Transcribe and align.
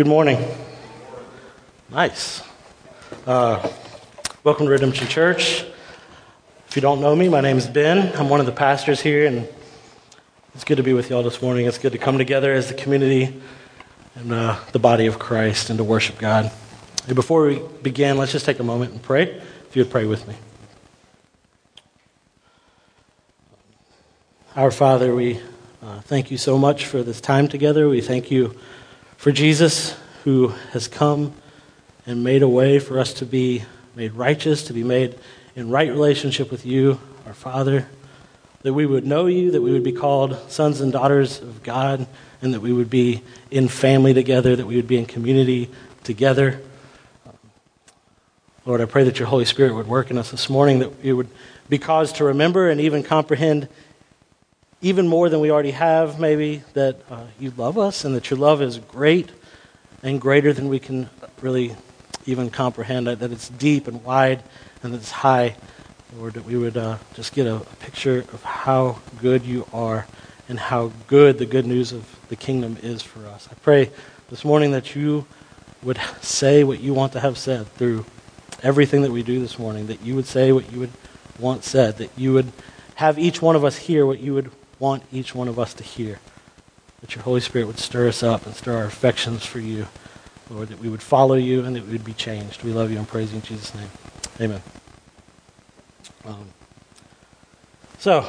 Good 0.00 0.08
morning. 0.08 0.42
Nice. 1.90 2.42
Uh, 3.26 3.68
welcome 4.42 4.64
to 4.64 4.72
Redemption 4.72 5.06
Church. 5.08 5.62
If 6.68 6.74
you 6.74 6.80
don't 6.80 7.02
know 7.02 7.14
me, 7.14 7.28
my 7.28 7.42
name 7.42 7.58
is 7.58 7.66
Ben. 7.66 8.10
I'm 8.16 8.30
one 8.30 8.40
of 8.40 8.46
the 8.46 8.52
pastors 8.52 9.02
here, 9.02 9.26
and 9.26 9.46
it's 10.54 10.64
good 10.64 10.78
to 10.78 10.82
be 10.82 10.94
with 10.94 11.10
y'all 11.10 11.22
this 11.22 11.42
morning. 11.42 11.66
It's 11.66 11.76
good 11.76 11.92
to 11.92 11.98
come 11.98 12.16
together 12.16 12.54
as 12.54 12.68
the 12.68 12.72
community 12.72 13.42
and 14.14 14.32
uh, 14.32 14.58
the 14.72 14.78
body 14.78 15.04
of 15.04 15.18
Christ 15.18 15.68
and 15.68 15.76
to 15.76 15.84
worship 15.84 16.16
God. 16.16 16.50
And 17.06 17.14
before 17.14 17.44
we 17.44 17.60
begin, 17.82 18.16
let's 18.16 18.32
just 18.32 18.46
take 18.46 18.58
a 18.58 18.64
moment 18.64 18.92
and 18.92 19.02
pray. 19.02 19.24
If 19.24 19.76
you 19.76 19.82
would 19.82 19.92
pray 19.92 20.06
with 20.06 20.26
me. 20.26 20.34
Our 24.56 24.70
Father, 24.70 25.14
we 25.14 25.42
uh, 25.82 26.00
thank 26.00 26.30
you 26.30 26.38
so 26.38 26.56
much 26.56 26.86
for 26.86 27.02
this 27.02 27.20
time 27.20 27.48
together. 27.48 27.86
We 27.86 28.00
thank 28.00 28.30
you 28.30 28.58
for 29.20 29.32
Jesus 29.32 29.94
who 30.24 30.48
has 30.72 30.88
come 30.88 31.34
and 32.06 32.24
made 32.24 32.40
a 32.40 32.48
way 32.48 32.78
for 32.78 32.98
us 32.98 33.12
to 33.12 33.26
be 33.26 33.62
made 33.94 34.14
righteous, 34.14 34.64
to 34.64 34.72
be 34.72 34.82
made 34.82 35.14
in 35.54 35.68
right 35.68 35.90
relationship 35.90 36.50
with 36.50 36.64
you, 36.64 36.98
our 37.26 37.34
Father, 37.34 37.86
that 38.62 38.72
we 38.72 38.86
would 38.86 39.04
know 39.04 39.26
you, 39.26 39.50
that 39.50 39.60
we 39.60 39.72
would 39.72 39.82
be 39.82 39.92
called 39.92 40.38
sons 40.50 40.80
and 40.80 40.90
daughters 40.90 41.38
of 41.38 41.62
God, 41.62 42.06
and 42.40 42.54
that 42.54 42.60
we 42.60 42.72
would 42.72 42.88
be 42.88 43.22
in 43.50 43.68
family 43.68 44.14
together, 44.14 44.56
that 44.56 44.66
we 44.66 44.76
would 44.76 44.88
be 44.88 44.96
in 44.96 45.04
community 45.04 45.68
together. 46.02 46.58
Lord, 48.64 48.80
I 48.80 48.86
pray 48.86 49.04
that 49.04 49.18
your 49.18 49.28
Holy 49.28 49.44
Spirit 49.44 49.74
would 49.74 49.86
work 49.86 50.10
in 50.10 50.16
us 50.16 50.30
this 50.30 50.48
morning, 50.48 50.78
that 50.78 51.04
we 51.04 51.12
would 51.12 51.28
be 51.68 51.76
caused 51.76 52.16
to 52.16 52.24
remember 52.24 52.70
and 52.70 52.80
even 52.80 53.02
comprehend 53.02 53.68
even 54.82 55.06
more 55.06 55.28
than 55.28 55.40
we 55.40 55.50
already 55.50 55.72
have, 55.72 56.18
maybe, 56.18 56.62
that 56.72 57.00
uh, 57.10 57.24
you 57.38 57.52
love 57.56 57.76
us 57.76 58.04
and 58.04 58.14
that 58.14 58.30
your 58.30 58.38
love 58.38 58.62
is 58.62 58.78
great 58.78 59.30
and 60.02 60.20
greater 60.20 60.52
than 60.52 60.68
we 60.68 60.78
can 60.78 61.10
really 61.42 61.76
even 62.24 62.50
comprehend, 62.50 63.06
that 63.06 63.32
it's 63.32 63.48
deep 63.50 63.86
and 63.88 64.02
wide 64.04 64.42
and 64.82 64.94
that 64.94 64.98
it's 64.98 65.10
high. 65.10 65.56
Lord, 66.16 66.34
that 66.34 66.44
we 66.44 66.56
would 66.56 66.76
uh, 66.76 66.98
just 67.14 67.32
get 67.34 67.46
a, 67.46 67.56
a 67.56 67.76
picture 67.80 68.20
of 68.32 68.42
how 68.42 68.98
good 69.20 69.44
you 69.44 69.66
are 69.72 70.06
and 70.48 70.58
how 70.58 70.92
good 71.06 71.38
the 71.38 71.46
good 71.46 71.66
news 71.66 71.92
of 71.92 72.04
the 72.28 72.36
kingdom 72.36 72.76
is 72.82 73.02
for 73.02 73.24
us. 73.26 73.48
I 73.50 73.54
pray 73.62 73.90
this 74.28 74.44
morning 74.44 74.72
that 74.72 74.96
you 74.96 75.26
would 75.82 76.00
say 76.20 76.64
what 76.64 76.80
you 76.80 76.94
want 76.94 77.12
to 77.12 77.20
have 77.20 77.38
said 77.38 77.68
through 77.74 78.04
everything 78.62 79.02
that 79.02 79.12
we 79.12 79.22
do 79.22 79.40
this 79.40 79.58
morning, 79.58 79.86
that 79.86 80.02
you 80.02 80.16
would 80.16 80.26
say 80.26 80.52
what 80.52 80.72
you 80.72 80.80
would 80.80 80.90
want 81.38 81.64
said, 81.64 81.98
that 81.98 82.10
you 82.16 82.32
would 82.32 82.50
have 82.96 83.18
each 83.18 83.40
one 83.40 83.54
of 83.54 83.64
us 83.64 83.76
hear 83.76 84.04
what 84.04 84.18
you 84.18 84.34
would 84.34 84.50
want 84.80 85.04
each 85.12 85.34
one 85.34 85.46
of 85.46 85.58
us 85.58 85.74
to 85.74 85.84
hear. 85.84 86.18
That 87.02 87.14
your 87.14 87.22
Holy 87.22 87.40
Spirit 87.40 87.66
would 87.66 87.78
stir 87.78 88.08
us 88.08 88.22
up 88.22 88.46
and 88.46 88.54
stir 88.54 88.76
our 88.76 88.84
affections 88.84 89.46
for 89.46 89.60
you, 89.60 89.86
Lord, 90.50 90.68
that 90.68 90.80
we 90.80 90.88
would 90.88 91.02
follow 91.02 91.34
you 91.34 91.64
and 91.64 91.76
that 91.76 91.86
we 91.86 91.92
would 91.92 92.04
be 92.04 92.14
changed. 92.14 92.64
We 92.64 92.72
love 92.72 92.90
you 92.90 92.98
and 92.98 93.06
praise 93.06 93.30
you 93.30 93.36
in 93.36 93.42
Jesus' 93.42 93.74
name. 93.74 93.88
Amen. 94.40 94.62
Um, 96.24 96.48
so, 97.98 98.26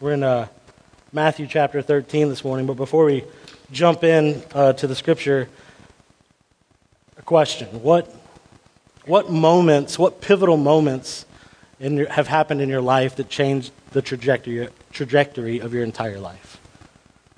we're 0.00 0.12
in 0.12 0.22
uh, 0.22 0.48
Matthew 1.12 1.46
chapter 1.46 1.82
13 1.82 2.28
this 2.28 2.44
morning, 2.44 2.66
but 2.66 2.74
before 2.74 3.04
we 3.04 3.24
jump 3.70 4.04
in 4.04 4.42
uh, 4.54 4.72
to 4.74 4.86
the 4.86 4.94
scripture, 4.94 5.48
a 7.16 7.22
question. 7.22 7.68
What, 7.82 8.14
what 9.06 9.30
moments, 9.30 9.98
what 9.98 10.20
pivotal 10.20 10.56
moments 10.56 11.24
your, 11.80 12.08
have 12.08 12.28
happened 12.28 12.60
in 12.60 12.68
your 12.68 12.80
life 12.80 13.16
that 13.16 13.28
changed 13.28 13.72
the 13.92 14.02
trajectory, 14.02 14.68
trajectory 14.98 15.60
of 15.60 15.72
your 15.72 15.84
entire 15.84 16.18
life? 16.18 16.60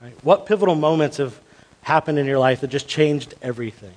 Right? 0.02 0.14
What 0.22 0.46
pivotal 0.46 0.74
moments 0.74 1.18
have 1.18 1.38
happened 1.82 2.18
in 2.18 2.26
your 2.26 2.38
life 2.38 2.62
that 2.62 2.68
just 2.68 2.88
changed 2.88 3.34
everything? 3.42 3.94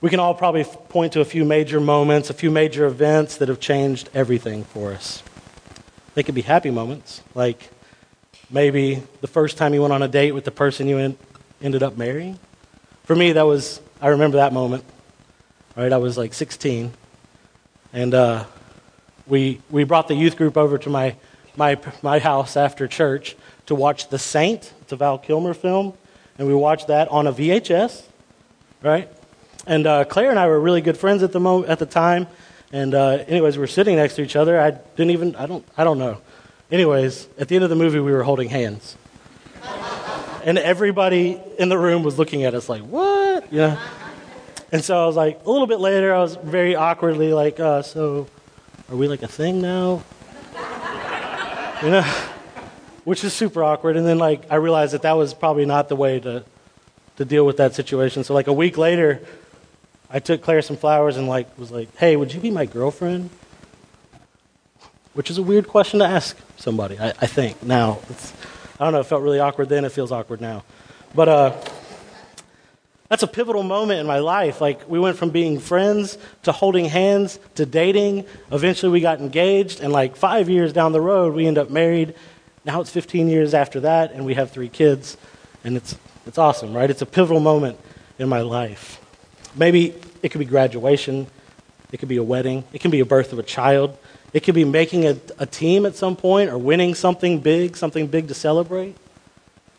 We 0.00 0.10
can 0.10 0.18
all 0.18 0.34
probably 0.34 0.64
point 0.64 1.12
to 1.12 1.20
a 1.20 1.24
few 1.24 1.44
major 1.44 1.80
moments, 1.80 2.30
a 2.30 2.34
few 2.34 2.50
major 2.50 2.86
events 2.86 3.36
that 3.36 3.48
have 3.48 3.60
changed 3.60 4.08
everything 4.14 4.64
for 4.64 4.92
us. 4.92 5.22
They 6.14 6.22
could 6.22 6.34
be 6.34 6.42
happy 6.42 6.70
moments, 6.70 7.20
like 7.34 7.70
maybe 8.50 9.02
the 9.20 9.28
first 9.28 9.58
time 9.58 9.74
you 9.74 9.82
went 9.82 9.92
on 9.92 10.02
a 10.02 10.08
date 10.08 10.32
with 10.32 10.44
the 10.44 10.50
person 10.50 10.88
you 10.88 10.98
en- 10.98 11.18
ended 11.60 11.82
up 11.82 11.96
marrying. 11.96 12.38
For 13.04 13.14
me, 13.14 13.32
that 13.32 13.46
was, 13.46 13.80
I 14.00 14.08
remember 14.08 14.38
that 14.38 14.52
moment. 14.52 14.84
Right, 15.76 15.92
I 15.92 15.98
was 15.98 16.18
like 16.18 16.34
16, 16.34 16.92
and 17.92 18.14
uh, 18.14 18.44
we, 19.26 19.60
we 19.70 19.84
brought 19.84 20.08
the 20.08 20.14
youth 20.14 20.36
group 20.36 20.56
over 20.56 20.76
to 20.78 20.90
my, 20.90 21.16
my, 21.56 21.78
my 22.02 22.18
house 22.18 22.56
after 22.56 22.88
church 22.88 23.36
to 23.66 23.74
watch 23.74 24.08
The 24.08 24.18
Saint. 24.18 24.72
It's 24.82 24.92
a 24.92 24.96
Val 24.96 25.18
Kilmer 25.18 25.54
film. 25.54 25.94
And 26.38 26.48
we 26.48 26.54
watched 26.54 26.88
that 26.88 27.08
on 27.08 27.26
a 27.26 27.32
VHS, 27.32 28.04
right? 28.82 29.08
And 29.66 29.86
uh, 29.86 30.04
Claire 30.04 30.30
and 30.30 30.38
I 30.38 30.46
were 30.46 30.58
really 30.58 30.80
good 30.80 30.96
friends 30.96 31.22
at 31.22 31.32
the, 31.32 31.40
mo- 31.40 31.64
at 31.64 31.78
the 31.78 31.86
time. 31.86 32.26
And 32.72 32.94
uh, 32.94 33.24
anyways, 33.28 33.58
we 33.58 33.64
are 33.64 33.68
sitting 33.68 33.96
next 33.96 34.16
to 34.16 34.22
each 34.22 34.34
other. 34.34 34.60
I 34.60 34.70
didn't 34.70 35.10
even, 35.10 35.36
I 35.36 35.46
don't, 35.46 35.64
I 35.76 35.84
don't 35.84 35.98
know. 35.98 36.20
Anyways, 36.70 37.28
at 37.38 37.48
the 37.48 37.54
end 37.54 37.64
of 37.64 37.70
the 37.70 37.76
movie, 37.76 38.00
we 38.00 38.12
were 38.12 38.22
holding 38.22 38.48
hands. 38.48 38.96
and 40.44 40.58
everybody 40.58 41.40
in 41.58 41.68
the 41.68 41.78
room 41.78 42.02
was 42.02 42.18
looking 42.18 42.44
at 42.44 42.54
us 42.54 42.68
like, 42.68 42.82
what? 42.82 43.52
Yeah. 43.52 43.78
And 44.72 44.82
so 44.82 45.02
I 45.02 45.06
was 45.06 45.16
like, 45.16 45.44
a 45.44 45.50
little 45.50 45.66
bit 45.66 45.80
later, 45.80 46.14
I 46.14 46.20
was 46.20 46.36
very 46.36 46.74
awkwardly 46.74 47.34
like, 47.34 47.60
uh, 47.60 47.82
so 47.82 48.26
are 48.88 48.96
we 48.96 49.06
like 49.06 49.22
a 49.22 49.28
thing 49.28 49.60
now? 49.60 50.02
You 51.82 51.90
know? 51.90 52.02
Which 53.04 53.24
is 53.24 53.32
super 53.32 53.64
awkward. 53.64 53.96
And 53.96 54.06
then, 54.06 54.18
like, 54.18 54.44
I 54.50 54.56
realized 54.56 54.94
that 54.94 55.02
that 55.02 55.12
was 55.12 55.34
probably 55.34 55.66
not 55.66 55.88
the 55.88 55.96
way 55.96 56.20
to, 56.20 56.44
to 57.16 57.24
deal 57.24 57.44
with 57.44 57.56
that 57.56 57.74
situation. 57.74 58.22
So, 58.22 58.34
like, 58.34 58.46
a 58.46 58.52
week 58.52 58.78
later, 58.78 59.20
I 60.08 60.20
took 60.20 60.42
Claire 60.42 60.62
some 60.62 60.76
flowers 60.76 61.16
and, 61.16 61.26
like, 61.26 61.58
was 61.58 61.72
like, 61.72 61.94
hey, 61.96 62.16
would 62.16 62.32
you 62.32 62.40
be 62.40 62.50
my 62.50 62.66
girlfriend? 62.66 63.30
Which 65.14 65.30
is 65.30 65.38
a 65.38 65.42
weird 65.42 65.68
question 65.68 65.98
to 66.00 66.06
ask 66.06 66.38
somebody, 66.56 66.98
I, 66.98 67.08
I 67.08 67.26
think, 67.26 67.62
now. 67.62 67.98
It's, 68.08 68.32
I 68.78 68.84
don't 68.84 68.92
know, 68.92 69.00
it 69.00 69.06
felt 69.06 69.22
really 69.22 69.40
awkward 69.40 69.68
then, 69.68 69.84
it 69.84 69.92
feels 69.92 70.12
awkward 70.12 70.40
now. 70.40 70.64
But, 71.14 71.28
uh, 71.28 71.60
that's 73.12 73.22
a 73.22 73.26
pivotal 73.26 73.62
moment 73.62 74.00
in 74.00 74.06
my 74.06 74.20
life. 74.20 74.62
Like, 74.62 74.88
we 74.88 74.98
went 74.98 75.18
from 75.18 75.28
being 75.28 75.60
friends 75.60 76.16
to 76.44 76.50
holding 76.50 76.86
hands 76.86 77.38
to 77.56 77.66
dating. 77.66 78.24
Eventually, 78.50 78.90
we 78.90 79.02
got 79.02 79.20
engaged, 79.20 79.82
and 79.82 79.92
like 79.92 80.16
five 80.16 80.48
years 80.48 80.72
down 80.72 80.92
the 80.92 81.00
road, 81.02 81.34
we 81.34 81.46
end 81.46 81.58
up 81.58 81.68
married. 81.68 82.14
Now 82.64 82.80
it's 82.80 82.88
15 82.88 83.28
years 83.28 83.52
after 83.52 83.80
that, 83.80 84.12
and 84.12 84.24
we 84.24 84.32
have 84.32 84.50
three 84.50 84.70
kids, 84.70 85.18
and 85.62 85.76
it's, 85.76 85.94
it's 86.26 86.38
awesome, 86.38 86.72
right? 86.72 86.88
It's 86.88 87.02
a 87.02 87.06
pivotal 87.06 87.40
moment 87.40 87.78
in 88.18 88.30
my 88.30 88.40
life. 88.40 88.98
Maybe 89.54 89.92
it 90.22 90.30
could 90.30 90.38
be 90.38 90.46
graduation, 90.46 91.26
it 91.92 91.98
could 91.98 92.08
be 92.08 92.16
a 92.16 92.22
wedding, 92.22 92.64
it 92.72 92.80
can 92.80 92.90
be 92.90 93.00
a 93.00 93.04
birth 93.04 93.34
of 93.34 93.38
a 93.38 93.42
child, 93.42 93.94
it 94.32 94.40
could 94.40 94.54
be 94.54 94.64
making 94.64 95.04
a, 95.04 95.18
a 95.38 95.44
team 95.44 95.84
at 95.84 95.96
some 95.96 96.16
point 96.16 96.48
or 96.48 96.56
winning 96.56 96.94
something 96.94 97.40
big, 97.40 97.76
something 97.76 98.06
big 98.06 98.28
to 98.28 98.34
celebrate. 98.34 98.96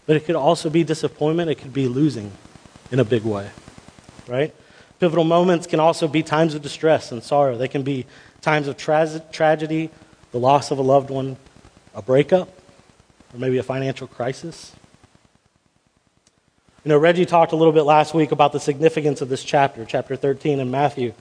But 0.05 0.17
it 0.17 0.25
could 0.25 0.35
also 0.35 0.69
be 0.69 0.83
disappointment, 0.83 1.49
it 1.49 1.55
could 1.55 1.73
be 1.73 1.87
losing 1.87 2.31
in 2.93 2.99
a 2.99 3.03
big 3.03 3.23
way, 3.23 3.49
right? 4.27 4.53
Pivotal 4.99 5.23
moments 5.23 5.65
can 5.65 5.79
also 5.79 6.07
be 6.07 6.21
times 6.21 6.53
of 6.53 6.61
distress 6.61 7.11
and 7.11 7.23
sorrow. 7.23 7.57
They 7.57 7.67
can 7.67 7.81
be 7.81 8.05
times 8.41 8.67
of 8.67 8.77
tra- 8.77 9.19
tragedy, 9.31 9.89
the 10.31 10.37
loss 10.37 10.69
of 10.69 10.77
a 10.77 10.83
loved 10.83 11.09
one, 11.09 11.37
a 11.95 12.03
breakup, 12.03 12.49
or 13.33 13.39
maybe 13.39 13.57
a 13.57 13.63
financial 13.63 14.05
crisis. 14.05 14.73
You 16.85 16.89
know, 16.89 16.99
Reggie 16.99 17.25
talked 17.25 17.51
a 17.51 17.55
little 17.55 17.73
bit 17.73 17.81
last 17.81 18.13
week 18.13 18.31
about 18.31 18.51
the 18.51 18.59
significance 18.59 19.21
of 19.21 19.29
this 19.29 19.43
chapter, 19.43 19.85
chapter 19.85 20.15
13 20.15 20.59
in 20.59 20.69
Matthew, 20.69 21.13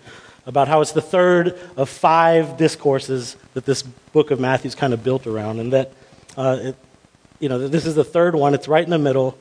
about 0.44 0.68
how 0.68 0.82
it's 0.82 0.92
the 0.92 1.00
third 1.00 1.58
of 1.78 1.88
five 1.88 2.58
discourses 2.58 3.36
that 3.54 3.64
this 3.64 3.82
book 3.82 4.30
of 4.30 4.38
Matthew 4.38 4.68
is 4.68 4.74
kind 4.74 4.92
of 4.92 5.02
built 5.02 5.26
around, 5.26 5.58
and 5.58 5.72
that, 5.72 5.92
uh, 6.36 6.58
it, 6.60 6.76
you 7.40 7.48
know, 7.48 7.66
this 7.66 7.86
is 7.86 7.94
the 7.94 8.04
third 8.04 8.34
one. 8.34 8.52
It's 8.52 8.68
right 8.68 8.84
in 8.84 8.90
the 8.90 8.98
middle. 8.98 9.38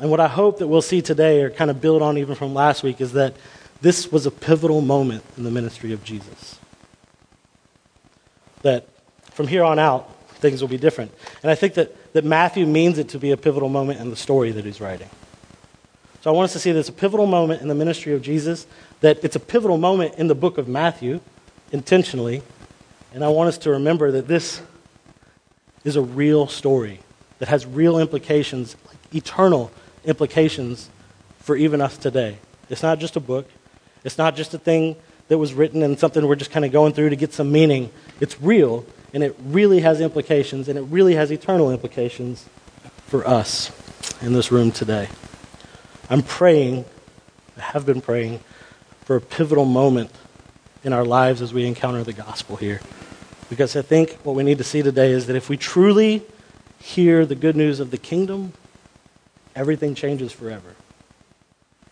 And 0.00 0.10
what 0.10 0.20
I 0.20 0.28
hope 0.28 0.58
that 0.58 0.68
we'll 0.68 0.82
see 0.82 1.02
today, 1.02 1.42
or 1.42 1.50
kind 1.50 1.70
of 1.70 1.80
build 1.80 2.02
on 2.02 2.18
even 2.18 2.34
from 2.34 2.54
last 2.54 2.82
week, 2.82 3.00
is 3.00 3.12
that 3.12 3.34
this 3.80 4.10
was 4.10 4.26
a 4.26 4.30
pivotal 4.30 4.80
moment 4.80 5.24
in 5.36 5.44
the 5.44 5.50
ministry 5.50 5.92
of 5.92 6.04
Jesus. 6.04 6.58
That 8.62 8.86
from 9.32 9.46
here 9.46 9.64
on 9.64 9.78
out, 9.78 10.12
things 10.36 10.60
will 10.60 10.68
be 10.68 10.78
different. 10.78 11.12
And 11.42 11.50
I 11.50 11.54
think 11.54 11.74
that, 11.74 12.12
that 12.12 12.24
Matthew 12.24 12.66
means 12.66 12.98
it 12.98 13.08
to 13.10 13.18
be 13.18 13.32
a 13.32 13.36
pivotal 13.36 13.68
moment 13.68 14.00
in 14.00 14.10
the 14.10 14.16
story 14.16 14.50
that 14.52 14.64
he's 14.64 14.80
writing. 14.80 15.08
So 16.20 16.30
I 16.30 16.34
want 16.34 16.46
us 16.46 16.52
to 16.54 16.58
see 16.58 16.72
this 16.72 16.88
a 16.88 16.92
pivotal 16.92 17.26
moment 17.26 17.62
in 17.62 17.68
the 17.68 17.74
ministry 17.74 18.14
of 18.14 18.22
Jesus, 18.22 18.66
that 19.00 19.22
it's 19.22 19.36
a 19.36 19.40
pivotal 19.40 19.78
moment 19.78 20.14
in 20.16 20.26
the 20.26 20.34
book 20.34 20.58
of 20.58 20.68
Matthew, 20.68 21.20
intentionally. 21.72 22.42
And 23.14 23.24
I 23.24 23.28
want 23.28 23.48
us 23.48 23.58
to 23.58 23.70
remember 23.70 24.10
that 24.12 24.28
this 24.28 24.60
is 25.84 25.96
a 25.96 26.02
real 26.02 26.46
story 26.46 27.00
that 27.38 27.48
has 27.48 27.64
real 27.64 27.98
implications, 27.98 28.76
like 28.86 28.96
eternal 29.14 29.70
implications 30.04 30.90
for 31.40 31.56
even 31.56 31.80
us 31.80 31.96
today. 31.96 32.38
It's 32.68 32.82
not 32.82 32.98
just 32.98 33.16
a 33.16 33.20
book, 33.20 33.48
it's 34.04 34.18
not 34.18 34.36
just 34.36 34.54
a 34.54 34.58
thing 34.58 34.96
that 35.28 35.38
was 35.38 35.54
written 35.54 35.82
and 35.82 35.98
something 35.98 36.26
we're 36.26 36.36
just 36.36 36.50
kind 36.50 36.64
of 36.64 36.72
going 36.72 36.92
through 36.92 37.10
to 37.10 37.16
get 37.16 37.32
some 37.32 37.52
meaning. 37.52 37.90
It's 38.20 38.40
real, 38.40 38.84
and 39.12 39.22
it 39.22 39.36
really 39.42 39.80
has 39.80 40.00
implications, 40.00 40.68
and 40.68 40.78
it 40.78 40.82
really 40.82 41.14
has 41.14 41.30
eternal 41.30 41.70
implications 41.70 42.46
for 43.06 43.26
us 43.26 43.70
in 44.22 44.32
this 44.32 44.50
room 44.50 44.72
today. 44.72 45.08
I'm 46.10 46.22
praying, 46.22 46.84
I 47.56 47.60
have 47.60 47.84
been 47.84 48.00
praying, 48.00 48.40
for 49.04 49.16
a 49.16 49.20
pivotal 49.20 49.64
moment 49.64 50.10
in 50.84 50.92
our 50.92 51.04
lives 51.04 51.42
as 51.42 51.52
we 51.52 51.66
encounter 51.66 52.04
the 52.04 52.12
gospel 52.12 52.56
here. 52.56 52.80
Because 53.48 53.76
I 53.76 53.82
think 53.82 54.18
what 54.22 54.36
we 54.36 54.42
need 54.42 54.58
to 54.58 54.64
see 54.64 54.82
today 54.82 55.12
is 55.12 55.26
that 55.26 55.36
if 55.36 55.48
we 55.48 55.56
truly 55.56 56.22
hear 56.78 57.24
the 57.24 57.34
good 57.34 57.56
news 57.56 57.80
of 57.80 57.90
the 57.90 57.98
kingdom, 57.98 58.52
everything 59.54 59.94
changes 59.94 60.32
forever. 60.32 60.74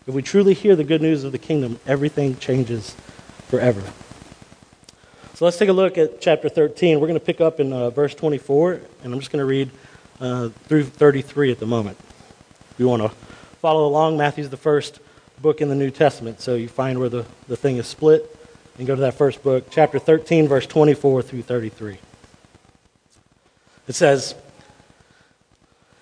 If 0.05 0.13
we 0.13 0.21
truly 0.21 0.53
hear 0.53 0.75
the 0.75 0.83
good 0.83 1.01
news 1.01 1.23
of 1.23 1.31
the 1.31 1.37
kingdom, 1.37 1.79
everything 1.85 2.37
changes 2.37 2.95
forever. 3.47 3.83
So 5.33 5.45
let's 5.45 5.57
take 5.57 5.69
a 5.69 5.73
look 5.73 5.97
at 5.97 6.21
chapter 6.21 6.49
13. 6.49 6.99
We're 6.99 7.07
going 7.07 7.19
to 7.19 7.25
pick 7.25 7.41
up 7.41 7.59
in 7.59 7.71
uh, 7.71 7.89
verse 7.89 8.15
24, 8.15 8.81
and 9.03 9.13
I'm 9.13 9.19
just 9.19 9.31
going 9.31 9.41
to 9.41 9.45
read 9.45 9.69
uh, 10.19 10.49
through 10.63 10.85
33 10.85 11.51
at 11.51 11.59
the 11.59 11.65
moment. 11.65 11.97
If 12.71 12.75
you 12.79 12.87
want 12.87 13.03
to 13.03 13.09
follow 13.61 13.85
along, 13.85 14.17
Matthew's 14.17 14.49
the 14.49 14.57
first 14.57 14.99
book 15.39 15.61
in 15.61 15.69
the 15.69 15.75
New 15.75 15.91
Testament, 15.91 16.41
so 16.41 16.55
you 16.55 16.67
find 16.67 16.99
where 16.99 17.09
the, 17.09 17.25
the 17.47 17.55
thing 17.55 17.77
is 17.77 17.85
split 17.85 18.35
and 18.77 18.87
go 18.87 18.95
to 18.95 19.01
that 19.01 19.13
first 19.13 19.43
book, 19.43 19.67
chapter 19.69 19.99
13, 19.99 20.47
verse 20.47 20.65
24 20.65 21.21
through 21.21 21.41
33. 21.41 21.99
It 23.87 23.93
says, 23.93 24.35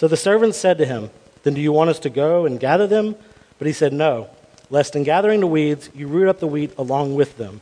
So 0.00 0.08
the 0.08 0.16
servants 0.16 0.56
said 0.56 0.78
to 0.78 0.86
him, 0.86 1.10
Then 1.42 1.52
do 1.52 1.60
you 1.60 1.72
want 1.72 1.90
us 1.90 1.98
to 1.98 2.08
go 2.08 2.46
and 2.46 2.58
gather 2.58 2.86
them? 2.86 3.16
But 3.58 3.66
he 3.66 3.74
said, 3.74 3.92
No, 3.92 4.30
lest 4.70 4.96
in 4.96 5.02
gathering 5.02 5.40
the 5.40 5.46
weeds 5.46 5.90
you 5.94 6.06
root 6.06 6.26
up 6.26 6.40
the 6.40 6.46
wheat 6.46 6.72
along 6.78 7.16
with 7.16 7.36
them. 7.36 7.60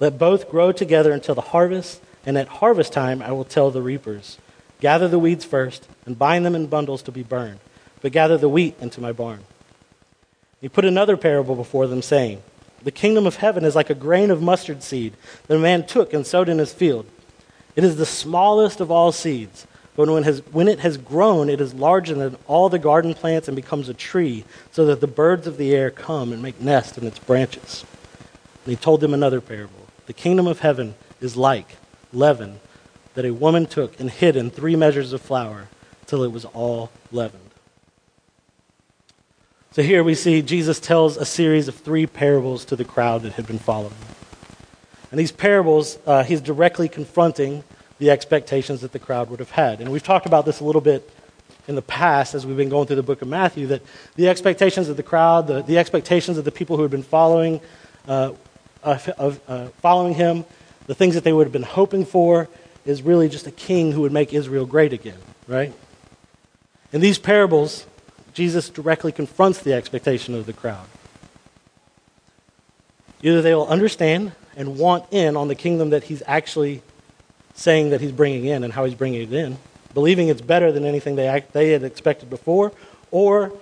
Let 0.00 0.18
both 0.18 0.50
grow 0.50 0.72
together 0.72 1.12
until 1.12 1.36
the 1.36 1.42
harvest, 1.42 2.02
and 2.26 2.36
at 2.36 2.48
harvest 2.48 2.92
time 2.92 3.22
I 3.22 3.30
will 3.30 3.44
tell 3.44 3.70
the 3.70 3.82
reapers, 3.82 4.38
Gather 4.80 5.06
the 5.06 5.20
weeds 5.20 5.44
first, 5.44 5.86
and 6.06 6.18
bind 6.18 6.44
them 6.44 6.56
in 6.56 6.66
bundles 6.66 7.02
to 7.02 7.12
be 7.12 7.22
burned, 7.22 7.60
but 8.00 8.10
gather 8.10 8.36
the 8.36 8.48
wheat 8.48 8.74
into 8.80 9.00
my 9.00 9.12
barn. 9.12 9.44
He 10.60 10.68
put 10.68 10.84
another 10.84 11.16
parable 11.16 11.54
before 11.54 11.86
them, 11.86 12.02
saying, 12.02 12.42
The 12.82 12.90
kingdom 12.90 13.28
of 13.28 13.36
heaven 13.36 13.64
is 13.64 13.76
like 13.76 13.90
a 13.90 13.94
grain 13.94 14.32
of 14.32 14.42
mustard 14.42 14.82
seed 14.82 15.12
that 15.46 15.54
a 15.54 15.60
man 15.60 15.86
took 15.86 16.12
and 16.12 16.26
sowed 16.26 16.48
in 16.48 16.58
his 16.58 16.72
field. 16.72 17.06
It 17.76 17.84
is 17.84 17.94
the 17.94 18.06
smallest 18.06 18.80
of 18.80 18.90
all 18.90 19.12
seeds, 19.12 19.68
but 19.96 20.08
when, 20.10 20.22
has, 20.24 20.40
when 20.52 20.68
it 20.68 20.80
has 20.80 20.98
grown, 20.98 21.48
it 21.48 21.60
is 21.60 21.72
larger 21.72 22.14
than 22.14 22.36
all 22.46 22.68
the 22.68 22.78
garden 22.78 23.14
plants 23.14 23.48
and 23.48 23.56
becomes 23.56 23.88
a 23.88 23.94
tree, 23.94 24.44
so 24.70 24.84
that 24.86 25.00
the 25.00 25.06
birds 25.06 25.46
of 25.46 25.56
the 25.56 25.74
air 25.74 25.90
come 25.90 26.32
and 26.32 26.42
make 26.42 26.60
nests 26.60 26.98
in 26.98 27.06
its 27.06 27.18
branches. 27.18 27.84
And 28.64 28.70
he 28.72 28.76
told 28.76 29.00
them 29.00 29.14
another 29.14 29.40
parable. 29.40 29.86
The 30.06 30.12
kingdom 30.12 30.46
of 30.46 30.60
heaven 30.60 30.94
is 31.20 31.36
like 31.36 31.76
leaven 32.12 32.60
that 33.14 33.24
a 33.24 33.32
woman 33.32 33.66
took 33.66 33.98
and 33.98 34.10
hid 34.10 34.36
in 34.36 34.50
three 34.50 34.76
measures 34.76 35.12
of 35.12 35.22
flour 35.22 35.68
till 36.06 36.22
it 36.22 36.30
was 36.30 36.44
all 36.44 36.90
leavened. 37.10 37.42
So 39.72 39.82
here 39.82 40.04
we 40.04 40.14
see 40.14 40.42
Jesus 40.42 40.78
tells 40.78 41.16
a 41.16 41.24
series 41.24 41.68
of 41.68 41.74
three 41.74 42.06
parables 42.06 42.64
to 42.66 42.76
the 42.76 42.84
crowd 42.84 43.22
that 43.22 43.32
had 43.32 43.46
been 43.46 43.58
following. 43.58 43.94
And 45.10 45.20
these 45.20 45.32
parables, 45.32 45.98
uh, 46.06 46.24
he's 46.24 46.40
directly 46.40 46.88
confronting 46.88 47.64
the 47.98 48.10
expectations 48.10 48.80
that 48.82 48.92
the 48.92 48.98
crowd 48.98 49.30
would 49.30 49.40
have 49.40 49.50
had. 49.50 49.80
And 49.80 49.90
we've 49.90 50.02
talked 50.02 50.26
about 50.26 50.44
this 50.44 50.60
a 50.60 50.64
little 50.64 50.80
bit 50.80 51.10
in 51.68 51.74
the 51.74 51.82
past 51.82 52.34
as 52.34 52.46
we've 52.46 52.56
been 52.56 52.68
going 52.68 52.86
through 52.86 52.96
the 52.96 53.02
book 53.02 53.22
of 53.22 53.28
Matthew 53.28 53.66
that 53.68 53.82
the 54.14 54.28
expectations 54.28 54.88
of 54.88 54.96
the 54.96 55.02
crowd, 55.02 55.46
the, 55.46 55.62
the 55.62 55.78
expectations 55.78 56.38
of 56.38 56.44
the 56.44 56.52
people 56.52 56.76
who 56.76 56.82
had 56.82 56.90
been 56.90 57.02
following 57.02 57.60
uh, 58.06 58.32
of 58.82 59.40
uh, 59.48 59.66
following 59.82 60.14
him, 60.14 60.44
the 60.86 60.94
things 60.94 61.14
that 61.14 61.24
they 61.24 61.32
would 61.32 61.46
have 61.46 61.52
been 61.52 61.62
hoping 61.62 62.04
for, 62.04 62.48
is 62.84 63.02
really 63.02 63.28
just 63.28 63.46
a 63.46 63.50
king 63.50 63.92
who 63.92 64.02
would 64.02 64.12
make 64.12 64.32
Israel 64.32 64.64
great 64.64 64.92
again, 64.92 65.18
right? 65.48 65.74
In 66.92 67.00
these 67.00 67.18
parables, 67.18 67.84
Jesus 68.32 68.68
directly 68.68 69.10
confronts 69.10 69.60
the 69.60 69.72
expectation 69.72 70.34
of 70.34 70.46
the 70.46 70.52
crowd. 70.52 70.86
Either 73.22 73.42
they 73.42 73.54
will 73.54 73.66
understand 73.66 74.32
and 74.54 74.78
want 74.78 75.04
in 75.10 75.36
on 75.36 75.48
the 75.48 75.54
kingdom 75.54 75.90
that 75.90 76.04
he's 76.04 76.22
actually 76.26 76.82
saying 77.56 77.90
that 77.90 78.00
he's 78.00 78.12
bringing 78.12 78.44
in 78.44 78.62
and 78.62 78.72
how 78.72 78.84
he's 78.84 78.94
bringing 78.94 79.22
it 79.22 79.32
in, 79.32 79.58
believing 79.94 80.28
it's 80.28 80.42
better 80.42 80.70
than 80.70 80.84
anything 80.84 81.16
they, 81.16 81.44
they 81.52 81.70
had 81.70 81.82
expected 81.82 82.30
before, 82.30 82.70
or 83.10 83.52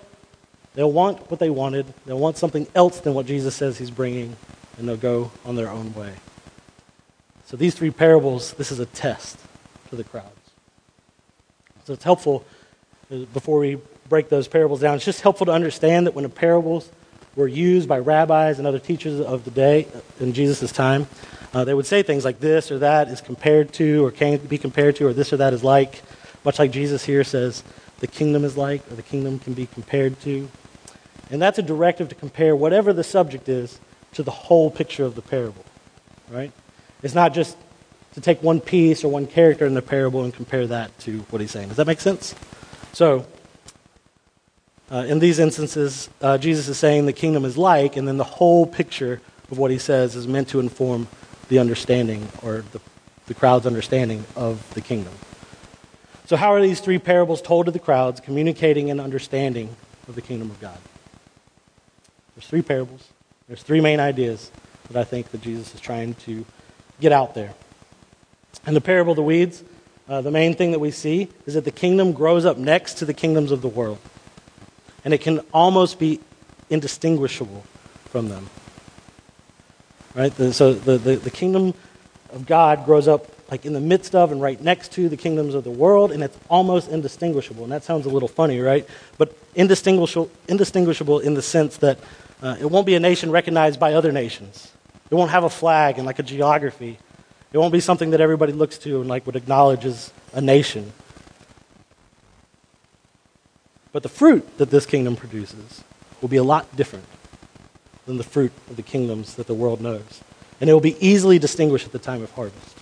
they'll 0.75 0.93
want 0.93 1.31
what 1.31 1.41
they 1.41 1.49
wanted. 1.49 1.87
They'll 2.05 2.19
want 2.19 2.37
something 2.37 2.67
else 2.75 3.01
than 3.01 3.15
what 3.15 3.25
Jesus 3.27 3.55
says 3.55 3.79
he's 3.79 3.91
bringing, 3.91 4.37
and 4.77 4.89
they'll 4.89 4.97
go 4.97 5.31
on 5.45 5.55
their 5.55 5.71
own 5.71 5.95
way. 5.95 6.13
So 7.47 7.57
these 7.57 7.75
three 7.75 7.91
parables, 7.91 8.53
this 8.55 8.73
is 8.73 8.81
a 8.81 8.87
test 8.87 9.39
to 9.91 9.97
the 9.97 10.05
crowds. 10.05 10.29
So 11.85 11.93
it's 11.93 12.05
helpful 12.05 12.45
uh, 13.13 13.19
before 13.33 13.59
we 13.61 13.79
break 14.09 14.29
those 14.29 14.49
parables 14.49 14.81
down. 14.81 14.97
It's 14.97 15.05
just 15.05 15.21
helpful 15.21 15.47
to 15.47 15.53
understand 15.53 16.07
that 16.07 16.15
when 16.15 16.25
the 16.25 16.29
parables 16.29 16.91
were 17.37 17.49
used 17.49 17.89
by 17.89 17.99
rabbis 17.99 18.59
and 18.59 18.67
other 18.67 18.79
teachers 18.79 19.21
of 19.21 19.45
the 19.45 19.51
day 19.51 19.87
uh, 19.95 20.01
in 20.21 20.33
Jesus' 20.33 20.73
time, 20.73 21.07
uh, 21.55 21.65
they 21.65 21.73
would 21.73 21.87
say 21.87 22.03
things 22.03 22.25
like 22.25 22.41
this 22.41 22.73
or 22.73 22.81
that 22.81 23.09
is 23.09 23.21
compared 23.21 23.73
to 23.75 24.05
or 24.05 24.11
can 24.11 24.39
be 24.39 24.59
compared 24.59 24.97
to 24.97 25.07
or 25.07 25.13
this 25.13 25.33
or 25.33 25.37
that 25.37 25.53
is 25.53 25.63
like, 25.63 26.03
much 26.45 26.59
like 26.59 26.73
Jesus 26.73 27.05
here 27.05 27.23
says 27.23 27.63
the 28.01 28.09
kingdom 28.09 28.45
is 28.45 28.57
like 28.57 28.91
or 28.91 28.97
the 28.97 29.03
kingdom 29.03 29.39
can 29.39 29.55
be 29.55 29.67
compared 29.67 30.21
to. 30.23 30.51
And 31.31 31.41
that's 31.41 31.59
a 31.59 31.63
directive 31.63 32.09
to 32.09 32.15
compare 32.15 32.57
whatever 32.57 32.93
the 32.93 33.05
subject 33.05 33.49
is 33.49 33.79
to 34.15 34.23
the 34.23 34.33
whole 34.33 34.71
picture 34.71 35.05
of 35.05 35.15
the 35.15 35.23
parable, 35.23 35.65
right? 36.29 36.53
It's 37.03 37.15
not 37.15 37.35
just 37.35 37.57
to 38.15 38.21
take 38.21 38.43
one 38.43 38.61
piece 38.61 39.05
or 39.05 39.09
one 39.09 39.27
character 39.27 39.65
in 39.65 39.75
the 39.75 39.83
parable 39.83 40.25
and 40.25 40.35
compare 40.35 40.67
that 40.67 40.97
to 41.01 41.21
what 41.31 41.41
he's 41.41 41.51
saying. 41.51 41.69
Does 41.69 41.77
that 41.77 41.87
make 41.87 42.01
sense? 42.01 42.35
So, 42.93 43.27
uh, 44.91 45.05
in 45.09 45.19
these 45.19 45.39
instances, 45.39 46.09
uh, 46.21 46.39
Jesus 46.39 46.69
is 46.69 46.79
saying 46.79 47.07
the 47.07 47.13
kingdom 47.13 47.45
is 47.45 47.57
like, 47.57 47.97
and 47.97 48.07
then 48.07 48.17
the 48.17 48.25
whole 48.25 48.67
picture 48.67 49.21
of 49.51 49.59
what 49.59 49.71
he 49.71 49.79
says 49.79 50.15
is 50.15 50.29
meant 50.29 50.49
to 50.49 50.61
inform 50.61 51.09
the 51.49 51.59
understanding 51.59 52.29
or 52.43 52.65
the, 52.73 52.81
the 53.27 53.35
crowd's 53.35 53.67
understanding 53.67 54.25
of 54.37 54.73
the 54.75 54.81
kingdom. 54.81 55.13
So, 56.27 56.37
how 56.37 56.55
are 56.55 56.63
these 56.63 56.81
three 56.81 56.99
parables 56.99 57.43
told 57.43 57.67
to 57.67 57.73
the 57.73 57.79
crowds, 57.79 58.21
communicating 58.21 58.91
an 58.91 58.99
understanding 58.99 59.77
of 60.09 60.15
the 60.15 60.23
kingdom 60.23 60.51
of 60.51 60.61
God? 60.61 60.79
There's 62.35 62.47
three 62.47 62.63
parables. 62.63 63.09
There's 63.47 63.63
three 63.63 63.81
main 63.81 64.01
ideas 64.01 64.51
that 64.89 64.99
I 64.99 65.05
think 65.05 65.31
that 65.33 65.43
Jesus 65.43 65.75
is 65.75 65.81
trying 65.81 66.15
to 66.15 66.45
get 67.01 67.13
out 67.13 67.35
there. 67.35 67.53
In 68.67 68.75
the 68.75 68.81
parable 68.81 69.13
of 69.13 69.17
the 69.17 69.23
weeds, 69.23 69.63
uh, 70.09 70.21
the 70.21 70.31
main 70.31 70.55
thing 70.55 70.73
that 70.73 70.79
we 70.79 70.91
see 70.91 71.29
is 71.47 71.55
that 71.55 71.65
the 71.65 71.71
kingdom 71.71 72.13
grows 72.13 72.45
up 72.45 72.57
next 72.57 72.95
to 72.95 73.05
the 73.05 73.15
kingdoms 73.15 73.51
of 73.51 73.63
the 73.63 73.69
world. 73.69 73.99
And 75.05 75.13
it 75.13 75.21
can 75.21 75.41
almost 75.53 75.99
be 75.99 76.21
indistinguishable 76.71 77.65
from 78.07 78.29
them. 78.29 78.49
Right? 80.15 80.35
The, 80.35 80.53
so 80.53 80.75
the, 80.75 80.97
the, 80.97 81.17
the 81.17 81.31
kingdom 81.31 81.75
of 82.33 82.47
God 82.47 82.85
grows 82.85 83.09
up 83.09 83.27
like 83.51 83.67
in 83.67 83.73
the 83.73 83.81
midst 83.81 84.15
of 84.15 84.33
and 84.33 84.41
right 84.41 84.61
next 84.61 84.93
to 84.93 85.09
the 85.09 85.17
kingdoms 85.17 85.55
of 85.55 85.65
the 85.65 85.71
world, 85.71 86.11
and 86.13 86.23
it's 86.23 86.37
almost 86.49 86.89
indistinguishable. 86.89 87.65
And 87.65 87.73
that 87.73 87.85
sounds 87.85 88.07
a 88.07 88.09
little 88.09 88.29
funny, 88.29 88.61
right? 88.61 88.89
But 89.19 89.37
indistinguishable, 89.55 90.31
indistinguishable 90.49 91.21
in 91.21 91.35
the 91.35 91.43
sense 91.43 91.77
that 91.79 91.99
uh, 92.43 92.57
it 92.61 92.71
won't 92.71 92.87
be 92.87 92.95
a 92.95 93.01
nation 93.01 93.31
recognized 93.31 93.79
by 93.79 93.95
other 93.95 94.13
nations. 94.13 94.73
It 95.11 95.15
won't 95.15 95.31
have 95.31 95.45
a 95.45 95.51
flag 95.51 95.99
and 95.99 96.07
like 96.07 96.19
a 96.19 96.23
geography. 96.23 96.99
It 97.53 97.59
won't 97.59 97.73
be 97.73 97.81
something 97.81 98.11
that 98.11 98.21
everybody 98.21 98.53
looks 98.53 98.79
to 98.79 99.01
and 99.01 99.09
like 99.09 99.27
would 99.27 99.37
acknowledge 99.37 99.85
as 99.85 100.13
a 100.33 100.41
nation. 100.41 100.93
But 103.93 104.03
the 104.03 104.09
fruit 104.09 104.59
that 104.59 104.71
this 104.71 104.87
kingdom 104.87 105.15
produces 105.15 105.85
will 106.21 106.29
be 106.29 106.37
a 106.37 106.43
lot 106.43 106.75
different 106.75 107.05
than 108.07 108.17
the 108.17 108.25
fruit 108.25 108.53
of 108.69 108.77
the 108.77 108.83
kingdoms 108.83 109.35
that 109.35 109.47
the 109.47 109.55
world 109.55 109.81
knows. 109.81 110.23
And 110.61 110.71
it 110.71 110.73
will 110.73 110.81
be 110.81 110.97
easily 111.05 111.39
distinguished 111.39 111.87
at 111.87 111.93
the 111.93 111.99
time 111.99 112.23
of 112.23 112.31
harvest. 112.33 112.79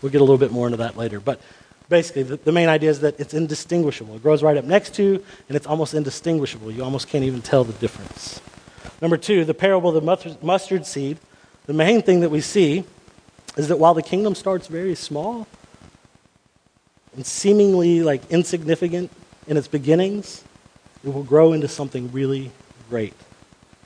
We'll 0.00 0.12
get 0.12 0.20
a 0.20 0.24
little 0.24 0.38
bit 0.38 0.52
more 0.52 0.66
into 0.66 0.78
that 0.78 0.96
later. 0.96 1.20
But 1.20 1.40
basically, 1.88 2.22
the, 2.22 2.36
the, 2.36 2.52
main 2.52 2.68
idea 2.68 2.90
is 2.90 3.00
that 3.00 3.18
it's 3.20 3.34
indistinguishable. 3.34 4.16
It 4.16 4.22
grows 4.22 4.42
right 4.42 4.56
up 4.56 4.64
next 4.64 4.94
to, 4.94 5.22
and 5.48 5.56
it's 5.56 5.66
almost 5.66 5.94
indistinguishable. 5.94 6.70
You 6.70 6.84
almost 6.84 7.08
can't 7.08 7.24
even 7.24 7.42
tell 7.42 7.64
the 7.64 7.72
difference. 7.74 8.40
Number 9.00 9.16
two, 9.16 9.44
the 9.44 9.54
parable 9.54 9.96
of 9.96 10.04
the 10.04 10.38
mustard 10.42 10.86
seed 10.86 11.18
the 11.66 11.72
main 11.72 12.02
thing 12.02 12.20
that 12.20 12.30
we 12.30 12.40
see 12.40 12.84
is 13.56 13.68
that 13.68 13.78
while 13.78 13.94
the 13.94 14.02
kingdom 14.02 14.34
starts 14.34 14.66
very 14.66 14.96
small 14.96 15.46
and 17.14 17.24
seemingly 17.24 18.02
like 18.02 18.28
insignificant 18.30 19.12
in 19.46 19.56
its 19.56 19.68
beginnings, 19.68 20.42
it 21.04 21.14
will 21.14 21.22
grow 21.22 21.52
into 21.52 21.68
something 21.68 22.10
really 22.10 22.50
great 22.90 23.14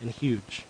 and 0.01 0.11
huge. 0.11 0.65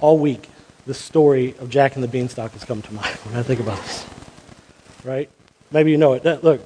All 0.00 0.18
week, 0.18 0.48
the 0.86 0.94
story 0.94 1.54
of 1.58 1.70
Jack 1.70 1.94
and 1.94 2.02
the 2.02 2.08
Beanstalk 2.08 2.52
has 2.52 2.64
come 2.64 2.82
to 2.82 2.94
mind 2.94 3.16
when 3.24 3.36
I 3.36 3.42
think 3.42 3.60
about 3.60 3.78
this. 3.82 4.06
Right? 5.04 5.30
Maybe 5.70 5.90
you 5.90 5.98
know 5.98 6.14
it. 6.14 6.24
Look, 6.42 6.64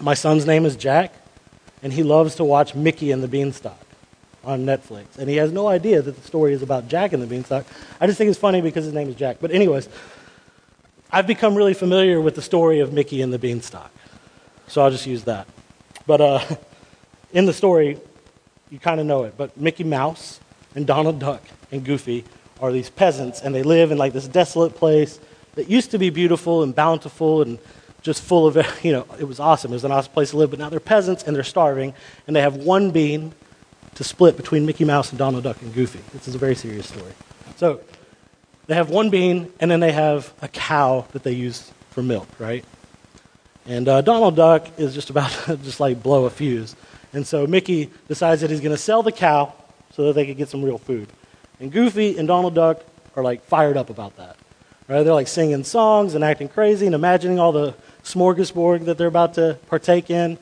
my 0.00 0.14
son's 0.14 0.46
name 0.46 0.66
is 0.66 0.76
Jack, 0.76 1.14
and 1.82 1.92
he 1.92 2.02
loves 2.02 2.34
to 2.36 2.44
watch 2.44 2.74
Mickey 2.74 3.10
and 3.10 3.22
the 3.22 3.28
Beanstalk 3.28 3.78
on 4.44 4.64
Netflix. 4.64 5.18
And 5.18 5.28
he 5.28 5.36
has 5.36 5.52
no 5.52 5.68
idea 5.68 6.02
that 6.02 6.16
the 6.16 6.22
story 6.22 6.52
is 6.52 6.62
about 6.62 6.88
Jack 6.88 7.12
and 7.12 7.22
the 7.22 7.26
Beanstalk. 7.26 7.66
I 8.00 8.06
just 8.06 8.18
think 8.18 8.30
it's 8.30 8.38
funny 8.38 8.60
because 8.60 8.84
his 8.84 8.94
name 8.94 9.08
is 9.08 9.14
Jack. 9.14 9.38
But, 9.40 9.50
anyways, 9.50 9.88
I've 11.10 11.26
become 11.26 11.54
really 11.54 11.74
familiar 11.74 12.20
with 12.20 12.34
the 12.34 12.42
story 12.42 12.80
of 12.80 12.92
Mickey 12.92 13.22
and 13.22 13.32
the 13.32 13.38
Beanstalk. 13.38 13.90
So 14.66 14.82
I'll 14.82 14.90
just 14.90 15.06
use 15.06 15.24
that. 15.24 15.46
But 16.06 16.20
uh, 16.20 16.40
in 17.32 17.46
the 17.46 17.52
story, 17.52 17.98
you 18.70 18.78
kind 18.78 19.00
of 19.00 19.06
know 19.06 19.24
it. 19.24 19.34
But 19.36 19.56
Mickey 19.56 19.84
Mouse 19.84 20.40
and 20.74 20.86
Donald 20.86 21.18
Duck 21.18 21.42
and 21.72 21.84
Goofy 21.84 22.24
are 22.60 22.72
these 22.72 22.90
peasants, 22.90 23.40
and 23.40 23.54
they 23.54 23.62
live 23.62 23.90
in 23.90 23.98
like 23.98 24.12
this 24.12 24.28
desolate 24.28 24.74
place 24.74 25.20
that 25.54 25.68
used 25.68 25.90
to 25.92 25.98
be 25.98 26.10
beautiful 26.10 26.62
and 26.62 26.74
bountiful 26.74 27.42
and 27.42 27.58
just 28.02 28.22
full 28.22 28.46
of, 28.46 28.56
you 28.84 28.92
know, 28.92 29.06
it 29.18 29.24
was 29.24 29.40
awesome. 29.40 29.72
It 29.72 29.76
was 29.76 29.84
an 29.84 29.92
awesome 29.92 30.12
place 30.12 30.30
to 30.30 30.36
live, 30.36 30.50
but 30.50 30.58
now 30.58 30.68
they're 30.68 30.80
peasants 30.80 31.24
and 31.24 31.34
they're 31.34 31.44
starving, 31.44 31.94
and 32.26 32.34
they 32.34 32.40
have 32.40 32.56
one 32.56 32.90
bean 32.90 33.32
to 33.94 34.04
split 34.04 34.36
between 34.36 34.64
Mickey 34.64 34.84
Mouse 34.84 35.10
and 35.10 35.18
Donald 35.18 35.44
Duck 35.44 35.60
and 35.62 35.74
Goofy. 35.74 36.00
This 36.12 36.28
is 36.28 36.34
a 36.34 36.38
very 36.38 36.54
serious 36.54 36.88
story. 36.88 37.12
So 37.56 37.80
they 38.66 38.74
have 38.74 38.90
one 38.90 39.10
bean, 39.10 39.52
and 39.60 39.70
then 39.70 39.80
they 39.80 39.92
have 39.92 40.32
a 40.42 40.48
cow 40.48 41.06
that 41.12 41.24
they 41.24 41.32
use 41.32 41.72
for 41.90 42.02
milk, 42.02 42.28
right? 42.38 42.64
And 43.66 43.88
uh, 43.88 44.00
Donald 44.00 44.36
Duck 44.36 44.68
is 44.78 44.94
just 44.94 45.10
about 45.10 45.30
to 45.46 45.56
just 45.56 45.80
like 45.80 46.02
blow 46.02 46.26
a 46.26 46.30
fuse. 46.30 46.76
And 47.12 47.26
so 47.26 47.46
Mickey 47.46 47.90
decides 48.06 48.42
that 48.42 48.50
he's 48.50 48.60
going 48.60 48.74
to 48.74 48.82
sell 48.82 49.02
the 49.02 49.12
cow 49.12 49.52
so 49.92 50.04
that 50.06 50.14
they 50.14 50.26
could 50.26 50.36
get 50.36 50.48
some 50.48 50.62
real 50.62 50.78
food. 50.78 51.08
And 51.60 51.72
Goofy 51.72 52.18
and 52.18 52.28
Donald 52.28 52.54
Duck 52.54 52.84
are 53.16 53.22
like 53.22 53.44
fired 53.44 53.76
up 53.76 53.90
about 53.90 54.16
that. 54.16 54.36
Right? 54.86 55.02
They're 55.02 55.14
like 55.14 55.28
singing 55.28 55.64
songs 55.64 56.14
and 56.14 56.24
acting 56.24 56.48
crazy 56.48 56.86
and 56.86 56.94
imagining 56.94 57.38
all 57.38 57.52
the 57.52 57.74
smorgasbord 58.04 58.86
that 58.86 58.96
they're 58.96 59.06
about 59.06 59.34
to 59.34 59.58
partake 59.68 60.10
in. 60.10 60.38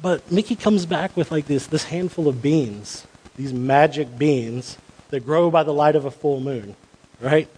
But 0.00 0.30
Mickey 0.30 0.54
comes 0.54 0.86
back 0.86 1.16
with 1.16 1.30
like 1.30 1.46
this, 1.46 1.66
this 1.66 1.84
handful 1.84 2.28
of 2.28 2.42
beans, 2.42 3.06
these 3.36 3.52
magic 3.52 4.18
beans 4.18 4.76
that 5.10 5.20
grow 5.20 5.50
by 5.50 5.62
the 5.62 5.72
light 5.72 5.96
of 5.96 6.04
a 6.04 6.10
full 6.10 6.40
moon, 6.40 6.76
right? 7.20 7.48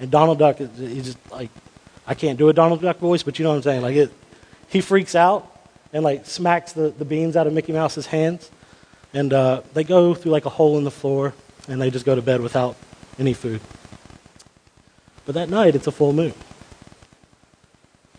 And 0.00 0.10
Donald 0.10 0.38
Duck, 0.38 0.58
he's 0.58 1.04
just 1.04 1.30
like, 1.30 1.50
I 2.06 2.14
can't 2.14 2.38
do 2.38 2.48
a 2.48 2.52
Donald 2.52 2.80
Duck 2.80 2.98
voice, 2.98 3.22
but 3.22 3.38
you 3.38 3.44
know 3.44 3.50
what 3.50 3.56
I'm 3.56 3.62
saying? 3.62 3.82
Like 3.82 3.96
it, 3.96 4.12
he 4.68 4.80
freaks 4.80 5.14
out 5.14 5.53
and 5.94 6.02
like 6.02 6.26
smacks 6.26 6.72
the, 6.72 6.90
the 6.90 7.04
beans 7.06 7.36
out 7.36 7.46
of 7.46 7.54
Mickey 7.54 7.72
Mouse's 7.72 8.06
hands. 8.06 8.50
And 9.14 9.32
uh, 9.32 9.62
they 9.72 9.84
go 9.84 10.12
through 10.12 10.32
like 10.32 10.44
a 10.44 10.50
hole 10.50 10.76
in 10.76 10.84
the 10.84 10.90
floor 10.90 11.32
and 11.68 11.80
they 11.80 11.90
just 11.90 12.04
go 12.04 12.14
to 12.14 12.20
bed 12.20 12.42
without 12.42 12.76
any 13.18 13.32
food. 13.32 13.62
But 15.24 15.36
that 15.36 15.48
night, 15.48 15.74
it's 15.74 15.86
a 15.86 15.92
full 15.92 16.12
moon. 16.12 16.34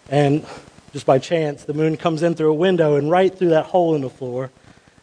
And 0.09 0.45
just 0.93 1.05
by 1.05 1.19
chance, 1.19 1.65
the 1.65 1.73
moon 1.73 1.97
comes 1.97 2.23
in 2.23 2.33
through 2.35 2.51
a 2.51 2.55
window 2.55 2.95
and 2.95 3.11
right 3.11 3.37
through 3.37 3.49
that 3.49 3.65
hole 3.65 3.93
in 3.93 4.01
the 4.01 4.09
floor, 4.09 4.49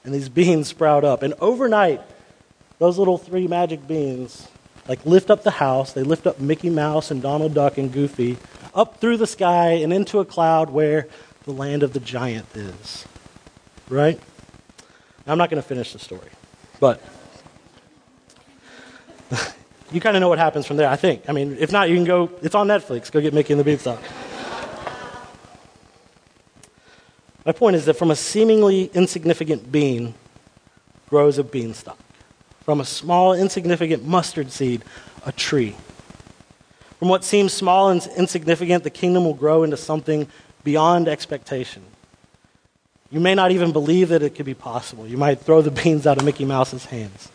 and 0.04 0.14
these 0.14 0.28
beans 0.28 0.68
sprout 0.68 1.04
up. 1.04 1.22
And 1.22 1.34
overnight, 1.40 2.00
those 2.78 2.98
little 2.98 3.18
three 3.18 3.46
magic 3.46 3.86
beans 3.86 4.48
like 4.88 5.04
lift 5.06 5.30
up 5.30 5.44
the 5.44 5.50
house. 5.50 5.92
They 5.92 6.02
lift 6.02 6.26
up 6.26 6.40
Mickey 6.40 6.70
Mouse 6.70 7.10
and 7.10 7.22
Donald 7.22 7.54
Duck 7.54 7.78
and 7.78 7.92
Goofy 7.92 8.38
up 8.74 9.00
through 9.00 9.18
the 9.18 9.26
sky 9.26 9.72
and 9.72 9.92
into 9.92 10.18
a 10.18 10.24
cloud 10.24 10.70
where 10.70 11.06
the 11.44 11.52
land 11.52 11.82
of 11.82 11.92
the 11.92 12.00
giant 12.00 12.46
is. 12.54 13.06
Right? 13.88 14.18
I'm 15.26 15.38
not 15.38 15.50
going 15.50 15.62
to 15.62 15.68
finish 15.68 15.92
the 15.92 15.98
story, 15.98 16.30
but 16.80 17.00
you 19.92 20.00
kind 20.00 20.16
of 20.16 20.20
know 20.20 20.28
what 20.28 20.38
happens 20.38 20.66
from 20.66 20.76
there, 20.76 20.88
I 20.88 20.96
think. 20.96 21.28
I 21.28 21.32
mean, 21.32 21.56
if 21.58 21.70
not, 21.70 21.88
you 21.88 21.94
can 21.96 22.04
go, 22.04 22.30
it's 22.42 22.54
on 22.54 22.68
Netflix. 22.68 23.10
Go 23.10 23.20
get 23.20 23.34
Mickey 23.34 23.52
and 23.52 23.60
the 23.60 23.64
Beanstalk. 23.64 24.00
My 27.44 27.52
point 27.52 27.76
is 27.76 27.84
that 27.86 27.94
from 27.94 28.10
a 28.10 28.16
seemingly 28.16 28.90
insignificant 28.94 29.70
bean 29.70 30.14
grows 31.08 31.38
a 31.38 31.44
beanstalk. 31.44 31.98
From 32.64 32.80
a 32.80 32.84
small, 32.84 33.34
insignificant 33.34 34.04
mustard 34.04 34.50
seed, 34.50 34.82
a 35.26 35.32
tree. 35.32 35.76
From 36.98 37.08
what 37.08 37.24
seems 37.24 37.52
small 37.52 37.90
and 37.90 38.08
insignificant, 38.16 38.84
the 38.84 38.90
kingdom 38.90 39.24
will 39.24 39.34
grow 39.34 39.64
into 39.64 39.76
something 39.76 40.28
beyond 40.64 41.08
expectation. 41.08 41.82
You 43.10 43.20
may 43.20 43.34
not 43.34 43.50
even 43.50 43.72
believe 43.72 44.08
that 44.08 44.22
it 44.22 44.34
could 44.34 44.46
be 44.46 44.54
possible. 44.54 45.06
You 45.06 45.18
might 45.18 45.40
throw 45.40 45.60
the 45.62 45.70
beans 45.82 46.06
out 46.06 46.18
of 46.18 46.24
Mickey 46.24 46.44
Mouse's 46.44 46.86
hands. 46.86 47.30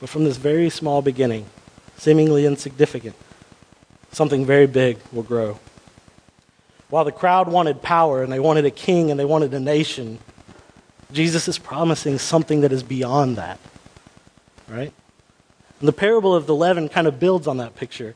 But 0.00 0.08
from 0.08 0.24
this 0.24 0.36
very 0.36 0.70
small 0.70 1.02
beginning, 1.02 1.46
seemingly 1.96 2.46
insignificant, 2.46 3.16
something 4.12 4.44
very 4.44 4.66
big 4.66 4.98
will 5.12 5.22
grow. 5.22 5.58
While 6.90 7.04
the 7.04 7.12
crowd 7.12 7.48
wanted 7.48 7.82
power 7.82 8.22
and 8.22 8.32
they 8.32 8.40
wanted 8.40 8.64
a 8.64 8.70
king 8.70 9.10
and 9.10 9.18
they 9.18 9.24
wanted 9.24 9.52
a 9.52 9.60
nation, 9.60 10.18
Jesus 11.12 11.48
is 11.48 11.58
promising 11.58 12.18
something 12.18 12.60
that 12.62 12.72
is 12.72 12.82
beyond 12.82 13.36
that. 13.36 13.58
Right? 14.68 14.92
And 15.80 15.88
the 15.88 15.92
parable 15.92 16.34
of 16.34 16.46
the 16.46 16.54
leaven 16.54 16.88
kind 16.88 17.06
of 17.06 17.20
builds 17.20 17.46
on 17.46 17.58
that 17.58 17.76
picture. 17.76 18.14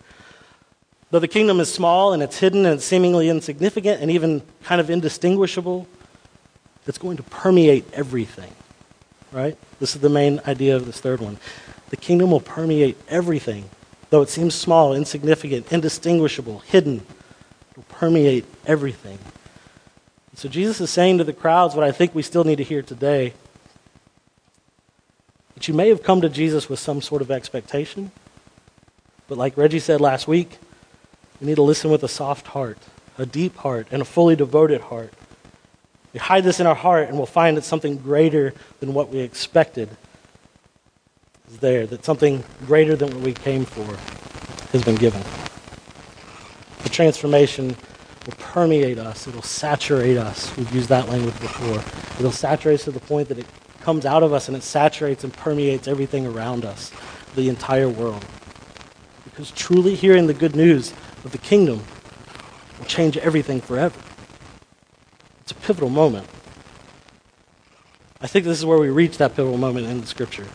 Though 1.13 1.19
the 1.19 1.29
kingdom 1.29 1.61
is 1.61 1.71
small 1.71 2.15
and 2.15 2.23
it's 2.23 2.39
hidden 2.39 2.65
and 2.65 2.77
it's 2.77 2.87
seemingly 2.87 3.29
insignificant 3.29 4.01
and 4.01 4.11
even 4.11 4.41
kind 4.65 4.81
of 4.81 4.89
indistinguishable, 4.89 5.87
it's 6.87 6.97
going 6.97 7.19
to 7.19 7.23
permeate 7.23 7.85
everything. 7.93 8.51
Right? 9.31 9.59
This 9.79 9.95
is 9.95 10.01
the 10.01 10.09
main 10.09 10.41
idea 10.47 10.75
of 10.75 10.87
this 10.87 11.01
third 11.01 11.21
one. 11.21 11.37
The 11.91 11.99
kingdom 11.99 12.31
will 12.31 12.41
permeate 12.41 12.97
everything, 13.09 13.69
though 14.09 14.23
it 14.23 14.31
seems 14.31 14.55
small, 14.55 14.95
insignificant, 14.95 15.71
indistinguishable, 15.71 16.61
hidden 16.61 17.03
it 17.73 17.77
will 17.77 17.85
permeate 17.91 18.47
everything. 18.67 19.19
So 20.35 20.49
Jesus 20.49 20.81
is 20.81 20.89
saying 20.89 21.19
to 21.19 21.25
the 21.25 21.35
crowds 21.35 21.75
what 21.75 21.85
I 21.85 21.93
think 21.93 22.15
we 22.15 22.23
still 22.23 22.45
need 22.45 22.57
to 22.57 22.65
hear 22.65 22.81
today. 22.81 23.35
That 25.55 25.69
you 25.69 25.75
may 25.75 25.91
have 25.91 26.03
come 26.03 26.23
to 26.23 26.31
Jesus 26.31 26.71
with 26.71 26.79
some 26.79 27.03
sort 27.03 27.21
of 27.21 27.31
expectation, 27.31 28.13
but 29.29 29.37
like 29.37 29.59
Reggie 29.59 29.79
said 29.79 30.01
last 30.01 30.27
week, 30.27 30.59
we 31.43 31.49
need 31.49 31.57
to 31.57 31.63
listen 31.63 31.91
with 31.91 32.05
a 32.05 32.09
soft 32.09 32.47
heart, 32.47 32.79
a 33.19 33.27
deep 33.27 33.57
heart, 33.57 33.89
and 33.91 34.01
a 34.01 34.05
fully 34.05 34.37
devoted 34.37 34.81
heart. 34.81 35.13
We 36.13 36.21
hide 36.21 36.45
this 36.45 36.61
in 36.61 36.69
our 36.69 36.75
heart 36.77 37.09
and 37.09 37.17
we'll 37.17 37.27
find 37.27 37.57
that 37.57 37.65
something 37.65 37.97
greater 37.97 38.55
than 38.79 38.95
what 38.95 39.09
we 39.09 39.19
expected 39.19 39.89
is 41.51 41.59
there, 41.59 41.85
that 41.89 42.05
something 42.05 42.45
greater 42.65 42.95
than 42.95 43.13
what 43.13 43.25
we 43.25 43.33
came 43.33 43.65
for 43.65 43.97
has 44.71 44.85
been 44.85 44.95
given. 44.95 45.21
The 46.85 46.89
transformation 46.89 47.77
will 48.25 48.35
permeate 48.39 48.99
us, 48.99 49.27
it'll 49.27 49.43
saturate 49.43 50.19
us. 50.19 50.57
We've 50.57 50.73
used 50.73 50.91
that 50.91 51.09
language 51.09 51.41
before. 51.41 51.83
It'll 52.21 52.31
saturate 52.31 52.77
us 52.79 52.85
to 52.85 52.93
the 52.93 53.01
point 53.01 53.29
that 53.31 53.39
it 53.39 53.47
comes 53.81 54.07
out 54.07 54.23
of 54.23 54.33
us 54.33 54.47
and 54.47 54.57
it 54.57 54.63
saturates 54.63 55.25
and 55.25 55.33
permeates 55.33 55.89
everything 55.89 56.25
around 56.25 56.65
us, 56.65 56.93
the 57.35 57.49
entire 57.49 57.89
world. 57.89 58.25
Because 59.25 59.51
truly 59.51 59.97
hearing 59.97 60.29
the 60.29 60.35
good 60.35 60.55
news 60.55 60.93
of 61.25 61.33
the 61.33 61.39
kingdom 61.39 61.83
will 62.79 62.87
change 62.87 63.17
everything 63.17 63.61
forever. 63.61 63.99
It's 65.41 65.53
a 65.53 65.55
pivotal 65.55 65.91
moment. 65.91 66.27
I 68.21 68.27
think 68.27 68.45
this 68.45 68.59
is 68.59 68.65
where 68.65 68.79
we 68.79 68.89
reach 68.89 69.19
that 69.19 69.35
pivotal 69.35 69.59
moment 69.59 69.87
in 69.87 70.01
the 70.01 70.07
scripture. 70.07 70.47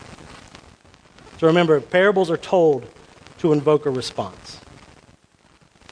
So 1.38 1.46
remember, 1.46 1.80
parables 1.80 2.30
are 2.30 2.36
told 2.36 2.88
to 3.38 3.52
invoke 3.52 3.86
a 3.86 3.90
response. 3.90 4.60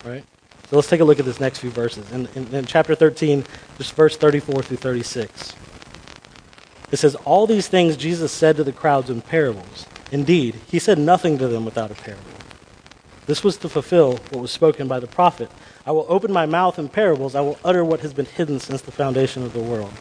Right? 0.05 0.25
So 0.69 0.77
let's 0.77 0.89
take 0.89 1.01
a 1.01 1.05
look 1.05 1.21
at 1.21 1.25
this 1.25 1.39
next 1.39 1.61
few 1.61 1.71
verses. 1.71 2.11
In, 2.11 2.27
in, 2.35 2.55
in, 2.55 2.65
chapter 2.65 2.95
13, 2.95 3.45
just 3.79 3.95
verse 3.95 4.17
34 4.17 4.63
through 4.63 4.79
36. 4.79 5.55
It 6.91 6.97
says, 6.97 7.15
All 7.25 7.47
these 7.47 7.69
things 7.69 7.97
Jesus 7.97 8.33
said 8.33 8.57
to 8.57 8.65
the 8.65 8.73
crowds 8.73 9.11
in 9.11 9.21
parables. 9.21 9.87
Indeed, 10.11 10.57
he 10.69 10.79
said 10.79 10.99
nothing 10.99 11.39
to 11.39 11.49
them 11.49 11.65
without 11.65 11.91
a 11.91 11.95
parable. 11.95 12.36
This 13.27 13.43
was 13.43 13.57
to 13.59 13.69
fulfill 13.69 14.13
what 14.31 14.41
was 14.41 14.53
spoken 14.53 14.87
by 14.89 15.01
the 15.01 15.07
prophet. 15.07 15.51
I 15.85 15.93
will 15.93 16.07
open 16.09 16.33
my 16.33 16.47
mouth 16.47 16.79
in 16.79 16.89
parables. 16.89 17.35
I 17.35 17.41
will 17.41 17.59
utter 17.65 17.85
what 17.85 18.01
has 18.01 18.15
been 18.15 18.27
hidden 18.27 18.61
since 18.61 18.83
the 18.83 18.93
foundation 18.93 19.43
of 19.43 19.53
the 19.53 19.61
world. 19.61 19.93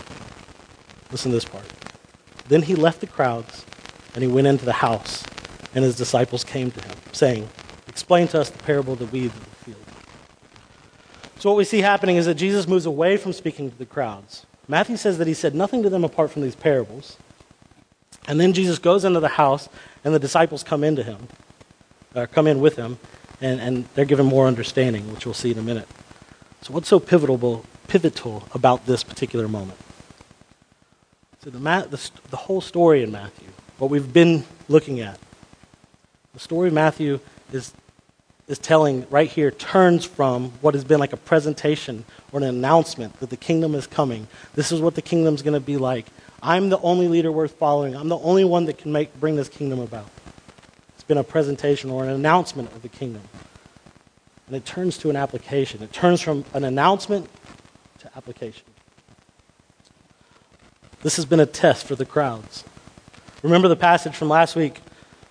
Listen 1.12 1.32
to 1.32 1.38
this 1.38 1.46
part. 1.46 1.66
Then 2.48 2.62
he 2.62 2.76
left 2.76 3.02
the 3.02 3.08
crowds 3.08 3.66
and 4.14 4.24
he 4.24 4.30
went 4.30 4.48
into 4.48 4.64
the 4.64 4.74
house, 4.74 5.24
and 5.74 5.84
his 5.84 5.98
disciples 5.98 6.44
came 6.44 6.72
to 6.72 6.82
him, 6.82 6.96
saying, 7.12 7.50
Explain 7.88 8.28
to 8.30 8.40
us 8.40 8.50
the 8.50 8.64
parable 8.64 8.94
of 8.94 9.00
the 9.00 9.06
weeds 9.06 9.36
of 9.36 9.44
the 9.44 9.56
field. 9.66 9.86
So, 11.38 11.50
what 11.50 11.58
we 11.58 11.66
see 11.66 11.82
happening 11.82 12.16
is 12.16 12.26
that 12.26 12.36
Jesus 12.36 12.68
moves 12.68 12.86
away 12.86 13.18
from 13.18 13.34
speaking 13.34 13.70
to 13.70 13.78
the 13.78 13.86
crowds. 13.86 14.46
Matthew 14.68 14.96
says 14.96 15.18
that 15.18 15.28
he 15.28 15.34
said 15.34 15.54
nothing 15.54 15.84
to 15.84 15.90
them 15.90 16.04
apart 16.04 16.32
from 16.32 16.42
these 16.42 16.56
parables. 16.56 17.18
And 18.28 18.40
then 18.40 18.54
Jesus 18.54 18.80
goes 18.80 19.04
into 19.04 19.20
the 19.20 19.28
house, 19.28 19.70
and 20.04 20.14
the 20.14 20.20
disciples 20.20 20.64
come 20.64 20.84
into 20.84 21.04
him, 21.04 21.28
uh, 22.16 22.26
come 22.28 22.48
in 22.48 22.62
with 22.62 22.76
him, 22.76 22.98
and, 23.42 23.60
and 23.60 23.86
they're 23.96 24.06
given 24.06 24.26
more 24.26 24.48
understanding, 24.48 25.12
which 25.14 25.26
we'll 25.26 25.34
see 25.34 25.52
in 25.52 25.58
a 25.58 25.64
minute. 25.64 25.88
So, 26.62 26.74
what's 26.74 26.88
so 26.88 27.00
pivotal, 27.00 27.66
pivotal 27.88 28.48
about 28.54 28.86
this 28.86 29.04
particular 29.04 29.48
moment? 29.48 29.80
So, 31.44 31.50
the, 31.50 31.60
the, 31.60 32.12
the 32.30 32.38
whole 32.38 32.62
story 32.62 33.04
in 33.04 33.12
Matthew 33.12 33.50
what 33.78 33.92
we've 33.92 34.14
been 34.14 34.44
looking 34.70 35.00
at. 35.00 35.20
The 36.34 36.40
story 36.40 36.70
of 36.70 36.74
Matthew 36.74 37.20
is, 37.52 37.74
is 38.48 38.60
telling 38.60 39.06
right 39.10 39.30
here 39.30 39.52
turns 39.52 40.06
from 40.06 40.52
what 40.62 40.74
has 40.74 40.84
been 40.84 41.00
like 41.00 41.14
a 41.14 41.18
presentation 41.18 42.06
or 42.32 42.40
an 42.40 42.46
announcement 42.46 43.20
that 43.20 43.30
the 43.30 43.38
kingdom 43.38 43.76
is 43.76 43.88
coming. 43.88 44.28
This 44.54 44.72
is 44.72 44.82
what 44.82 44.96
the 44.96 45.02
kingdom's 45.02 45.42
going 45.42 45.54
to 45.54 45.60
be 45.60 45.78
like. 45.78 46.06
I'm 46.42 46.70
the 46.70 46.80
only 46.80 47.08
leader 47.08 47.32
worth 47.32 47.54
following. 47.54 47.96
I'm 47.96 48.10
the 48.10 48.18
only 48.20 48.46
one 48.46 48.66
that 48.66 48.78
can 48.78 48.92
make, 48.92 49.18
bring 49.20 49.36
this 49.36 49.50
kingdom 49.50 49.80
about. 49.80 50.10
Been 51.08 51.18
a 51.18 51.24
presentation 51.24 51.90
or 51.90 52.04
an 52.04 52.10
announcement 52.10 52.72
of 52.72 52.82
the 52.82 52.90
kingdom. 52.90 53.22
And 54.48 54.56
it 54.56 54.66
turns 54.66 54.98
to 55.00 55.10
an 55.10 55.16
application. 55.16 55.82
It 55.84 55.94
turns 55.94 56.22
from 56.22 56.46
an 56.54 56.64
announcement 56.64 57.30
to 58.00 58.10
application. 58.16 58.66
This 61.02 61.16
has 61.18 61.26
been 61.26 61.40
a 61.40 61.46
test 61.46 61.86
for 61.86 61.96
the 61.96 62.06
crowds. 62.06 62.64
Remember 63.44 63.68
the 63.68 63.76
passage 63.76 64.16
from 64.16 64.30
last 64.30 64.56
week 64.56 64.80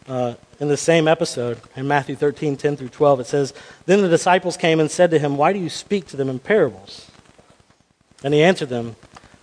uh, 0.09 0.35
in 0.61 0.69
the 0.69 0.77
same 0.77 1.09
episode 1.09 1.61
in 1.75 1.89
Matthew 1.89 2.15
13, 2.15 2.57
10 2.57 2.77
through 2.77 2.89
12. 2.89 3.21
It 3.21 3.27
says, 3.27 3.55
Then 3.87 4.03
the 4.03 4.09
disciples 4.09 4.57
came 4.57 4.79
and 4.79 4.91
said 4.91 5.11
to 5.11 5.19
him, 5.19 5.37
Why 5.37 5.53
do 5.53 5.59
you 5.59 5.69
speak 5.69 6.07
to 6.09 6.17
them 6.17 6.29
in 6.29 6.39
parables? 6.39 7.11
And 8.23 8.33
he 8.33 8.43
answered 8.43 8.69
them, 8.69 8.97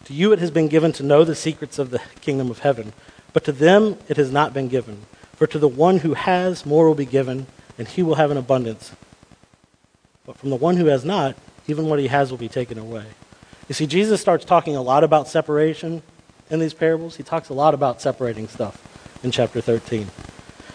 To 0.05 0.13
you 0.13 0.31
it 0.31 0.39
has 0.39 0.51
been 0.51 0.67
given 0.67 0.91
to 0.93 1.03
know 1.03 1.23
the 1.23 1.35
secrets 1.35 1.77
of 1.79 1.89
the 1.89 2.00
kingdom 2.21 2.50
of 2.50 2.59
heaven, 2.59 2.93
but 3.33 3.43
to 3.45 3.51
them 3.51 3.97
it 4.07 4.17
has 4.17 4.31
not 4.31 4.53
been 4.53 4.67
given. 4.67 5.05
For 5.41 5.48
to 5.48 5.57
the 5.57 5.67
one 5.67 5.98
who 5.98 6.13
has, 6.13 6.67
more 6.67 6.86
will 6.86 6.93
be 6.93 7.03
given, 7.03 7.48
and 7.75 7.88
he 7.88 8.03
will 8.03 8.13
have 8.13 8.29
an 8.29 8.38
abundance. 8.38 8.91
But 10.24 10.38
from 10.38 10.51
the 10.51 10.55
one 10.55 10.77
who 10.77 10.86
has 10.86 11.03
not, 11.03 11.36
even 11.65 11.88
what 11.88 11.98
he 11.98 12.10
has 12.10 12.29
will 12.29 12.38
be 12.38 12.48
taken 12.48 12.77
away. 12.77 13.05
You 13.67 13.74
see, 13.74 13.88
Jesus 13.88 14.21
starts 14.21 14.45
talking 14.45 14.75
a 14.75 14.83
lot 14.83 15.03
about 15.03 15.27
separation 15.27 16.03
in 16.51 16.60
these 16.60 16.75
parables. 16.75 17.15
He 17.15 17.24
talks 17.24 17.50
a 17.50 17.55
lot 17.55 17.74
about 17.74 18.03
separating 18.03 18.50
stuff 18.50 19.19
in 19.24 19.31
chapter 19.31 19.62
13. 19.62 20.12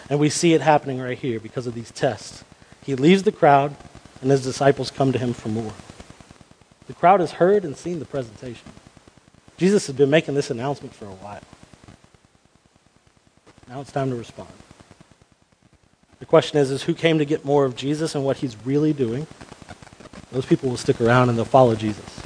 And 0.09 0.19
we 0.19 0.29
see 0.29 0.53
it 0.53 0.59
happening 0.59 0.99
right 0.99 1.17
here 1.17 1.39
because 1.39 1.65
of 1.65 1.73
these 1.73 1.91
tests. 1.91 2.43
He 2.83 2.93
leaves 2.93 3.23
the 3.23 3.31
crowd, 3.31 3.73
and 4.21 4.29
his 4.29 4.43
disciples 4.43 4.91
come 4.91 5.13
to 5.13 5.17
him 5.17 5.31
for 5.31 5.47
more. 5.47 5.71
The 6.87 6.93
crowd 6.93 7.21
has 7.21 7.31
heard 7.31 7.63
and 7.63 7.77
seen 7.77 7.99
the 7.99 8.05
presentation. 8.05 8.69
Jesus 9.55 9.87
has 9.87 9.95
been 9.95 10.09
making 10.09 10.35
this 10.35 10.51
announcement 10.51 10.93
for 10.93 11.05
a 11.05 11.15
while. 11.15 11.39
Now 13.69 13.81
it's 13.81 13.91
time 13.91 14.09
to 14.09 14.15
respond. 14.15 14.49
The 16.19 16.25
question 16.25 16.57
is, 16.57 16.71
is 16.71 16.83
who 16.83 16.93
came 16.93 17.19
to 17.19 17.25
get 17.25 17.45
more 17.45 17.65
of 17.65 17.75
Jesus 17.75 18.15
and 18.15 18.23
what 18.23 18.37
he's 18.37 18.55
really 18.65 18.93
doing? 18.93 19.27
Those 20.31 20.45
people 20.45 20.69
will 20.69 20.77
stick 20.77 20.99
around 20.99 21.29
and 21.29 21.37
they'll 21.37 21.45
follow 21.45 21.75
Jesus. 21.75 22.21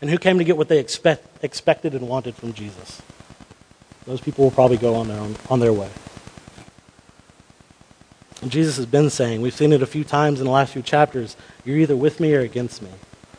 And 0.00 0.08
who 0.08 0.18
came 0.18 0.38
to 0.38 0.44
get 0.44 0.56
what 0.56 0.68
they 0.68 0.78
expect, 0.78 1.44
expected 1.44 1.94
and 1.94 2.08
wanted 2.08 2.36
from 2.36 2.52
Jesus? 2.52 3.02
Those 4.06 4.20
people 4.20 4.44
will 4.44 4.50
probably 4.50 4.78
go 4.78 4.94
on 4.94 5.08
their, 5.08 5.20
own, 5.20 5.36
on 5.50 5.60
their 5.60 5.72
way. 5.72 5.90
And 8.40 8.50
Jesus 8.50 8.76
has 8.76 8.86
been 8.86 9.10
saying, 9.10 9.42
we've 9.42 9.54
seen 9.54 9.72
it 9.72 9.82
a 9.82 9.86
few 9.86 10.04
times 10.04 10.38
in 10.40 10.46
the 10.46 10.52
last 10.52 10.72
few 10.72 10.82
chapters, 10.82 11.36
you're 11.64 11.76
either 11.76 11.96
with 11.96 12.20
me 12.20 12.34
or 12.34 12.40
against 12.40 12.80
me. 12.80 12.90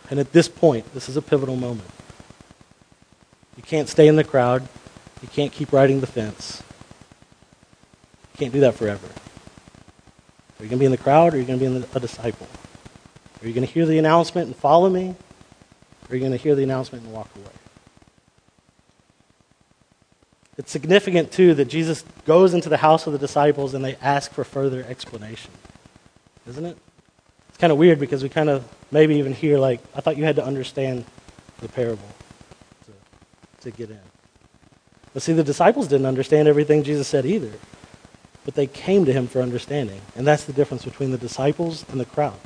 And 0.10 0.20
at 0.20 0.34
this 0.34 0.50
point, 0.50 0.94
this 0.94 1.08
is 1.08 1.16
a 1.16 1.22
pivotal 1.22 1.56
moment. 1.56 1.90
You 3.56 3.64
can't 3.64 3.88
stay 3.88 4.08
in 4.08 4.18
the 4.18 4.24
crowd. 4.24 4.68
You 5.22 5.28
can't 5.28 5.52
keep 5.52 5.74
riding 5.74 6.00
the 6.02 6.08
fence. 6.08 6.64
You 8.34 8.38
can't 8.40 8.54
do 8.54 8.62
that 8.62 8.76
forever. 8.76 9.08
Are 10.60 10.64
you 10.64 10.70
going 10.70 10.78
to 10.78 10.78
be 10.78 10.86
in 10.86 10.92
the 10.92 10.98
crowd 10.98 11.34
or 11.34 11.38
are 11.38 11.40
you 11.40 11.46
going 11.46 11.60
to 11.60 11.66
be 11.66 11.74
in 11.74 11.86
a 11.94 12.00
disciple? 12.00 12.48
Are 13.42 13.48
you 13.48 13.54
going 13.54 13.66
to 13.66 13.72
hear 13.72 13.86
the 13.86 13.98
announcement 13.98 14.48
and 14.48 14.56
follow 14.56 14.90
me? 14.90 15.10
Or 15.10 16.12
are 16.12 16.16
you 16.16 16.20
going 16.20 16.32
to 16.32 16.38
hear 16.38 16.56
the 16.56 16.64
announcement 16.64 17.06
and 17.06 17.14
walk 17.14 17.30
away? 17.36 17.46
It's 20.58 20.72
significant, 20.72 21.32
too, 21.32 21.54
that 21.54 21.66
Jesus 21.66 22.04
goes 22.26 22.54
into 22.54 22.68
the 22.68 22.78
house 22.78 23.08
of 23.08 23.14
the 23.14 23.20
disciples 23.20 23.74
and 23.74 23.86
they 23.86 23.96
ask 24.02 24.34
for 24.34 24.44
further 24.44 24.86
explanation. 24.90 25.52
Isn't 26.48 26.66
it? 26.66 26.78
It's 27.48 27.58
kind 27.58 27.72
of 27.72 27.78
weird 27.78 27.98
because 27.98 28.24
we 28.24 28.30
kind 28.30 28.50
of 28.50 28.68
maybe 28.92 29.16
even 29.16 29.34
hear, 29.34 29.58
like, 29.58 29.80
I 29.96 30.02
thought 30.02 30.18
you 30.18 30.26
had 30.26 30.36
to 30.36 30.44
understand 30.44 31.06
the 31.62 31.70
parable 31.70 32.10
to, 32.88 32.92
to 33.62 33.72
get 33.72 33.90
in. 33.90 34.09
But 35.14 35.24
see, 35.24 35.34
the 35.34 35.44
disciples 35.44 35.88
didn't 35.88 36.06
understand 36.06 36.48
everything 36.48 36.84
Jesus 36.84 37.08
said 37.08 37.26
either. 37.26 37.52
But 38.46 38.56
they 38.56 38.68
came 38.68 39.06
to 39.06 39.14
him 39.14 39.28
for 39.28 39.42
understanding. 39.42 40.02
And 40.16 40.26
that's 40.26 40.46
the 40.46 40.54
difference 40.54 40.86
between 40.86 41.12
the 41.12 41.18
disciples 41.18 41.86
and 41.90 42.00
the 42.00 42.06
crowd. 42.06 42.40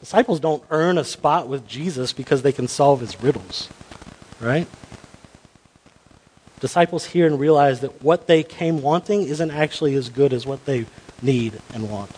Disciples 0.00 0.40
don't 0.40 0.62
earn 0.70 0.98
a 0.98 1.04
spot 1.04 1.48
with 1.48 1.66
Jesus 1.66 2.12
because 2.12 2.42
they 2.42 2.52
can 2.52 2.68
solve 2.68 3.00
his 3.00 3.22
riddles, 3.22 3.70
right? 4.40 4.66
disciples 6.64 7.04
hear 7.04 7.26
and 7.26 7.38
realize 7.38 7.80
that 7.80 8.02
what 8.02 8.26
they 8.26 8.42
came 8.42 8.80
wanting 8.80 9.24
isn't 9.24 9.50
actually 9.50 9.94
as 9.96 10.08
good 10.08 10.32
as 10.32 10.46
what 10.46 10.64
they 10.64 10.86
need 11.20 11.60
and 11.74 11.90
want, 11.90 12.10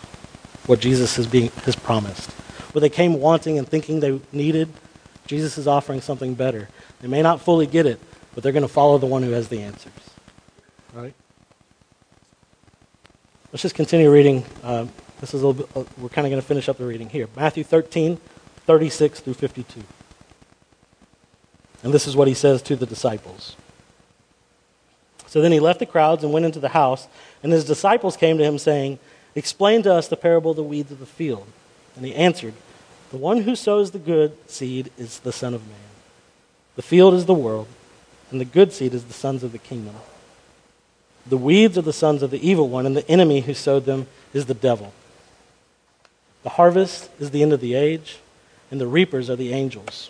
what 0.67 0.79
Jesus 0.79 1.17
has, 1.17 1.27
being, 1.27 1.49
has 1.65 1.75
promised. 1.75 2.31
What 2.71 2.79
they 2.79 2.89
came 2.89 3.19
wanting 3.19 3.57
and 3.57 3.67
thinking 3.67 3.99
they 3.99 4.21
needed, 4.31 4.69
Jesus 5.25 5.57
is 5.57 5.67
offering 5.67 5.99
something 5.99 6.33
better. 6.33 6.69
They 7.01 7.09
may 7.09 7.21
not 7.21 7.41
fully 7.41 7.67
get 7.67 7.85
it, 7.85 7.99
but 8.37 8.43
they're 8.43 8.53
going 8.53 8.61
to 8.61 8.67
follow 8.67 8.99
the 8.99 9.07
one 9.07 9.23
who 9.23 9.31
has 9.31 9.47
the 9.47 9.63
answers. 9.63 9.91
Right? 10.93 11.15
Let's 13.51 13.63
just 13.63 13.73
continue 13.73 14.11
reading. 14.11 14.45
Uh, 14.61 14.85
this 15.19 15.33
is 15.33 15.41
a 15.41 15.47
little 15.47 15.65
bit, 15.65 15.75
uh, 15.75 15.83
we're 15.97 16.09
kind 16.09 16.27
of 16.27 16.29
going 16.29 16.39
to 16.39 16.47
finish 16.47 16.69
up 16.69 16.77
the 16.77 16.85
reading 16.85 17.09
here. 17.09 17.27
Matthew 17.35 17.63
13, 17.63 18.19
36 18.67 19.21
through 19.21 19.33
52. 19.33 19.83
And 21.81 21.91
this 21.91 22.05
is 22.05 22.15
what 22.15 22.27
he 22.27 22.35
says 22.35 22.61
to 22.61 22.75
the 22.75 22.85
disciples. 22.85 23.55
So 25.25 25.41
then 25.41 25.51
he 25.51 25.59
left 25.59 25.79
the 25.79 25.87
crowds 25.87 26.23
and 26.23 26.31
went 26.31 26.45
into 26.45 26.59
the 26.59 26.69
house, 26.69 27.07
and 27.41 27.51
his 27.51 27.65
disciples 27.65 28.15
came 28.15 28.37
to 28.37 28.43
him, 28.43 28.59
saying, 28.59 28.99
Explain 29.33 29.81
to 29.81 29.91
us 29.91 30.07
the 30.07 30.15
parable 30.15 30.51
of 30.51 30.57
the 30.57 30.63
weeds 30.63 30.91
of 30.91 30.99
the 30.99 31.07
field. 31.07 31.47
And 31.95 32.05
he 32.05 32.13
answered, 32.13 32.53
The 33.09 33.17
one 33.17 33.41
who 33.41 33.55
sows 33.55 33.89
the 33.89 33.97
good 33.97 34.37
seed 34.47 34.91
is 34.95 35.21
the 35.21 35.33
Son 35.33 35.55
of 35.55 35.67
Man. 35.67 35.75
The 36.75 36.83
field 36.83 37.15
is 37.15 37.25
the 37.25 37.33
world, 37.33 37.67
and 38.31 38.41
the 38.41 38.45
good 38.45 38.73
seed 38.73 38.93
is 38.93 39.05
the 39.05 39.13
sons 39.13 39.43
of 39.43 39.51
the 39.51 39.57
kingdom. 39.57 39.95
The 41.25 41.37
weeds 41.37 41.77
are 41.77 41.81
the 41.83 41.93
sons 41.93 42.23
of 42.23 42.31
the 42.31 42.47
evil 42.47 42.69
one, 42.69 42.85
and 42.85 42.95
the 42.95 43.09
enemy 43.09 43.41
who 43.41 43.53
sowed 43.53 43.85
them 43.85 44.07
is 44.33 44.45
the 44.45 44.53
devil. 44.53 44.93
The 46.43 46.49
harvest 46.49 47.09
is 47.19 47.31
the 47.31 47.43
end 47.43 47.53
of 47.53 47.59
the 47.59 47.73
age, 47.73 48.19
and 48.71 48.79
the 48.79 48.87
reapers 48.87 49.29
are 49.29 49.35
the 49.35 49.53
angels. 49.53 50.09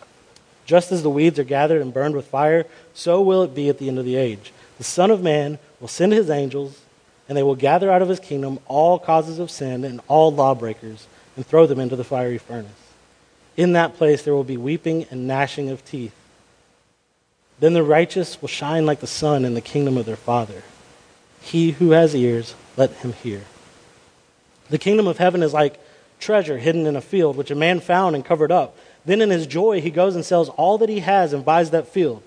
Just 0.66 0.92
as 0.92 1.02
the 1.02 1.10
weeds 1.10 1.40
are 1.40 1.44
gathered 1.44 1.82
and 1.82 1.94
burned 1.94 2.16
with 2.16 2.28
fire, 2.28 2.66
so 2.94 3.22
will 3.22 3.42
it 3.44 3.56
be 3.56 3.70
at 3.70 3.80
the 3.80 3.88
end 3.88 3.98
of 3.98 4.06
the 4.06 4.16
age. 4.16 4.52
The 4.78 4.84
Son 4.84 5.10
of 5.10 5.24
Man 5.24 5.58
will 5.80 5.88
send 5.88 6.12
his 6.12 6.30
angels, 6.30 6.82
and 7.28 7.38
they 7.38 7.44
will 7.44 7.56
gather 7.56 7.92
out 7.92 8.02
of 8.02 8.10
his 8.10 8.20
kingdom 8.20 8.60
all 8.68 9.00
causes 9.00 9.40
of 9.40 9.50
sin 9.50 9.84
and 9.84 10.02
all 10.08 10.32
lawbreakers 10.32 11.08
and 11.36 11.46
throw 11.46 11.66
them 11.66 11.80
into 11.80 11.96
the 11.96 12.04
fiery 12.04 12.38
furnace. 12.38 12.72
In 13.56 13.74
that 13.74 13.96
place 13.96 14.24
there 14.24 14.34
will 14.36 14.44
be 14.44 14.58
weeping 14.58 15.06
and 15.10 15.28
gnashing 15.28 15.70
of 15.70 15.84
teeth. 15.84 16.14
Then 17.60 17.74
the 17.74 17.84
righteous 17.84 18.42
will 18.42 18.48
shine 18.48 18.86
like 18.86 19.00
the 19.00 19.08
sun 19.08 19.46
in 19.46 19.54
the 19.54 19.62
kingdom 19.62 19.98
of 19.98 20.06
their 20.06 20.16
Father. 20.16 20.64
He 21.42 21.72
who 21.72 21.92
has 21.92 22.16
ears, 22.16 22.56
let 22.76 22.92
him 22.98 23.14
hear. 23.14 23.44
The 24.70 24.78
kingdom 24.78 25.08
of 25.08 25.18
heaven 25.18 25.42
is 25.42 25.54
like 25.54 25.80
treasure 26.20 26.58
hidden 26.58 26.86
in 26.86 26.96
a 26.96 27.02
field, 27.02 27.38
which 27.38 27.52
a 27.52 27.56
man 27.56 27.80
found 27.80 28.16
and 28.16 28.26
covered 28.26 28.52
up. 28.52 28.76
Then 29.06 29.22
in 29.22 29.30
his 29.30 29.48
joy 29.48 29.82
he 29.82 29.90
goes 29.90 30.16
and 30.16 30.26
sells 30.26 30.50
all 30.50 30.78
that 30.80 30.90
he 30.90 31.00
has 31.00 31.34
and 31.34 31.46
buys 31.46 31.72
that 31.72 31.88
field. 31.88 32.22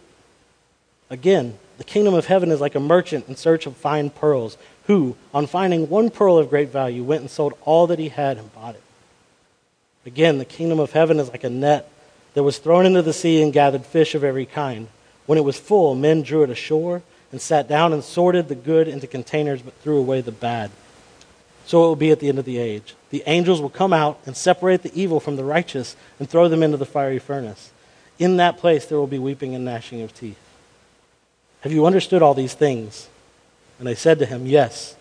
Again, 1.11 1.59
the 1.79 1.85
kingdom 1.85 2.14
of 2.14 2.27
heaven 2.27 2.51
is 2.51 2.61
like 2.61 2.75
a 2.75 2.81
merchant 2.81 3.29
in 3.29 3.37
search 3.37 3.66
of 3.66 3.77
fine 3.77 4.11
pearls, 4.11 4.57
who, 4.87 5.16
on 5.35 5.47
finding 5.47 5.88
one 5.88 6.11
pearl 6.11 6.38
of 6.38 6.51
great 6.51 6.71
value, 6.71 7.03
went 7.03 7.21
and 7.21 7.31
sold 7.31 7.55
all 7.64 7.87
that 7.88 7.99
he 7.99 8.09
had 8.09 8.38
and 8.38 8.55
bought 8.55 8.75
it. 8.75 8.83
Again, 10.07 10.38
the 10.38 10.45
kingdom 10.45 10.81
of 10.81 10.93
heaven 10.93 11.21
is 11.21 11.29
like 11.29 11.45
a 11.45 11.51
net 11.51 11.90
that 12.35 12.43
was 12.43 12.59
thrown 12.59 12.87
into 12.87 13.03
the 13.03 13.12
sea 13.12 13.43
and 13.43 13.53
gathered 13.53 13.85
fish 13.85 14.14
of 14.14 14.25
every 14.25 14.47
kind. 14.47 14.88
When 15.31 15.38
it 15.38 15.43
was 15.43 15.61
full, 15.61 15.95
men 15.95 16.23
drew 16.23 16.43
it 16.43 16.51
ashore 16.51 17.03
and 17.31 17.40
sat 17.40 17.69
down 17.69 17.93
and 17.93 18.03
sorted 18.03 18.49
the 18.49 18.57
good 18.57 18.88
into 18.88 19.07
containers 19.07 19.62
but 19.62 19.75
threw 19.75 19.97
away 19.97 20.23
the 20.23 20.33
bad. 20.33 20.73
So 21.66 21.85
it 21.85 21.87
will 21.87 21.95
be 21.95 22.11
at 22.11 22.19
the 22.19 22.29
end 22.29 22.40
of 22.40 22.45
the 22.45 22.59
age. 22.59 22.97
The 23.11 23.23
angels 23.27 23.61
will 23.61 23.71
come 23.71 23.93
out 23.93 24.19
and 24.27 24.37
separate 24.37 24.83
the 24.83 24.93
evil 24.93 25.21
from 25.21 25.37
the 25.37 25.45
righteous 25.45 25.95
and 26.19 26.29
throw 26.29 26.49
them 26.49 26.64
into 26.64 26.79
the 26.79 26.85
fiery 26.85 27.21
furnace. 27.21 27.71
In 28.19 28.38
that 28.38 28.59
place 28.59 28.87
there 28.87 28.99
will 28.99 29.07
be 29.07 29.21
weeping 29.21 29.55
and 29.55 29.64
gnashing 29.64 30.03
of 30.03 30.12
teeth. 30.12 30.37
Have 31.61 31.71
you 31.71 31.87
understood 31.87 32.23
all 32.23 32.35
these 32.35 32.55
things? 32.55 33.09
And 33.79 33.87
they 33.87 33.95
said 33.95 34.19
to 34.19 34.27
him, 34.27 34.47
Yes. 34.47 34.97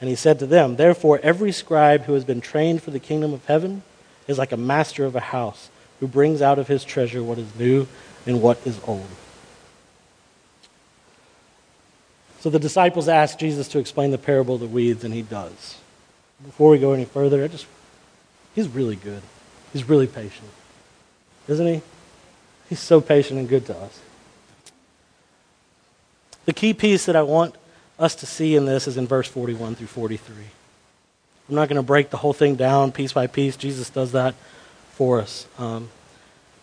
And 0.00 0.08
he 0.08 0.16
said 0.16 0.38
to 0.38 0.46
them, 0.46 0.76
Therefore, 0.76 1.20
every 1.22 1.52
scribe 1.52 2.04
who 2.04 2.14
has 2.14 2.24
been 2.24 2.40
trained 2.40 2.82
for 2.82 2.90
the 2.90 2.98
kingdom 2.98 3.34
of 3.34 3.44
heaven 3.44 3.82
is 4.26 4.38
like 4.38 4.52
a 4.52 4.56
master 4.56 5.04
of 5.04 5.14
a 5.14 5.20
house 5.20 5.68
who 6.00 6.08
brings 6.08 6.40
out 6.40 6.58
of 6.58 6.68
his 6.68 6.84
treasure 6.84 7.22
what 7.22 7.36
is 7.36 7.54
new 7.58 7.86
and 8.24 8.40
what 8.40 8.66
is 8.66 8.80
old. 8.86 9.08
So 12.40 12.50
the 12.50 12.58
disciples 12.58 13.08
ask 13.08 13.38
Jesus 13.38 13.68
to 13.68 13.78
explain 13.78 14.10
the 14.10 14.18
parable 14.18 14.54
of 14.54 14.60
the 14.60 14.66
weeds, 14.66 15.04
and 15.04 15.12
he 15.12 15.22
does. 15.22 15.78
Before 16.44 16.70
we 16.70 16.78
go 16.78 16.92
any 16.92 17.04
further, 17.04 17.42
I 17.42 17.48
just 17.48 17.66
he's 18.54 18.68
really 18.68 18.96
good. 18.96 19.22
He's 19.72 19.88
really 19.88 20.06
patient. 20.06 20.48
Isn't 21.48 21.66
he? 21.66 21.82
He's 22.68 22.80
so 22.80 23.00
patient 23.00 23.40
and 23.40 23.48
good 23.48 23.66
to 23.66 23.76
us. 23.76 24.00
The 26.44 26.52
key 26.52 26.74
piece 26.74 27.06
that 27.06 27.16
I 27.16 27.22
want 27.22 27.56
us 27.98 28.14
to 28.16 28.26
see 28.26 28.54
in 28.54 28.66
this 28.66 28.86
is 28.86 28.96
in 28.96 29.06
verse 29.06 29.28
41 29.28 29.74
through 29.74 29.88
43. 29.88 30.34
I'm 31.48 31.54
not 31.54 31.68
going 31.68 31.76
to 31.76 31.82
break 31.82 32.10
the 32.10 32.18
whole 32.18 32.32
thing 32.32 32.54
down 32.54 32.92
piece 32.92 33.12
by 33.12 33.26
piece. 33.26 33.56
Jesus 33.56 33.90
does 33.90 34.12
that 34.12 34.34
for 34.92 35.20
us. 35.20 35.46
Um, 35.58 35.88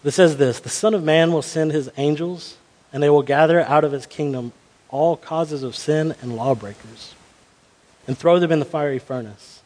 it 0.04 0.12
says 0.12 0.38
this 0.38 0.60
The 0.60 0.70
Son 0.70 0.94
of 0.94 1.04
Man 1.04 1.34
will 1.34 1.42
send 1.42 1.72
his 1.72 1.90
angels, 1.98 2.58
and 2.94 3.04
they 3.04 3.10
will 3.10 3.24
gather 3.24 3.62
out 3.62 3.84
of 3.84 3.92
his 3.92 4.06
kingdom 4.06 4.54
all 4.96 5.18
causes 5.18 5.62
of 5.62 5.76
sin 5.76 6.16
and 6.22 6.36
lawbreakers, 6.36 7.14
and 8.08 8.18
throw 8.18 8.40
them 8.40 8.52
in 8.52 8.60
the 8.60 8.66
fiery 8.66 9.00
furnace. 9.00 9.62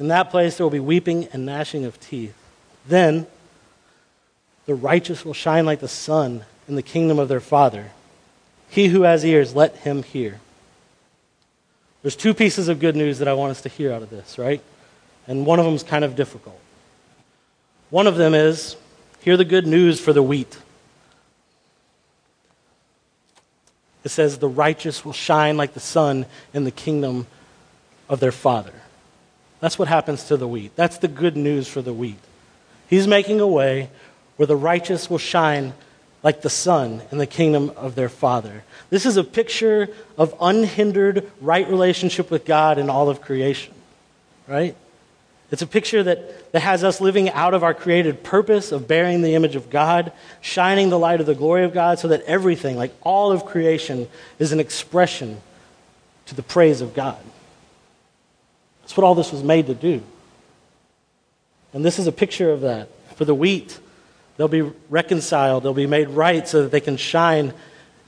In 0.00 0.08
that 0.08 0.30
place 0.30 0.56
there 0.56 0.64
will 0.64 0.70
be 0.70 0.80
weeping 0.80 1.28
and 1.32 1.46
gnashing 1.46 1.84
of 1.84 2.00
teeth. 2.00 2.34
Then 2.86 3.26
the 4.66 4.74
righteous 4.74 5.24
will 5.24 5.34
shine 5.34 5.64
like 5.64 5.78
the 5.78 5.88
sun 5.88 6.44
in 6.66 6.74
the 6.74 6.82
kingdom 6.82 7.18
of 7.18 7.28
their 7.28 7.40
Father. 7.40 7.92
He 8.68 8.88
who 8.88 9.02
has 9.02 9.24
ears, 9.24 9.54
let 9.54 9.76
him 9.76 10.02
hear. 10.02 10.40
There's 12.02 12.16
two 12.16 12.34
pieces 12.34 12.68
of 12.68 12.80
good 12.80 12.96
news 12.96 13.20
that 13.20 13.28
I 13.28 13.34
want 13.34 13.52
us 13.52 13.62
to 13.62 13.68
hear 13.68 13.92
out 13.92 14.02
of 14.02 14.10
this, 14.10 14.38
right? 14.38 14.60
And 15.26 15.46
one 15.46 15.58
of 15.58 15.64
them 15.64 15.74
is 15.74 15.84
kind 15.84 16.04
of 16.04 16.16
difficult. 16.16 16.58
One 17.90 18.06
of 18.06 18.16
them 18.16 18.34
is 18.34 18.76
hear 19.20 19.36
the 19.36 19.44
good 19.44 19.66
news 19.66 20.00
for 20.00 20.12
the 20.12 20.22
wheat. 20.22 20.58
It 24.04 24.10
says, 24.10 24.38
The 24.38 24.48
righteous 24.48 25.04
will 25.04 25.12
shine 25.12 25.56
like 25.56 25.74
the 25.74 25.80
sun 25.80 26.26
in 26.52 26.64
the 26.64 26.70
kingdom 26.70 27.26
of 28.08 28.20
their 28.20 28.32
Father. 28.32 28.72
That's 29.60 29.78
what 29.78 29.88
happens 29.88 30.24
to 30.24 30.36
the 30.36 30.46
wheat. 30.46 30.76
That's 30.76 30.98
the 30.98 31.08
good 31.08 31.36
news 31.36 31.66
for 31.66 31.80
the 31.80 31.94
wheat. 31.94 32.18
He's 32.88 33.06
making 33.06 33.40
a 33.40 33.46
way 33.46 33.90
where 34.36 34.46
the 34.46 34.56
righteous 34.56 35.08
will 35.08 35.18
shine 35.18 35.72
like 36.22 36.42
the 36.42 36.50
sun 36.50 37.02
in 37.10 37.18
the 37.18 37.26
kingdom 37.26 37.70
of 37.76 37.94
their 37.94 38.08
Father. 38.08 38.62
This 38.90 39.06
is 39.06 39.16
a 39.16 39.24
picture 39.24 39.88
of 40.18 40.34
unhindered 40.40 41.30
right 41.40 41.68
relationship 41.68 42.30
with 42.30 42.44
God 42.44 42.78
and 42.78 42.90
all 42.90 43.08
of 43.08 43.20
creation, 43.20 43.74
right? 44.46 44.76
It's 45.50 45.62
a 45.62 45.66
picture 45.66 46.02
that, 46.02 46.52
that 46.52 46.60
has 46.60 46.82
us 46.82 47.00
living 47.00 47.30
out 47.30 47.54
of 47.54 47.62
our 47.62 47.74
created 47.74 48.24
purpose 48.24 48.72
of 48.72 48.88
bearing 48.88 49.22
the 49.22 49.34
image 49.34 49.56
of 49.56 49.70
God, 49.70 50.12
shining 50.40 50.88
the 50.88 50.98
light 50.98 51.20
of 51.20 51.26
the 51.26 51.34
glory 51.34 51.64
of 51.64 51.72
God, 51.72 51.98
so 51.98 52.08
that 52.08 52.22
everything, 52.22 52.76
like 52.76 52.94
all 53.02 53.30
of 53.30 53.44
creation, 53.44 54.08
is 54.38 54.52
an 54.52 54.60
expression 54.60 55.40
to 56.26 56.34
the 56.34 56.42
praise 56.42 56.80
of 56.80 56.94
God. 56.94 57.18
That's 58.82 58.96
what 58.96 59.04
all 59.04 59.14
this 59.14 59.32
was 59.32 59.42
made 59.42 59.66
to 59.66 59.74
do. 59.74 60.02
And 61.72 61.84
this 61.84 61.98
is 61.98 62.06
a 62.06 62.12
picture 62.12 62.50
of 62.50 62.62
that. 62.62 62.88
For 63.16 63.24
the 63.24 63.34
wheat, 63.34 63.78
they'll 64.36 64.48
be 64.48 64.70
reconciled, 64.90 65.62
they'll 65.62 65.74
be 65.74 65.86
made 65.86 66.08
right 66.08 66.46
so 66.48 66.62
that 66.62 66.70
they 66.70 66.80
can 66.80 66.96
shine 66.96 67.52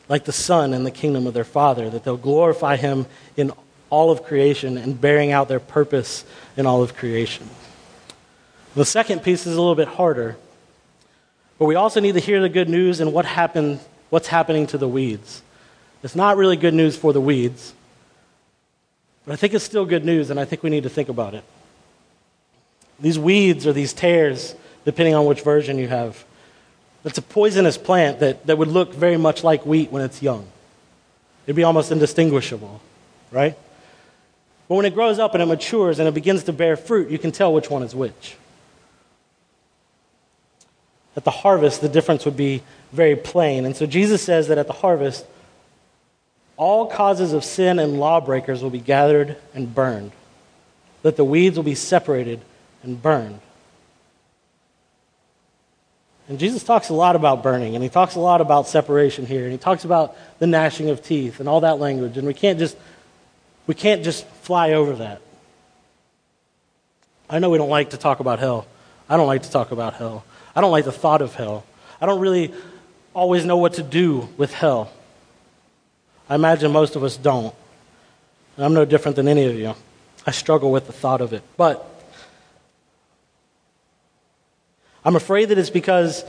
like 0.09 0.25
the 0.25 0.33
sun 0.33 0.73
in 0.73 0.85
the 0.85 0.91
kingdom 0.91 1.27
of 1.27 1.35
their 1.35 1.45
Father, 1.45 1.91
that 1.91 2.05
they'll 2.05 2.17
glorify 2.17 2.77
Him 2.77 3.07
in 3.37 3.53
all 3.91 4.11
of 4.11 4.25
creation 4.25 4.77
and 4.77 5.01
bearing 5.01 5.33
out 5.33 5.49
their 5.49 5.61
purpose 5.61 6.25
in 6.57 6.67
all 6.67 6.83
of 6.83 6.97
creation. 6.97 7.49
The 8.75 8.85
second 8.85 9.23
piece 9.23 9.47
is 9.47 9.55
a 9.55 9.61
little 9.61 9.75
bit 9.75 9.89
harder, 9.89 10.37
but 11.59 11.65
we 11.67 11.75
also 11.75 12.01
need 12.01 12.13
to 12.13 12.21
hear 12.21 12.41
the 12.41 12.49
good 12.49 12.69
news 12.69 13.01
and 13.01 13.13
what 13.13 13.25
happened, 13.25 13.81
what's 14.11 14.29
happening 14.29 14.67
to 14.69 14.79
the 14.79 14.89
weeds. 14.89 15.43
It's 16.03 16.17
not 16.17 16.37
really 16.37 16.57
good 16.57 16.75
news 16.75 16.97
for 16.97 17.13
the 17.13 17.21
weeds, 17.21 17.73
but 19.25 19.33
I 19.33 19.37
think 19.37 19.55
it's 19.55 19.65
still 19.65 19.87
good 19.87 20.05
news, 20.05 20.31
and 20.31 20.39
I 20.39 20.45
think 20.45 20.63
we 20.63 20.71
need 20.71 20.83
to 20.83 20.91
think 20.91 21.09
about 21.09 21.35
it. 21.35 21.45
These 23.01 23.19
weeds 23.19 23.67
or 23.67 23.73
these 23.73 23.93
tares, 23.93 24.55
depending 24.85 25.15
on 25.15 25.27
which 25.27 25.41
version 25.41 25.79
you 25.79 25.89
have, 25.89 26.25
it's 27.05 27.19
a 27.19 27.23
poisonous 27.23 27.79
plant 27.79 28.21
that, 28.21 28.47
that 28.47 28.59
would 28.59 28.69
look 28.69 28.93
very 28.93 29.17
much 29.17 29.45
like 29.45 29.65
wheat 29.65 29.91
when 29.93 30.03
it's 30.03 30.23
young. 30.23 30.47
It'd 31.47 31.57
be 31.57 31.65
almost 31.65 31.93
indistinguishable, 31.93 32.81
right? 33.31 33.57
But 34.69 34.75
when 34.75 34.85
it 34.85 34.95
grows 34.95 35.19
up 35.19 35.35
and 35.35 35.43
it 35.43 35.47
matures 35.47 35.99
and 35.99 36.09
it 36.09 36.15
begins 36.15 36.45
to 36.45 36.53
bear 36.53 36.77
fruit, 36.77 37.11
you 37.11 37.19
can 37.19 37.33
tell 37.33 37.53
which 37.53 37.71
one 37.71 37.83
is 37.83 37.95
which. 37.95 38.37
At 41.17 41.25
the 41.25 41.31
harvest, 41.31 41.81
the 41.81 41.89
difference 41.89 42.25
would 42.25 42.37
be 42.37 42.63
very 42.93 43.17
plain. 43.17 43.65
And 43.65 43.77
so 43.77 43.87
Jesus 43.87 44.23
says 44.23 44.49
that 44.49 44.59
at 44.59 44.67
the 44.67 44.73
harvest, 44.73 45.25
all 46.57 46.87
causes 46.87 47.33
of 47.33 47.45
sin 47.45 47.79
and 47.79 47.99
lawbreakers 47.99 48.63
will 48.63 48.71
be 48.71 48.81
gathered 48.81 49.37
and 49.55 49.75
burned, 49.75 50.13
that 51.03 51.17
the 51.17 51.25
weeds 51.25 51.57
will 51.57 51.65
be 51.65 51.75
separated 51.75 52.41
and 52.83 53.01
burned. 53.01 53.41
And 56.29 56.41
Jesus 56.41 56.65
talks 56.65 56.89
a 56.89 56.95
lot 56.95 57.15
about 57.15 57.43
burning, 57.43 57.77
and 57.77 57.85
he 57.85 57.89
talks 57.89 58.17
a 58.17 58.21
lot 58.21 58.41
about 58.41 58.67
separation 58.67 59.27
here, 59.27 59.45
and 59.45 59.53
he 59.53 59.59
talks 59.59 59.85
about 59.85 60.17
the 60.41 60.47
gnashing 60.47 60.91
of 60.91 61.03
teeth 61.03 61.39
and 61.39 61.49
all 61.49 61.61
that 61.61 61.79
language. 61.79 62.17
And 62.17 62.27
we 62.27 62.35
can't 62.35 62.59
just 62.59 62.77
we 63.67 63.75
can't 63.75 64.05
just 64.05 64.27
fly 64.27 64.73
over 64.73 64.95
that. 64.97 65.21
I 67.29 67.39
know 67.39 67.51
we 67.51 67.59
don't 67.59 67.71
like 67.71 67.91
to 67.91 67.97
talk 67.97 68.21
about 68.21 68.39
hell. 68.39 68.67
I 69.09 69.17
don't 69.17 69.27
like 69.27 69.43
to 69.43 69.51
talk 69.51 69.73
about 69.73 69.95
hell. 69.95 70.25
I 70.55 70.61
don't 70.61 70.71
like 70.71 70.85
the 70.85 70.93
thought 70.93 71.23
of 71.23 71.35
hell. 71.35 71.65
I 72.01 72.07
don't 72.07 72.21
really 72.21 72.55
always 73.15 73.45
know 73.45 73.57
what 73.57 73.75
to 73.75 73.83
do 73.83 74.29
with 74.37 74.53
hell. 74.53 74.93
I 76.29 76.35
imagine 76.35 76.73
most 76.73 76.97
of 76.97 77.05
us 77.05 77.17
don't. 77.17 77.55
And 78.57 78.65
I'm 78.65 78.75
no 78.75 78.85
different 78.85 79.17
than 79.17 79.29
any 79.29 79.45
of 79.45 79.55
you. 79.55 79.75
I 80.27 80.31
struggle 80.31 80.71
with 80.71 80.87
the 80.87 80.93
thought 80.93 81.21
of 81.21 81.33
it. 81.33 81.43
But 81.57 81.85
I'm 85.05 85.15
afraid 85.15 85.47
that 85.47 85.59
it's 85.59 85.71
because 85.71 86.25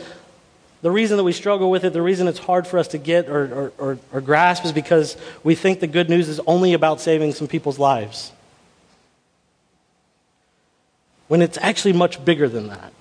the 0.82 0.92
reason 0.92 1.18
that 1.18 1.24
we 1.24 1.32
struggle 1.32 1.72
with 1.72 1.84
it, 1.84 1.94
the 1.94 2.02
reason 2.02 2.28
it's 2.28 2.40
hard 2.40 2.68
for 2.68 2.78
us 2.78 2.88
to 2.90 2.98
get 2.98 3.30
or, 3.30 3.46
or, 3.54 3.74
or, 3.78 4.00
or, 4.13 4.22
grasp 4.22 4.63
is 4.63 4.72
because 4.72 5.18
we 5.44 5.56
think 5.56 5.80
the 5.80 5.88
good 5.88 6.10
news 6.10 6.30
is 6.30 6.40
only 6.46 6.74
about 6.74 7.02
saving 7.02 7.34
some 7.34 7.48
people's 7.48 7.80
lives. 7.80 8.32
When 11.28 11.42
it's 11.42 11.58
actually 11.58 11.94
much 11.94 12.24
bigger 12.24 12.48
than 12.48 12.68
that. 12.68 12.94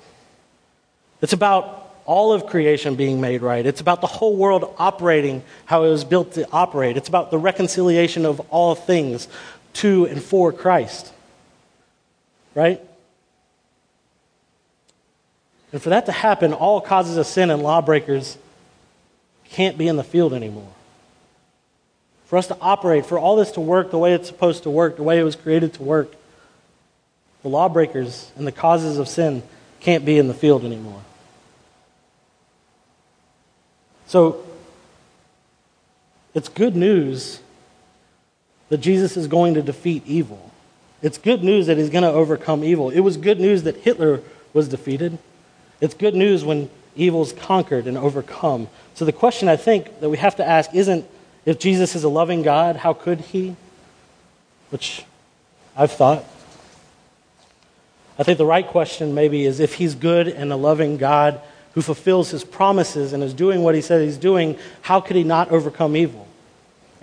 It's 1.21 1.33
about 1.33 1.95
all 2.07 2.33
of 2.33 2.47
creation 2.47 2.95
being 2.95 3.21
made 3.21 3.43
right. 3.43 3.67
It's 3.67 3.81
about 3.81 4.01
the 4.01 4.07
whole 4.07 4.37
world 4.37 4.75
operating 4.79 5.43
how 5.67 5.85
it 5.85 5.91
was 5.91 6.05
built 6.05 6.33
to 6.33 6.49
operate. 6.51 6.97
It's 6.97 7.09
about 7.09 7.31
the 7.31 7.39
reconciliation 7.39 8.25
of 8.25 8.41
all 8.51 8.75
things 8.75 9.29
to 9.75 10.07
and 10.07 10.23
for 10.23 10.53
Christ. 10.53 11.13
Right? 12.55 12.81
And 15.73 15.83
for 15.83 15.91
that 15.91 16.07
to 16.07 16.13
happen, 16.13 16.53
all 16.53 16.81
causes 16.81 17.17
of 17.17 17.27
sin 17.27 17.51
and 17.51 17.63
lawbreakers 17.63 18.39
can't 19.51 19.77
be 19.77 19.89
in 19.89 19.97
the 19.97 20.05
field 20.05 20.33
anymore. 20.33 20.73
For 22.27 22.37
us 22.37 22.47
to 22.49 22.57
operate, 22.61 23.07
for 23.07 23.19
all 23.19 23.37
this 23.37 23.53
to 23.53 23.61
work 23.61 23.91
the 23.91 23.99
way 23.99 24.13
it's 24.13 24.29
supposed 24.29 24.65
to 24.65 24.71
work, 24.71 24.97
the 24.97 25.03
way 25.03 25.19
it 25.19 25.23
was 25.23 25.37
created 25.37 25.75
to 25.75 25.83
work, 25.83 26.15
the 27.43 27.49
lawbreakers 27.49 28.33
and 28.37 28.47
the 28.47 28.53
causes 28.53 28.99
of 28.99 29.09
sin 29.09 29.43
can't 29.81 30.05
be 30.05 30.19
in 30.19 30.27
the 30.27 30.35
field 30.35 30.65
anymore. 30.65 31.03
So, 34.07 34.45
it's 36.35 36.49
good 36.49 36.77
news 36.77 37.41
that 38.69 38.79
Jesus 38.79 39.17
is 39.17 39.27
going 39.27 39.55
to 39.55 39.63
defeat 39.63 40.03
evil. 40.07 40.51
It's 41.03 41.19
good 41.19 41.45
news 41.45 41.67
that 41.67 41.77
he's 41.77 41.91
going 41.91 42.03
to 42.03 42.11
overcome 42.11 42.65
evil. 42.65 42.91
It 42.91 43.01
was 43.01 43.17
good 43.17 43.39
news 43.39 43.63
that 43.63 43.77
Hitler 43.77 44.23
was 44.53 44.69
defeated. 44.69 45.19
It's 45.81 45.95
good 45.95 46.15
news 46.15 46.45
when 46.45 46.71
evil's 46.95 47.33
conquered 47.33 47.87
and 47.87 47.99
overcome. 47.99 48.69
So 48.95 49.05
the 49.05 49.13
question 49.13 49.49
I 49.49 49.57
think 49.57 50.01
that 50.01 50.09
we 50.09 50.17
have 50.17 50.37
to 50.37 50.47
ask 50.47 50.75
isn't 50.75 51.07
if 51.45 51.59
Jesus 51.59 51.95
is 51.95 52.05
a 52.05 52.09
loving 52.09 52.43
God, 52.43 52.77
how 52.77 52.93
could 52.93 53.21
he? 53.21 53.57
Which 54.71 55.05
I've 55.77 55.93
thought. 55.93 56.25
I 58.19 58.23
think 58.23 58.39
the 58.39 58.47
right 58.47 58.67
question 58.67 59.15
maybe 59.15 59.45
is 59.45 59.61
if 59.61 59.75
he's 59.75 59.95
good 59.95 60.27
and 60.27 60.53
a 60.53 60.57
loving 60.57 60.97
God 60.97 61.41
who 61.75 61.83
fulfills 61.83 62.31
his 62.31 62.43
promises 62.43 63.13
and 63.13 63.23
is 63.23 63.35
doing 63.35 63.63
what 63.63 63.75
he 63.75 63.83
said 63.83 64.01
he's 64.01 64.17
doing, 64.17 64.59
how 64.81 65.01
could 65.01 65.17
he 65.17 65.25
not 65.25 65.51
overcome 65.51 65.95
evil? 65.95 66.27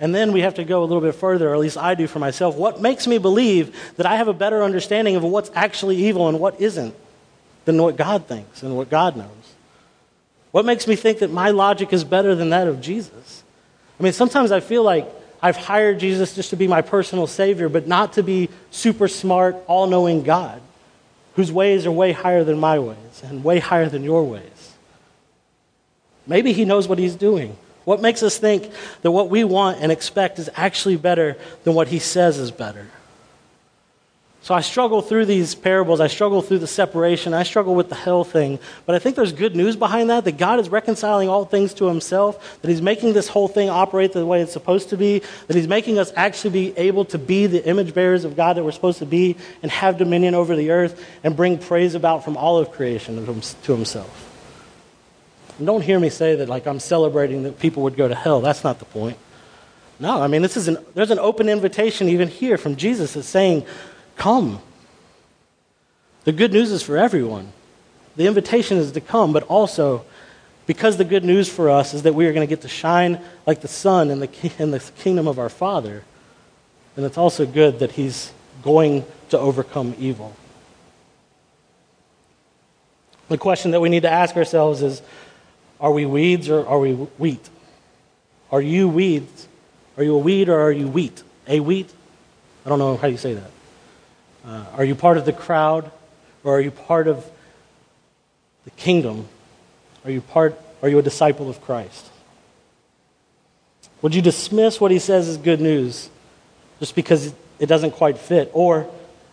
And 0.00 0.12
then 0.12 0.32
we 0.32 0.40
have 0.40 0.54
to 0.54 0.64
go 0.64 0.82
a 0.82 0.86
little 0.86 1.00
bit 1.00 1.14
further, 1.14 1.50
or 1.50 1.54
at 1.54 1.60
least 1.60 1.78
I 1.78 1.94
do 1.94 2.08
for 2.08 2.18
myself. 2.18 2.56
What 2.56 2.82
makes 2.82 3.06
me 3.06 3.18
believe 3.18 3.94
that 3.96 4.06
I 4.06 4.16
have 4.16 4.26
a 4.26 4.32
better 4.32 4.64
understanding 4.64 5.14
of 5.14 5.22
what's 5.22 5.52
actually 5.54 5.96
evil 5.96 6.28
and 6.28 6.40
what 6.40 6.60
isn't? 6.60 6.94
Than 7.64 7.80
what 7.80 7.96
God 7.96 8.26
thinks 8.26 8.62
and 8.62 8.76
what 8.76 8.90
God 8.90 9.16
knows? 9.16 9.28
What 10.50 10.64
makes 10.64 10.86
me 10.86 10.96
think 10.96 11.18
that 11.18 11.30
my 11.30 11.50
logic 11.50 11.92
is 11.92 12.04
better 12.04 12.34
than 12.34 12.50
that 12.50 12.68
of 12.68 12.80
Jesus? 12.80 13.42
I 13.98 14.02
mean, 14.02 14.12
sometimes 14.12 14.52
I 14.52 14.60
feel 14.60 14.82
like 14.82 15.08
I've 15.42 15.56
hired 15.56 15.98
Jesus 15.98 16.34
just 16.34 16.50
to 16.50 16.56
be 16.56 16.68
my 16.68 16.80
personal 16.80 17.26
Savior, 17.26 17.68
but 17.68 17.86
not 17.86 18.14
to 18.14 18.22
be 18.22 18.48
super 18.70 19.08
smart, 19.08 19.56
all 19.66 19.86
knowing 19.86 20.22
God, 20.22 20.60
whose 21.34 21.52
ways 21.52 21.86
are 21.86 21.92
way 21.92 22.12
higher 22.12 22.44
than 22.44 22.58
my 22.58 22.78
ways 22.78 23.22
and 23.22 23.44
way 23.44 23.58
higher 23.58 23.88
than 23.88 24.04
your 24.04 24.24
ways. 24.24 24.74
Maybe 26.26 26.52
He 26.52 26.64
knows 26.64 26.88
what 26.88 26.98
He's 26.98 27.14
doing. 27.14 27.56
What 27.84 28.00
makes 28.00 28.22
us 28.22 28.38
think 28.38 28.70
that 29.02 29.10
what 29.10 29.28
we 29.28 29.44
want 29.44 29.78
and 29.80 29.92
expect 29.92 30.38
is 30.38 30.48
actually 30.56 30.96
better 30.96 31.36
than 31.64 31.74
what 31.74 31.88
He 31.88 31.98
says 31.98 32.38
is 32.38 32.50
better? 32.50 32.86
So 34.44 34.52
I 34.54 34.60
struggle 34.60 35.00
through 35.00 35.24
these 35.24 35.54
parables. 35.54 36.00
I 36.00 36.06
struggle 36.08 36.42
through 36.42 36.58
the 36.58 36.66
separation. 36.66 37.32
I 37.32 37.44
struggle 37.44 37.74
with 37.74 37.88
the 37.88 37.94
hell 37.94 38.24
thing. 38.24 38.58
But 38.84 38.94
I 38.94 38.98
think 38.98 39.16
there's 39.16 39.32
good 39.32 39.56
news 39.56 39.74
behind 39.74 40.10
that 40.10 40.26
that 40.26 40.36
God 40.36 40.60
is 40.60 40.68
reconciling 40.68 41.30
all 41.30 41.46
things 41.46 41.72
to 41.74 41.86
himself, 41.86 42.60
that 42.60 42.68
he's 42.68 42.82
making 42.82 43.14
this 43.14 43.26
whole 43.26 43.48
thing 43.48 43.70
operate 43.70 44.12
the 44.12 44.26
way 44.26 44.42
it's 44.42 44.52
supposed 44.52 44.90
to 44.90 44.98
be, 44.98 45.22
that 45.46 45.56
he's 45.56 45.66
making 45.66 45.98
us 45.98 46.12
actually 46.14 46.50
be 46.50 46.76
able 46.76 47.06
to 47.06 47.18
be 47.18 47.46
the 47.46 47.66
image 47.66 47.94
bearers 47.94 48.26
of 48.26 48.36
God 48.36 48.58
that 48.58 48.64
we're 48.64 48.72
supposed 48.72 48.98
to 48.98 49.06
be 49.06 49.34
and 49.62 49.72
have 49.72 49.96
dominion 49.96 50.34
over 50.34 50.54
the 50.56 50.72
earth 50.72 51.02
and 51.24 51.34
bring 51.34 51.56
praise 51.56 51.94
about 51.94 52.22
from 52.22 52.36
all 52.36 52.58
of 52.58 52.70
creation 52.70 53.24
to 53.62 53.72
himself. 53.72 54.30
And 55.56 55.66
don't 55.66 55.80
hear 55.80 55.98
me 55.98 56.10
say 56.10 56.36
that 56.36 56.50
like 56.50 56.66
I'm 56.66 56.80
celebrating 56.80 57.44
that 57.44 57.58
people 57.60 57.84
would 57.84 57.96
go 57.96 58.08
to 58.08 58.14
hell. 58.14 58.42
That's 58.42 58.62
not 58.62 58.78
the 58.78 58.84
point. 58.84 59.16
No, 59.98 60.20
I 60.20 60.26
mean 60.26 60.42
this 60.42 60.58
is 60.58 60.68
an, 60.68 60.76
there's 60.92 61.10
an 61.10 61.18
open 61.18 61.48
invitation 61.48 62.10
even 62.10 62.28
here 62.28 62.58
from 62.58 62.76
Jesus 62.76 63.14
that's 63.14 63.26
saying, 63.26 63.64
Come. 64.16 64.60
The 66.24 66.32
good 66.32 66.52
news 66.52 66.70
is 66.70 66.82
for 66.82 66.96
everyone. 66.96 67.52
The 68.16 68.26
invitation 68.26 68.78
is 68.78 68.92
to 68.92 69.00
come, 69.00 69.32
but 69.32 69.42
also 69.44 70.04
because 70.66 70.96
the 70.96 71.04
good 71.04 71.24
news 71.24 71.48
for 71.48 71.68
us 71.68 71.92
is 71.92 72.02
that 72.02 72.14
we 72.14 72.26
are 72.26 72.32
going 72.32 72.46
to 72.46 72.50
get 72.50 72.62
to 72.62 72.68
shine 72.68 73.20
like 73.46 73.60
the 73.60 73.68
sun 73.68 74.10
in 74.10 74.20
the, 74.20 74.52
in 74.58 74.70
the 74.70 74.80
kingdom 74.98 75.28
of 75.28 75.38
our 75.38 75.48
Father. 75.48 76.02
And 76.96 77.04
it's 77.04 77.18
also 77.18 77.44
good 77.44 77.80
that 77.80 77.92
He's 77.92 78.32
going 78.62 79.04
to 79.30 79.38
overcome 79.38 79.94
evil. 79.98 80.34
The 83.28 83.38
question 83.38 83.72
that 83.72 83.80
we 83.80 83.88
need 83.88 84.02
to 84.02 84.10
ask 84.10 84.36
ourselves 84.36 84.82
is 84.82 85.02
are 85.80 85.92
we 85.92 86.06
weeds 86.06 86.48
or 86.48 86.66
are 86.66 86.78
we 86.78 86.92
wheat? 86.92 87.48
Are 88.50 88.62
you 88.62 88.88
weeds? 88.88 89.48
Are 89.96 90.04
you 90.04 90.14
a 90.14 90.18
weed 90.18 90.48
or 90.48 90.60
are 90.60 90.72
you 90.72 90.88
wheat? 90.88 91.22
A 91.48 91.60
wheat? 91.60 91.92
I 92.64 92.68
don't 92.68 92.78
know 92.78 92.96
how 92.96 93.08
you 93.08 93.16
say 93.16 93.34
that. 93.34 93.50
Uh, 94.46 94.64
are 94.76 94.84
you 94.84 94.94
part 94.94 95.16
of 95.16 95.24
the 95.24 95.32
crowd 95.32 95.90
or 96.42 96.56
are 96.56 96.60
you 96.60 96.70
part 96.70 97.08
of 97.08 97.24
the 98.64 98.70
kingdom? 98.72 99.26
Are 100.04 100.10
you 100.10 100.20
part 100.20 100.58
are 100.82 100.88
you 100.88 100.98
a 100.98 101.02
disciple 101.02 101.48
of 101.48 101.62
Christ? 101.62 102.10
Would 104.02 104.14
you 104.14 104.20
dismiss 104.20 104.80
what 104.80 104.90
he 104.90 104.98
says 104.98 105.28
is 105.28 105.38
good 105.38 105.62
news 105.62 106.10
just 106.78 106.94
because 106.94 107.32
it 107.58 107.66
doesn't 107.66 107.92
quite 107.92 108.18
fit 108.18 108.50
or 108.52 108.90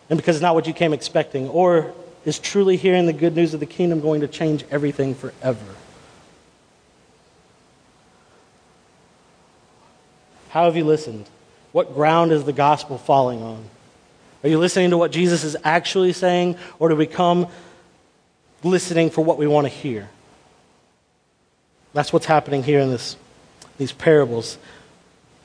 and 0.08 0.18
because 0.18 0.36
it's 0.36 0.42
not 0.42 0.54
what 0.54 0.66
you 0.66 0.72
came 0.72 0.94
expecting 0.94 1.48
or 1.48 1.92
is 2.24 2.38
truly 2.38 2.76
hearing 2.76 3.04
the 3.04 3.12
good 3.12 3.34
news 3.36 3.52
of 3.52 3.60
the 3.60 3.66
kingdom 3.66 4.00
going 4.00 4.22
to 4.22 4.28
change 4.28 4.64
everything 4.70 5.14
forever? 5.14 5.74
How 10.50 10.64
have 10.64 10.76
you 10.76 10.84
listened? 10.84 11.26
What 11.72 11.94
ground 11.94 12.32
is 12.32 12.44
the 12.44 12.52
gospel 12.52 12.96
falling 12.96 13.42
on? 13.42 13.64
Are 14.42 14.48
you 14.48 14.58
listening 14.58 14.90
to 14.90 14.98
what 14.98 15.12
Jesus 15.12 15.44
is 15.44 15.56
actually 15.62 16.12
saying, 16.12 16.56
or 16.78 16.88
do 16.88 16.96
we 16.96 17.06
come 17.06 17.46
listening 18.64 19.10
for 19.10 19.24
what 19.24 19.38
we 19.38 19.46
want 19.46 19.66
to 19.66 19.68
hear? 19.68 20.08
That's 21.94 22.12
what's 22.12 22.26
happening 22.26 22.62
here 22.62 22.80
in 22.80 22.90
this, 22.90 23.16
these 23.78 23.92
parables. 23.92 24.58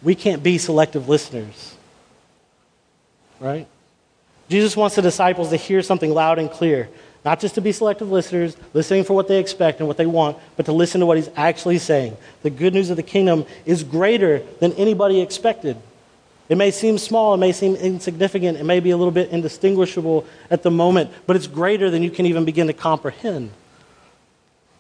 We 0.02 0.16
can't 0.16 0.42
be 0.42 0.58
selective 0.58 1.10
listeners, 1.10 1.76
right? 3.40 3.68
Jesus 4.50 4.78
wants 4.78 4.96
the 4.96 5.02
disciples 5.02 5.50
to 5.50 5.58
hear 5.58 5.82
something 5.82 6.12
loud 6.12 6.40
and 6.40 6.50
clear, 6.50 6.90
not 7.26 7.40
just 7.40 7.56
to 7.56 7.62
be 7.62 7.72
selective 7.72 8.10
listeners, 8.10 8.56
listening 8.74 9.04
for 9.04 9.14
what 9.14 9.28
they 9.28 9.40
expect 9.40 9.80
and 9.80 9.88
what 9.88 9.98
they 9.98 10.06
want, 10.06 10.38
but 10.56 10.66
to 10.68 10.72
listen 10.72 11.02
to 11.02 11.06
what 11.06 11.18
he's 11.18 11.30
actually 11.36 11.78
saying. 11.78 12.16
The 12.44 12.50
good 12.50 12.74
news 12.74 12.90
of 12.90 12.96
the 12.96 13.04
kingdom 13.04 13.46
is 13.66 13.84
greater 13.84 14.40
than 14.60 14.74
anybody 14.74 15.20
expected. 15.22 15.78
It 16.50 16.58
may 16.58 16.72
seem 16.72 16.98
small, 16.98 17.34
it 17.34 17.38
may 17.38 17.52
seem 17.52 17.76
insignificant, 17.76 18.58
it 18.58 18.64
may 18.64 18.80
be 18.80 18.92
a 18.92 18.98
little 18.98 19.12
bit 19.12 19.32
indistinguishable 19.32 20.26
at 20.50 20.64
the 20.64 20.72
moment, 20.72 21.12
but 21.26 21.36
it's 21.36 21.48
greater 21.48 21.90
than 21.90 22.04
you 22.04 22.10
can 22.10 22.26
even 22.26 22.46
begin 22.46 22.68
to 22.68 22.74
comprehend. 22.74 23.52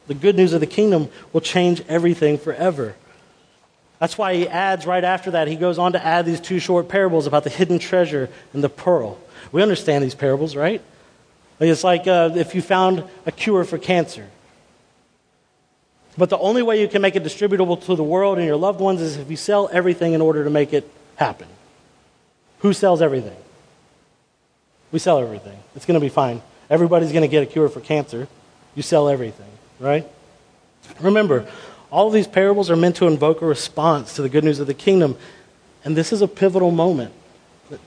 The 0.07 0.13
good 0.13 0.37
news 0.37 0.53
of 0.53 0.61
the 0.61 0.67
kingdom 0.67 1.09
will 1.33 1.41
change 1.41 1.83
everything 1.89 2.37
forever. 2.37 2.95
That's 3.99 4.17
why 4.17 4.35
he 4.35 4.47
adds 4.47 4.85
right 4.85 5.03
after 5.03 5.31
that, 5.31 5.49
he 5.49 5.55
goes 5.55 5.77
on 5.77 5.93
to 5.93 6.05
add 6.05 6.25
these 6.25 6.39
two 6.39 6.59
short 6.59 6.87
parables 6.87 7.27
about 7.27 7.43
the 7.43 7.49
hidden 7.49 7.79
treasure 7.79 8.29
and 8.53 8.63
the 8.63 8.69
pearl. 8.69 9.17
We 9.51 9.61
understand 9.61 10.03
these 10.03 10.15
parables, 10.15 10.55
right? 10.55 10.81
It's 11.59 11.83
like 11.83 12.07
uh, 12.07 12.31
if 12.35 12.55
you 12.55 12.61
found 12.61 13.03
a 13.25 13.31
cure 13.31 13.63
for 13.65 13.77
cancer. 13.77 14.27
But 16.17 16.29
the 16.29 16.37
only 16.37 16.61
way 16.61 16.79
you 16.79 16.87
can 16.87 17.01
make 17.01 17.15
it 17.15 17.23
distributable 17.23 17.83
to 17.85 17.95
the 17.95 18.03
world 18.03 18.37
and 18.37 18.47
your 18.47 18.55
loved 18.55 18.79
ones 18.79 19.01
is 19.01 19.17
if 19.17 19.29
you 19.29 19.37
sell 19.37 19.69
everything 19.71 20.13
in 20.13 20.21
order 20.21 20.43
to 20.43 20.49
make 20.49 20.73
it 20.73 20.89
happen. 21.15 21.47
Who 22.59 22.73
sells 22.73 23.01
everything? 23.01 23.37
We 24.91 24.99
sell 24.99 25.19
everything. 25.19 25.57
It's 25.75 25.85
going 25.85 25.99
to 25.99 26.03
be 26.03 26.09
fine. 26.09 26.41
Everybody's 26.69 27.11
going 27.11 27.23
to 27.23 27.27
get 27.27 27.43
a 27.43 27.45
cure 27.45 27.69
for 27.69 27.81
cancer. 27.81 28.27
You 28.75 28.83
sell 28.83 29.09
everything, 29.09 29.49
right? 29.79 30.07
Remember, 30.99 31.47
all 31.91 32.09
these 32.09 32.27
parables 32.27 32.69
are 32.69 32.75
meant 32.75 32.97
to 32.97 33.07
invoke 33.07 33.41
a 33.41 33.45
response 33.45 34.15
to 34.15 34.21
the 34.21 34.29
good 34.29 34.43
news 34.43 34.59
of 34.59 34.67
the 34.67 34.73
kingdom. 34.73 35.17
And 35.83 35.95
this 35.95 36.11
is 36.11 36.21
a 36.21 36.27
pivotal 36.27 36.71
moment. 36.71 37.13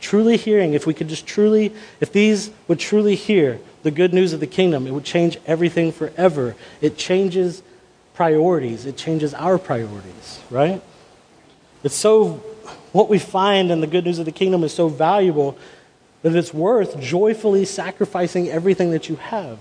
Truly 0.01 0.37
hearing, 0.37 0.75
if 0.75 0.87
we 0.87 0.93
could 0.93 1.09
just 1.09 1.27
truly, 1.27 1.73
if 2.01 2.13
these 2.13 2.51
would 2.69 2.79
truly 2.79 3.15
hear 3.15 3.61
the 3.83 3.91
good 3.91 4.13
news 4.13 4.33
of 4.33 4.41
the 4.41 4.47
kingdom, 4.47 4.87
it 4.87 4.91
would 4.91 5.05
change 5.05 5.39
everything 5.47 5.91
forever. 5.91 6.55
It 6.83 6.99
changes 6.99 7.63
priorities, 8.15 8.85
it 8.85 8.99
changes 8.99 9.33
our 9.33 9.59
priorities, 9.59 10.41
right? 10.51 10.83
It's 11.83 11.95
so 11.95 12.43
what 12.93 13.09
we 13.09 13.19
find 13.19 13.71
in 13.71 13.81
the 13.81 13.87
good 13.87 14.05
news 14.05 14.19
of 14.19 14.25
the 14.25 14.33
kingdom 14.33 14.65
is 14.65 14.75
so 14.75 14.89
valuable 14.89 15.57
that 16.23 16.35
it's 16.35 16.53
worth 16.53 17.01
joyfully 17.01 17.65
sacrificing 17.65 18.49
everything 18.49 18.91
that 18.91 19.09
you 19.09 19.17
have 19.17 19.59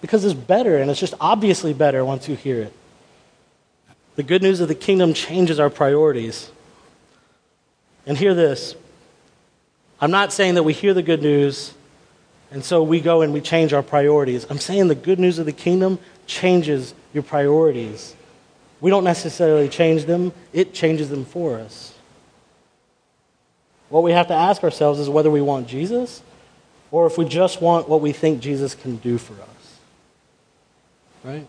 because 0.00 0.24
it's 0.24 0.34
better 0.34 0.78
and 0.78 0.90
it's 0.90 1.00
just 1.00 1.14
obviously 1.20 1.72
better 1.72 2.04
once 2.04 2.28
you 2.28 2.36
hear 2.36 2.62
it. 2.62 2.72
The 4.16 4.22
good 4.22 4.42
news 4.42 4.60
of 4.60 4.68
the 4.68 4.74
kingdom 4.74 5.14
changes 5.14 5.58
our 5.58 5.70
priorities. 5.70 6.50
And 8.06 8.16
hear 8.16 8.34
this 8.34 8.74
I'm 10.00 10.10
not 10.10 10.32
saying 10.32 10.54
that 10.54 10.62
we 10.62 10.72
hear 10.72 10.94
the 10.94 11.02
good 11.02 11.22
news 11.22 11.74
and 12.50 12.64
so 12.64 12.82
we 12.82 13.00
go 13.00 13.22
and 13.22 13.32
we 13.32 13.40
change 13.40 13.72
our 13.72 13.82
priorities. 13.82 14.46
I'm 14.50 14.58
saying 14.58 14.88
the 14.88 14.94
good 14.94 15.18
news 15.18 15.38
of 15.38 15.46
the 15.46 15.52
kingdom 15.52 15.98
changes 16.26 16.94
your 17.12 17.22
priorities. 17.22 18.14
We 18.80 18.90
don't 18.90 19.04
necessarily 19.04 19.68
change 19.68 20.06
them, 20.06 20.32
it 20.52 20.72
changes 20.72 21.10
them 21.10 21.24
for 21.24 21.58
us. 21.58 21.89
What 23.90 24.02
we 24.04 24.12
have 24.12 24.28
to 24.28 24.34
ask 24.34 24.64
ourselves 24.64 24.98
is 24.98 25.08
whether 25.10 25.30
we 25.30 25.42
want 25.42 25.66
Jesus 25.68 26.22
or 26.90 27.06
if 27.06 27.18
we 27.18 27.24
just 27.24 27.60
want 27.60 27.88
what 27.88 28.00
we 28.00 28.12
think 28.12 28.40
Jesus 28.40 28.74
can 28.74 28.96
do 28.96 29.18
for 29.18 29.34
us. 29.34 29.78
Right? 31.22 31.46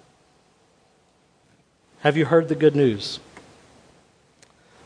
Have 2.02 2.18
you 2.18 2.26
heard 2.26 2.50
the 2.50 2.56
good 2.56 2.76
news? 2.76 3.20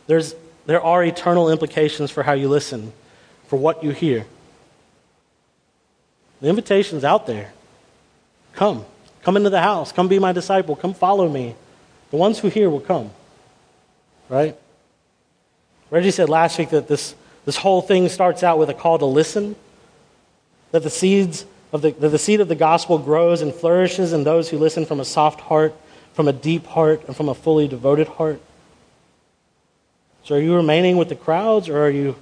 There's, 0.08 0.36
there 0.66 0.82
are 0.82 1.04
eternal 1.04 1.50
implications 1.50 2.12
for 2.12 2.24
how 2.24 2.34
you 2.34 2.50
listen, 2.50 2.94
for 3.48 3.58
what 3.58 3.84
you 3.84 3.92
hear. 3.92 4.26
The 6.42 6.50
invitation's 6.50 7.04
out 7.04 7.26
there. 7.26 7.54
Come. 8.54 8.86
Come 9.24 9.38
into 9.38 9.50
the 9.50 9.62
house. 9.62 9.92
Come 9.92 10.08
be 10.08 10.20
my 10.20 10.34
disciple. 10.34 10.76
Come 10.76 10.94
follow 10.94 11.28
me. 11.28 11.56
The 12.12 12.18
ones 12.18 12.40
who 12.40 12.50
hear 12.50 12.70
will 12.70 12.82
come. 12.82 13.12
Right? 14.30 14.58
Reggie 15.90 16.12
said 16.12 16.30
last 16.30 16.60
week 16.60 16.70
that 16.70 16.88
this 16.88 17.16
this 17.46 17.58
whole 17.58 17.82
thing 17.82 18.10
starts 18.10 18.44
out 18.44 18.58
with 18.58 18.70
a 18.70 18.74
call 18.74 18.98
to 19.00 19.06
listen, 19.06 19.56
that 20.72 20.84
the 20.84 20.90
seeds 20.90 21.46
of 21.72 21.82
the, 21.82 21.92
that 21.92 22.10
the 22.10 22.18
seed 22.18 22.42
of 22.42 22.48
the 22.48 22.56
gospel 22.56 22.98
grows 22.98 23.42
and 23.42 23.54
flourishes 23.54 24.14
in 24.14 24.24
those 24.24 24.50
who 24.50 24.58
listen 24.58 24.86
from 24.86 25.00
a 25.00 25.06
soft 25.06 25.40
heart, 25.42 25.76
from 26.14 26.28
a 26.28 26.34
deep 26.34 26.66
heart, 26.66 27.04
and 27.08 27.16
from 27.16 27.30
a 27.30 27.36
fully 27.36 27.68
devoted 27.68 28.08
heart. 28.08 28.42
So 30.24 30.36
are 30.36 30.42
you 30.42 30.56
remaining 30.56 30.98
with 30.98 31.10
the 31.10 31.16
crowds 31.16 31.70
or 31.70 31.78
are 31.78 31.90
you 31.90 32.16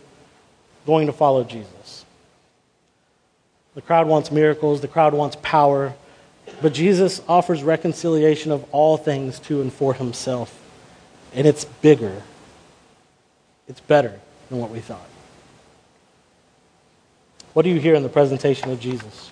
going 0.85 1.07
to 1.07 1.13
follow 1.13 1.43
Jesus? 1.43 2.03
The 3.75 3.81
crowd 3.81 4.07
wants 4.07 4.31
miracles, 4.31 4.81
the 4.81 4.87
crowd 4.87 5.13
wants 5.13 5.37
power, 5.41 5.93
but 6.61 6.73
Jesus 6.73 7.21
offers 7.27 7.63
reconciliation 7.63 8.51
of 8.51 8.65
all 8.71 8.97
things 8.97 9.39
to 9.41 9.61
and 9.61 9.71
for 9.71 9.93
himself. 9.93 10.59
And 11.33 11.47
it's 11.47 11.65
bigger, 11.65 12.21
it's 13.67 13.79
better 13.79 14.19
than 14.49 14.59
what 14.59 14.69
we 14.69 14.79
thought. 14.79 15.07
What 17.53 17.63
do 17.63 17.69
you 17.69 17.79
hear 17.79 17.95
in 17.95 18.03
the 18.03 18.09
presentation 18.09 18.71
of 18.71 18.79
Jesus? 18.79 19.31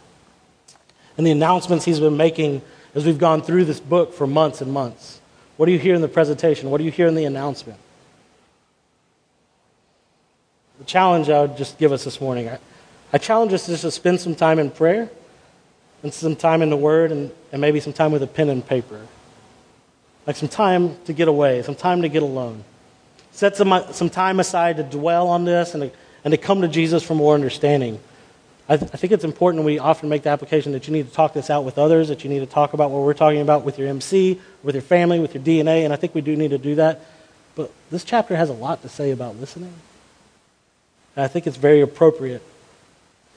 And 1.17 1.25
the 1.25 1.31
announcements 1.31 1.86
he's 1.86 1.99
been 1.99 2.17
making 2.17 2.62
as 2.95 3.05
we've 3.05 3.17
gone 3.17 3.41
through 3.41 3.65
this 3.65 3.79
book 3.79 4.13
for 4.13 4.27
months 4.27 4.62
and 4.62 4.71
months. 4.71 5.19
What 5.57 5.65
do 5.65 5.71
you 5.71 5.79
hear 5.79 5.95
in 5.95 6.01
the 6.01 6.07
presentation? 6.07 6.69
What 6.69 6.77
do 6.77 6.84
you 6.84 6.91
hear 6.91 7.07
in 7.07 7.15
the 7.15 7.25
announcement? 7.25 7.79
The 10.79 10.86
challenge 10.86 11.29
I 11.29 11.41
would 11.41 11.57
just 11.57 11.77
give 11.77 11.91
us 11.91 12.03
this 12.03 12.19
morning 12.19 12.49
I, 12.49 12.60
I 13.13 13.17
challenge 13.17 13.53
us 13.53 13.67
just 13.67 13.81
to 13.81 13.91
spend 13.91 14.19
some 14.19 14.36
time 14.36 14.57
in 14.57 14.71
prayer 14.71 15.10
and 16.01 16.13
some 16.13 16.36
time 16.36 16.62
in 16.62 16.69
the 16.69 16.77
Word 16.77 17.12
and, 17.12 17.31
and 17.51 17.62
maybe 17.62 17.79
some 17.79 17.93
time 17.93 18.12
with 18.12 18.23
a 18.23 18.27
pen 18.27 18.49
and 18.49 18.65
paper. 18.65 19.05
Like 20.25 20.36
some 20.36 20.49
time 20.49 20.97
to 21.05 21.13
get 21.13 21.27
away, 21.27 21.62
some 21.62 21.75
time 21.75 22.01
to 22.03 22.10
get 22.10 22.23
alone. 22.23 22.63
Set 23.31 23.55
some, 23.55 23.84
some 23.91 24.10
time 24.10 24.39
aside 24.39 24.77
to 24.77 24.84
dwell 24.84 25.27
on 25.27 25.45
this 25.45 25.73
and 25.73 25.84
to, 25.84 25.97
and 26.23 26.31
to 26.31 26.38
come 26.38 26.62
to 26.62 26.67
Jesus 26.67 27.03
for 27.03 27.15
more 27.15 27.36
understanding. 27.36 27.99
I, 28.71 28.77
th- 28.77 28.89
I 28.93 28.95
think 28.95 29.12
it's 29.12 29.25
important 29.25 29.65
we 29.65 29.79
often 29.79 30.07
make 30.07 30.23
the 30.23 30.29
application 30.29 30.71
that 30.71 30.88
you 30.88 30.93
need 30.93 31.05
to 31.05 31.13
talk 31.13 31.34
this 31.34 31.49
out 31.49 31.65
with 31.65 31.77
others, 31.77 32.07
that 32.07 32.23
you 32.23 32.29
need 32.29 32.39
to 32.39 32.45
talk 32.45 32.71
about 32.71 32.89
what 32.89 33.01
we're 33.01 33.13
talking 33.13 33.41
about 33.41 33.65
with 33.65 33.77
your 33.77 33.89
MC, 33.89 34.39
with 34.63 34.75
your 34.75 34.81
family, 34.81 35.19
with 35.19 35.36
your 35.36 35.43
DNA, 35.43 35.84
and 35.84 35.91
I 35.91 35.97
think 35.97 36.15
we 36.15 36.21
do 36.21 36.38
need 36.38 36.51
to 36.51 36.57
do 36.57 36.75
that. 36.75 37.01
But 37.53 37.69
this 37.89 38.05
chapter 38.05 38.34
has 38.38 38.49
a 38.49 38.53
lot 38.53 38.81
to 38.84 38.88
say 38.88 39.12
about 39.12 39.36
listening. 39.36 39.73
And 41.17 41.25
I 41.25 41.27
think 41.27 41.47
it's 41.47 41.57
very 41.57 41.81
appropriate 41.81 42.41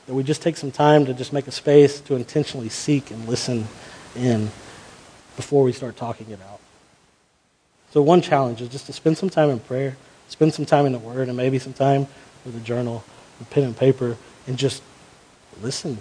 that 0.07 0.15
we 0.15 0.23
just 0.23 0.41
take 0.41 0.57
some 0.57 0.71
time 0.71 1.05
to 1.07 1.13
just 1.13 1.33
make 1.33 1.49
a 1.49 1.51
space 1.51 1.99
to 2.03 2.15
intentionally 2.15 2.69
seek 2.69 3.11
and 3.11 3.27
listen 3.27 3.67
in 4.15 4.53
before 5.35 5.65
we 5.65 5.73
start 5.73 5.97
talking 5.97 6.31
it 6.31 6.39
out. 6.49 6.61
So, 7.91 8.03
one 8.03 8.21
challenge 8.21 8.61
is 8.61 8.69
just 8.69 8.87
to 8.87 8.93
spend 8.93 9.19
some 9.19 9.31
time 9.31 9.51
in 9.51 9.59
prayer, 9.59 9.97
spend 10.29 10.55
some 10.55 10.65
time 10.65 10.87
in 10.87 10.93
the 10.93 11.01
Word, 11.01 11.27
and 11.27 11.37
maybe 11.37 11.59
some 11.59 11.73
time 11.73 12.07
with 12.45 12.57
a 12.57 12.61
journal, 12.61 13.03
a 13.41 13.45
pen 13.47 13.65
and 13.65 13.77
paper, 13.77 14.17
and 14.47 14.57
just 14.57 14.81
listen. 15.63 15.99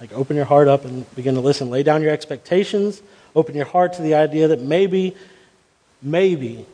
Like, 0.00 0.12
open 0.12 0.36
your 0.36 0.44
heart 0.44 0.68
up 0.68 0.84
and 0.84 1.12
begin 1.14 1.34
to 1.34 1.40
listen. 1.40 1.70
Lay 1.70 1.82
down 1.82 2.02
your 2.02 2.12
expectations. 2.12 3.02
Open 3.34 3.54
your 3.54 3.64
heart 3.64 3.94
to 3.94 4.02
the 4.02 4.14
idea 4.14 4.48
that 4.48 4.60
maybe, 4.60 5.16
maybe 6.02 6.66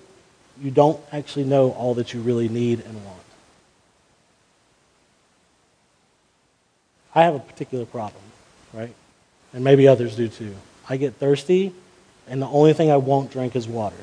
you 0.60 0.70
don't 0.70 1.00
actually 1.12 1.44
know 1.44 1.70
all 1.72 1.94
that 1.94 2.12
you 2.12 2.20
really 2.20 2.48
need 2.48 2.80
and 2.80 2.94
want. 3.04 3.18
I 7.14 7.22
have 7.24 7.34
a 7.34 7.40
particular 7.40 7.84
problem, 7.84 8.22
right? 8.72 8.94
And 9.52 9.62
maybe 9.62 9.86
others 9.86 10.16
do 10.16 10.28
too. 10.28 10.54
I 10.88 10.96
get 10.96 11.14
thirsty, 11.14 11.72
and 12.26 12.40
the 12.40 12.46
only 12.46 12.72
thing 12.72 12.90
I 12.90 12.96
won't 12.96 13.30
drink 13.30 13.54
is 13.54 13.68
water. 13.68 13.96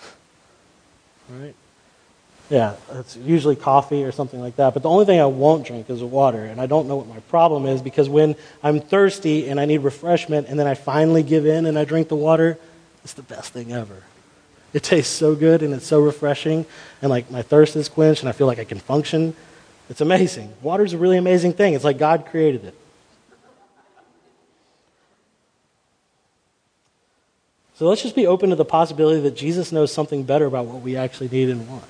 right? 1.30 1.54
Yeah, 2.50 2.74
it's 2.94 3.16
usually 3.16 3.54
coffee 3.54 4.02
or 4.02 4.10
something 4.10 4.40
like 4.40 4.56
that. 4.56 4.74
But 4.74 4.82
the 4.82 4.88
only 4.88 5.04
thing 5.04 5.20
I 5.20 5.26
won't 5.26 5.64
drink 5.64 5.88
is 5.88 6.02
water. 6.02 6.44
And 6.44 6.60
I 6.60 6.66
don't 6.66 6.88
know 6.88 6.96
what 6.96 7.06
my 7.06 7.20
problem 7.20 7.64
is 7.64 7.80
because 7.80 8.08
when 8.08 8.34
I'm 8.60 8.80
thirsty 8.80 9.48
and 9.48 9.60
I 9.60 9.66
need 9.66 9.78
refreshment 9.78 10.48
and 10.48 10.58
then 10.58 10.66
I 10.66 10.74
finally 10.74 11.22
give 11.22 11.46
in 11.46 11.64
and 11.64 11.78
I 11.78 11.84
drink 11.84 12.08
the 12.08 12.16
water, 12.16 12.58
it's 13.04 13.12
the 13.12 13.22
best 13.22 13.52
thing 13.52 13.72
ever. 13.72 14.02
It 14.72 14.82
tastes 14.82 15.14
so 15.14 15.36
good 15.36 15.62
and 15.62 15.72
it's 15.72 15.86
so 15.86 16.00
refreshing. 16.00 16.66
And 17.00 17.08
like 17.08 17.30
my 17.30 17.42
thirst 17.42 17.76
is 17.76 17.88
quenched 17.88 18.22
and 18.22 18.28
I 18.28 18.32
feel 18.32 18.48
like 18.48 18.58
I 18.58 18.64
can 18.64 18.80
function. 18.80 19.36
It's 19.88 20.00
amazing. 20.00 20.52
Water's 20.60 20.92
a 20.92 20.98
really 20.98 21.18
amazing 21.18 21.52
thing. 21.52 21.74
It's 21.74 21.84
like 21.84 21.98
God 21.98 22.26
created 22.26 22.64
it. 22.64 22.74
So 27.76 27.86
let's 27.88 28.02
just 28.02 28.16
be 28.16 28.26
open 28.26 28.50
to 28.50 28.56
the 28.56 28.64
possibility 28.64 29.20
that 29.20 29.36
Jesus 29.36 29.70
knows 29.70 29.92
something 29.92 30.24
better 30.24 30.46
about 30.46 30.66
what 30.66 30.82
we 30.82 30.96
actually 30.96 31.28
need 31.28 31.48
and 31.48 31.68
want. 31.68 31.84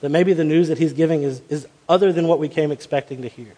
That 0.00 0.10
maybe 0.10 0.32
the 0.32 0.44
news 0.44 0.68
that 0.68 0.78
he's 0.78 0.92
giving 0.92 1.22
is, 1.22 1.42
is 1.48 1.66
other 1.88 2.12
than 2.12 2.26
what 2.26 2.38
we 2.38 2.48
came 2.48 2.72
expecting 2.72 3.22
to 3.22 3.28
hear. 3.28 3.52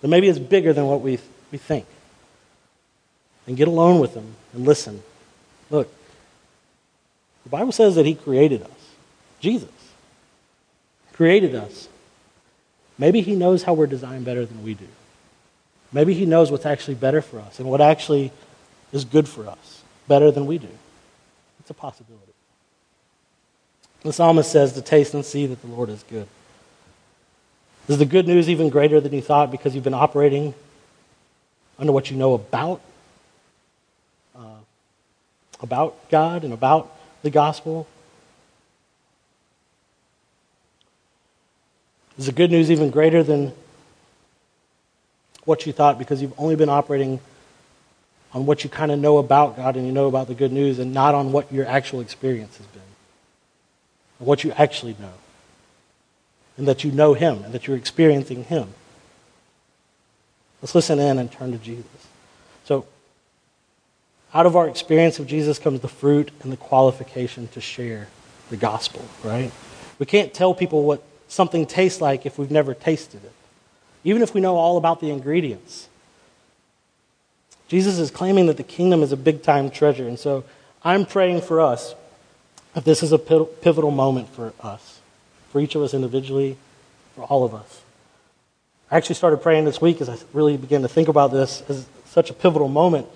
That 0.00 0.08
maybe 0.08 0.28
it's 0.28 0.38
bigger 0.38 0.72
than 0.72 0.86
what 0.86 1.00
we, 1.00 1.18
we 1.50 1.58
think. 1.58 1.86
And 3.46 3.56
get 3.56 3.68
alone 3.68 3.98
with 4.00 4.14
him 4.14 4.34
and 4.52 4.64
listen. 4.64 5.02
Look, 5.70 5.92
the 7.44 7.50
Bible 7.50 7.72
says 7.72 7.94
that 7.96 8.06
he 8.06 8.14
created 8.14 8.62
us. 8.62 8.70
Jesus 9.40 9.70
created 11.18 11.52
us. 11.56 11.88
Maybe 12.96 13.22
he 13.22 13.34
knows 13.34 13.64
how 13.64 13.74
we're 13.74 13.88
designed 13.88 14.24
better 14.24 14.46
than 14.46 14.62
we 14.62 14.74
do. 14.74 14.86
Maybe 15.92 16.14
he 16.14 16.26
knows 16.26 16.50
what's 16.52 16.64
actually 16.64 16.94
better 16.94 17.20
for 17.20 17.40
us 17.40 17.58
and 17.58 17.68
what 17.68 17.80
actually 17.80 18.30
is 18.92 19.04
good 19.04 19.28
for 19.28 19.48
us 19.48 19.82
better 20.06 20.30
than 20.30 20.46
we 20.46 20.58
do. 20.58 20.68
It's 21.58 21.70
a 21.70 21.74
possibility. 21.74 22.27
The 24.02 24.12
psalmist 24.12 24.50
says 24.50 24.72
to 24.74 24.82
taste 24.82 25.14
and 25.14 25.24
see 25.24 25.46
that 25.46 25.60
the 25.60 25.66
Lord 25.66 25.88
is 25.88 26.04
good. 26.08 26.28
Is 27.88 27.98
the 27.98 28.04
good 28.04 28.26
news 28.26 28.48
even 28.48 28.68
greater 28.68 29.00
than 29.00 29.12
you 29.12 29.22
thought 29.22 29.50
because 29.50 29.74
you've 29.74 29.84
been 29.84 29.94
operating 29.94 30.54
under 31.78 31.92
what 31.92 32.10
you 32.10 32.16
know 32.16 32.34
about 32.34 32.80
uh, 34.36 34.60
about 35.60 36.08
God 36.10 36.44
and 36.44 36.52
about 36.52 36.94
the 37.22 37.30
gospel? 37.30 37.86
Is 42.18 42.26
the 42.26 42.32
good 42.32 42.50
news 42.50 42.70
even 42.70 42.90
greater 42.90 43.22
than 43.22 43.52
what 45.44 45.64
you 45.64 45.72
thought 45.72 45.98
because 45.98 46.20
you've 46.20 46.38
only 46.38 46.56
been 46.56 46.68
operating 46.68 47.20
on 48.34 48.44
what 48.44 48.64
you 48.64 48.70
kind 48.70 48.92
of 48.92 48.98
know 48.98 49.16
about 49.16 49.56
God 49.56 49.76
and 49.76 49.86
you 49.86 49.92
know 49.92 50.08
about 50.08 50.28
the 50.28 50.34
good 50.34 50.52
news 50.52 50.78
and 50.78 50.92
not 50.92 51.14
on 51.14 51.32
what 51.32 51.50
your 51.50 51.64
actual 51.66 52.00
experience 52.00 52.58
has 52.58 52.66
been? 52.66 52.82
What 54.18 54.44
you 54.44 54.52
actually 54.52 54.96
know. 54.98 55.12
And 56.56 56.66
that 56.66 56.82
you 56.82 56.90
know 56.90 57.14
Him 57.14 57.44
and 57.44 57.52
that 57.54 57.66
you're 57.66 57.76
experiencing 57.76 58.44
Him. 58.44 58.74
Let's 60.60 60.74
listen 60.74 60.98
in 60.98 61.18
and 61.18 61.30
turn 61.30 61.52
to 61.52 61.58
Jesus. 61.58 61.86
So, 62.64 62.86
out 64.34 64.44
of 64.44 64.56
our 64.56 64.68
experience 64.68 65.18
of 65.18 65.26
Jesus 65.26 65.58
comes 65.58 65.80
the 65.80 65.88
fruit 65.88 66.30
and 66.42 66.52
the 66.52 66.56
qualification 66.56 67.48
to 67.48 67.60
share 67.60 68.08
the 68.50 68.56
gospel, 68.56 69.04
right? 69.22 69.52
We 69.98 70.06
can't 70.06 70.34
tell 70.34 70.54
people 70.54 70.82
what 70.82 71.02
something 71.28 71.64
tastes 71.66 72.00
like 72.00 72.26
if 72.26 72.38
we've 72.38 72.50
never 72.50 72.74
tasted 72.74 73.24
it, 73.24 73.32
even 74.04 74.22
if 74.22 74.34
we 74.34 74.40
know 74.40 74.56
all 74.56 74.76
about 74.76 75.00
the 75.00 75.10
ingredients. 75.10 75.88
Jesus 77.68 77.98
is 77.98 78.10
claiming 78.10 78.46
that 78.46 78.56
the 78.56 78.62
kingdom 78.62 79.02
is 79.02 79.12
a 79.12 79.16
big 79.16 79.42
time 79.42 79.70
treasure. 79.70 80.08
And 80.08 80.18
so 80.18 80.44
I'm 80.82 81.04
praying 81.04 81.42
for 81.42 81.60
us 81.60 81.94
this 82.84 83.02
is 83.02 83.12
a 83.12 83.18
pivotal 83.18 83.90
moment 83.90 84.28
for 84.28 84.52
us, 84.60 85.00
for 85.50 85.60
each 85.60 85.74
of 85.74 85.82
us 85.82 85.94
individually, 85.94 86.56
for 87.14 87.24
all 87.24 87.44
of 87.44 87.54
us. 87.54 87.82
I 88.90 88.96
actually 88.96 89.16
started 89.16 89.38
praying 89.38 89.64
this 89.64 89.80
week 89.80 90.00
as 90.00 90.08
I 90.08 90.16
really 90.32 90.56
began 90.56 90.82
to 90.82 90.88
think 90.88 91.08
about 91.08 91.30
this 91.30 91.62
as 91.68 91.86
such 92.06 92.30
a 92.30 92.34
pivotal 92.34 92.68
moment, 92.68 93.06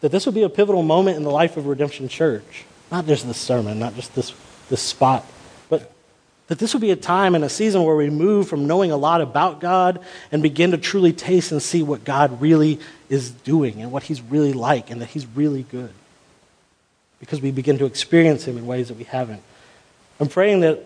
that 0.00 0.12
this 0.12 0.26
would 0.26 0.34
be 0.34 0.42
a 0.42 0.48
pivotal 0.48 0.82
moment 0.82 1.16
in 1.16 1.24
the 1.24 1.30
life 1.30 1.56
of 1.56 1.66
Redemption 1.66 2.08
Church. 2.08 2.64
Not 2.90 3.06
just 3.06 3.26
this 3.26 3.38
sermon, 3.38 3.78
not 3.78 3.94
just 3.94 4.14
this, 4.14 4.34
this 4.68 4.82
spot, 4.82 5.24
but 5.68 5.92
that 6.48 6.58
this 6.58 6.74
would 6.74 6.80
be 6.80 6.90
a 6.90 6.96
time 6.96 7.34
and 7.34 7.44
a 7.44 7.48
season 7.48 7.84
where 7.84 7.96
we 7.96 8.10
move 8.10 8.48
from 8.48 8.66
knowing 8.66 8.92
a 8.92 8.96
lot 8.96 9.20
about 9.20 9.60
God 9.60 10.00
and 10.30 10.42
begin 10.42 10.72
to 10.72 10.78
truly 10.78 11.12
taste 11.12 11.52
and 11.52 11.62
see 11.62 11.82
what 11.82 12.04
God 12.04 12.40
really 12.40 12.78
is 13.08 13.30
doing 13.30 13.80
and 13.80 13.90
what 13.90 14.02
He's 14.04 14.20
really 14.20 14.52
like 14.52 14.90
and 14.90 15.00
that 15.00 15.08
He's 15.08 15.26
really 15.26 15.62
good 15.62 15.92
because 17.22 17.40
we 17.40 17.52
begin 17.52 17.78
to 17.78 17.86
experience 17.86 18.48
Him 18.48 18.58
in 18.58 18.66
ways 18.66 18.88
that 18.88 18.98
we 18.98 19.04
haven't. 19.04 19.42
I'm 20.18 20.28
praying 20.28 20.60
that 20.60 20.84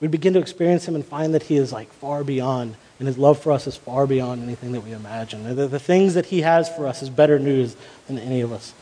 we 0.00 0.08
begin 0.08 0.32
to 0.32 0.38
experience 0.38 0.88
Him 0.88 0.94
and 0.94 1.04
find 1.04 1.34
that 1.34 1.42
He 1.42 1.56
is 1.56 1.74
like 1.74 1.92
far 1.92 2.24
beyond, 2.24 2.76
and 2.98 3.06
His 3.06 3.18
love 3.18 3.38
for 3.38 3.52
us 3.52 3.66
is 3.66 3.76
far 3.76 4.06
beyond 4.06 4.42
anything 4.42 4.72
that 4.72 4.80
we 4.80 4.92
imagine. 4.92 5.44
And 5.44 5.58
the, 5.58 5.68
the 5.68 5.78
things 5.78 6.14
that 6.14 6.24
He 6.24 6.40
has 6.40 6.74
for 6.74 6.86
us 6.86 7.02
is 7.02 7.10
better 7.10 7.38
news 7.38 7.76
than 8.06 8.18
any 8.18 8.40
of 8.40 8.50
us 8.50 8.72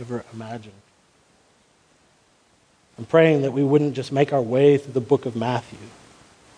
ever 0.00 0.24
imagined. 0.34 0.74
I'm 2.98 3.06
praying 3.06 3.42
that 3.42 3.52
we 3.52 3.62
wouldn't 3.62 3.94
just 3.94 4.10
make 4.10 4.32
our 4.32 4.42
way 4.42 4.76
through 4.76 4.94
the 4.94 5.00
book 5.00 5.24
of 5.24 5.36
Matthew, 5.36 5.78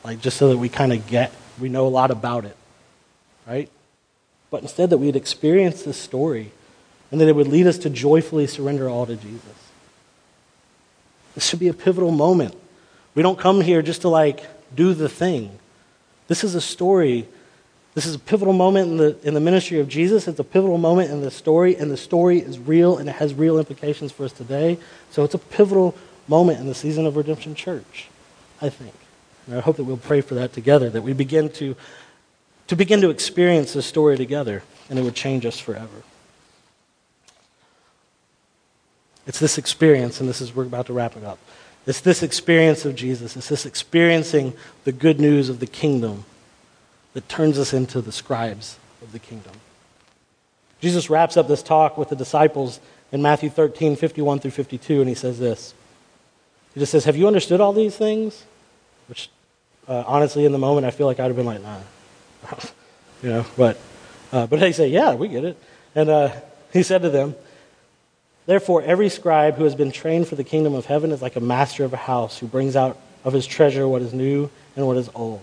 like 0.05 0.23
just 0.23 0.39
so 0.39 0.49
that 0.49 0.57
we 0.57 0.71
kind 0.71 0.95
of 0.95 1.07
get, 1.07 1.35
we 1.61 1.69
know 1.69 1.87
a 1.87 1.89
lot 1.89 2.11
about 2.11 2.47
it, 2.47 2.57
right? 3.47 3.69
But 4.51 4.63
instead 4.63 4.89
that 4.89 4.97
we'd 4.97 5.17
experience 5.17 5.83
this 5.83 5.99
story 5.99 6.53
and 7.11 7.21
that 7.21 7.29
it 7.29 7.35
would 7.35 7.49
lead 7.49 7.67
us 7.67 7.79
to 7.79 7.91
joyfully 7.91 8.47
surrender 8.47 8.89
all 8.89 9.07
to 9.07 9.17
Jesus. 9.17 9.71
This 11.35 11.47
should 11.47 11.61
be 11.61 11.69
a 11.69 11.75
pivotal 11.75 12.11
moment. 12.11 12.55
We 13.15 13.23
don't 13.23 13.39
come 13.39 13.61
here 13.61 13.83
just 13.83 14.03
to 14.03 14.09
like 14.09 14.45
do 14.75 14.95
the 14.95 15.09
thing. 15.09 15.59
This 16.29 16.45
is 16.45 16.55
a 16.55 16.61
story. 16.61 17.27
This 17.95 18.07
is 18.07 18.15
a 18.15 18.19
pivotal 18.19 18.53
moment 18.53 18.91
in 18.91 18.97
the, 18.97 19.17
in 19.23 19.35
the 19.35 19.41
ministry 19.41 19.81
of 19.81 19.89
Jesus. 19.89 20.29
It's 20.29 20.39
a 20.39 20.45
pivotal 20.45 20.79
moment 20.79 21.11
in 21.11 21.23
the 21.23 21.31
story, 21.31 21.75
and 21.77 21.91
the 21.91 21.97
story 21.97 22.39
is 22.39 22.59
real 22.59 22.99
and 22.99 23.09
it 23.09 23.17
has 23.17 23.35
real 23.35 23.59
implications 23.59 24.13
for 24.13 24.25
us 24.25 24.33
today. 24.33 24.79
So 25.11 25.25
it's 25.25 25.35
a 25.35 25.39
pivotal 25.39 25.97
moment 26.29 26.61
in 26.61 26.67
the 26.67 26.75
season 26.75 27.07
of 27.07 27.17
Redemption 27.17 27.55
Church, 27.55 28.09
I 28.63 28.69
think. 28.69 28.95
And 29.47 29.57
I 29.57 29.61
hope 29.61 29.77
that 29.77 29.85
we'll 29.85 29.97
pray 29.97 30.21
for 30.21 30.35
that 30.37 30.53
together, 30.53 30.91
that 30.91 31.03
we 31.03 31.13
begin 31.13 31.51
to, 31.55 31.75
to 32.69 32.77
begin 32.77 33.01
to 33.01 33.11
experience 33.11 33.73
this 33.73 33.87
story 33.87 34.17
together, 34.17 34.63
and 34.89 34.99
it 34.99 35.03
would 35.03 35.17
change 35.17 35.45
us 35.45 35.59
forever. 35.59 36.05
It's 39.27 39.39
this 39.39 39.59
experience, 39.59 40.21
and 40.21 40.29
this 40.29 40.41
is, 40.41 40.55
we're 40.55 40.65
about 40.65 40.87
to 40.87 40.93
wrap 40.93 41.17
it 41.17 41.25
up. 41.25 41.39
It's 41.87 42.01
this 42.01 42.23
experience 42.23 42.85
of 42.85 42.95
Jesus. 42.95 43.37
It's 43.37 43.49
this 43.49 43.67
experiencing 43.67 44.55
the 44.85 44.93
good 44.93 45.19
news 45.19 45.49
of 45.49 45.61
the 45.61 45.67
kingdom 45.67 46.25
that 47.15 47.29
turns 47.29 47.59
us 47.59 47.73
into 47.73 48.01
the 48.01 48.13
scribes 48.13 48.79
of 49.03 49.13
the 49.13 49.19
kingdom. 49.19 49.53
Jesus 50.81 51.11
wraps 51.11 51.37
up 51.37 51.49
this 51.49 51.63
talk 51.63 51.99
with 51.99 52.09
the 52.09 52.17
disciples 52.17 52.81
in 53.13 53.23
Matthew 53.23 53.51
13, 53.51 53.97
51 53.97 54.41
through 54.41 54.51
52, 54.53 55.01
and 55.01 55.09
he 55.09 55.15
says 55.15 55.39
this. 55.39 55.75
He 56.75 56.81
just 56.81 56.93
says, 56.93 57.05
Have 57.05 57.17
you 57.17 57.27
understood 57.27 57.61
all 57.61 57.73
these 57.73 57.97
things? 57.97 58.45
Which, 59.09 59.29
uh, 59.89 60.05
honestly, 60.07 60.45
in 60.45 60.53
the 60.53 60.59
moment, 60.59 60.87
I 60.87 60.91
feel 60.91 61.07
like 61.07 61.19
I'd 61.19 61.27
have 61.27 61.37
been 61.37 61.47
like, 61.47 61.63
Nah. 61.63 61.79
you 63.23 63.29
know, 63.29 63.47
but, 63.57 63.79
uh, 64.33 64.47
but 64.47 64.61
they 64.61 64.73
say, 64.73 64.89
Yeah, 64.89 65.15
we 65.15 65.29
get 65.29 65.45
it. 65.45 65.59
And 65.95 66.09
uh, 66.09 66.31
he 66.73 66.83
said 66.83 67.03
to 67.03 67.11
them, 67.11 67.35
Therefore, 68.51 68.83
every 68.83 69.11
scribe 69.11 69.55
who 69.55 69.63
has 69.63 69.77
been 69.77 69.93
trained 69.93 70.27
for 70.27 70.35
the 70.35 70.43
kingdom 70.43 70.75
of 70.75 70.85
heaven 70.85 71.13
is 71.13 71.23
like 71.23 71.37
a 71.37 71.41
master 71.41 71.85
of 71.85 71.93
a 71.93 71.97
house 71.97 72.37
who 72.37 72.49
brings 72.49 72.75
out 72.75 72.99
of 73.23 73.33
his 73.33 73.47
treasure 73.47 73.87
what 73.87 74.03
is 74.03 74.13
new 74.13 74.51
and 74.75 74.89
what 74.89 74.97
is 74.97 75.09
old. 75.15 75.41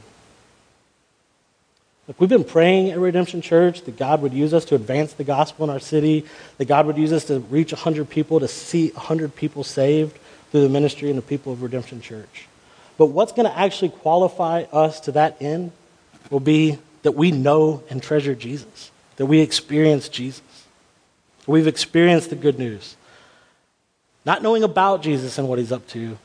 Like 2.09 2.19
we've 2.19 2.29
been 2.29 2.43
praying 2.43 2.91
at 2.91 2.99
Redemption 2.99 3.41
Church 3.41 3.83
that 3.83 3.95
God 3.95 4.21
would 4.21 4.33
use 4.33 4.53
us 4.53 4.65
to 4.65 4.75
advance 4.75 5.13
the 5.13 5.23
gospel 5.23 5.63
in 5.63 5.69
our 5.69 5.79
city, 5.79 6.25
that 6.57 6.65
God 6.65 6.85
would 6.85 6.97
use 6.97 7.13
us 7.13 7.23
to 7.27 7.39
reach 7.39 7.71
100 7.71 8.09
people, 8.09 8.41
to 8.41 8.47
see 8.49 8.89
100 8.89 9.33
people 9.33 9.63
saved 9.63 10.19
through 10.51 10.63
the 10.63 10.67
ministry 10.67 11.07
and 11.07 11.17
the 11.17 11.21
people 11.21 11.53
of 11.53 11.63
Redemption 11.63 12.01
Church. 12.01 12.49
But 12.97 13.05
what's 13.05 13.31
going 13.31 13.49
to 13.49 13.57
actually 13.57 13.91
qualify 13.91 14.63
us 14.63 14.99
to 14.99 15.13
that 15.13 15.41
end 15.41 15.71
will 16.29 16.41
be 16.41 16.77
that 17.03 17.13
we 17.13 17.31
know 17.31 17.83
and 17.89 18.03
treasure 18.03 18.35
Jesus, 18.35 18.91
that 19.15 19.27
we 19.27 19.39
experience 19.39 20.09
Jesus. 20.09 20.41
We've 21.45 21.67
experienced 21.67 22.31
the 22.31 22.35
good 22.35 22.59
news. 22.59 22.96
Not 24.27 24.43
knowing 24.43 24.61
about 24.61 25.01
Jesus 25.01 25.37
and 25.37 25.47
what 25.47 25.57
he's 25.57 25.71
up 25.71 25.87
to, 25.87 26.17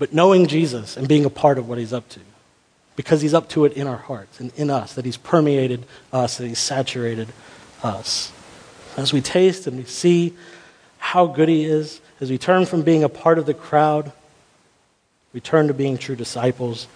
but 0.00 0.12
knowing 0.12 0.48
Jesus 0.48 0.96
and 0.96 1.06
being 1.06 1.24
a 1.24 1.30
part 1.30 1.56
of 1.56 1.68
what 1.68 1.78
he's 1.78 1.92
up 1.92 2.08
to. 2.10 2.20
Because 2.96 3.22
he's 3.22 3.32
up 3.32 3.48
to 3.50 3.64
it 3.64 3.74
in 3.74 3.86
our 3.86 3.96
hearts 3.96 4.40
and 4.40 4.52
in 4.56 4.70
us, 4.70 4.94
that 4.94 5.04
he's 5.04 5.16
permeated 5.16 5.86
us, 6.12 6.38
that 6.38 6.48
he's 6.48 6.58
saturated 6.58 7.28
us. 7.84 8.32
As 8.96 9.12
we 9.12 9.20
taste 9.20 9.68
and 9.68 9.76
we 9.78 9.84
see 9.84 10.34
how 10.98 11.26
good 11.26 11.48
he 11.48 11.64
is, 11.64 12.00
as 12.20 12.28
we 12.28 12.38
turn 12.38 12.66
from 12.66 12.82
being 12.82 13.04
a 13.04 13.08
part 13.08 13.38
of 13.38 13.46
the 13.46 13.54
crowd, 13.54 14.10
we 15.32 15.38
turn 15.38 15.68
to 15.68 15.74
being 15.74 15.98
true 15.98 16.16
disciples. 16.16 16.88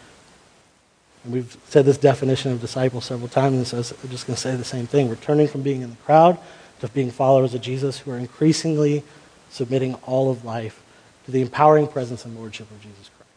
And 1.22 1.32
we've 1.32 1.56
said 1.68 1.84
this 1.84 1.98
definition 1.98 2.50
of 2.50 2.61
disciple 2.61 3.00
several 3.00 3.28
times, 3.28 3.72
and 3.72 3.84
so 3.84 3.94
we're 4.02 4.11
just 4.11 4.26
going 4.26 4.34
to 4.34 4.40
say 4.40 4.56
the 4.56 4.64
same 4.64 4.88
thing. 4.88 5.08
We're 5.08 5.16
turning 5.16 5.46
from 5.46 5.62
being 5.62 5.82
in 5.82 5.90
the 5.90 5.96
crowd 5.96 6.36
to 6.80 6.88
being 6.88 7.12
followers 7.12 7.54
of 7.54 7.61
Jesus 7.61 7.98
who 8.00 8.11
are 8.11 8.18
increasingly 8.18 9.04
submitting 9.51 9.94
all 10.07 10.30
of 10.30 10.44
life 10.44 10.82
to 11.26 11.30
the 11.30 11.42
empowering 11.42 11.86
presence 11.86 12.24
and 12.24 12.36
lordship 12.36 12.70
of 12.70 12.80
Jesus 12.80 13.11
Christ. 13.16 13.30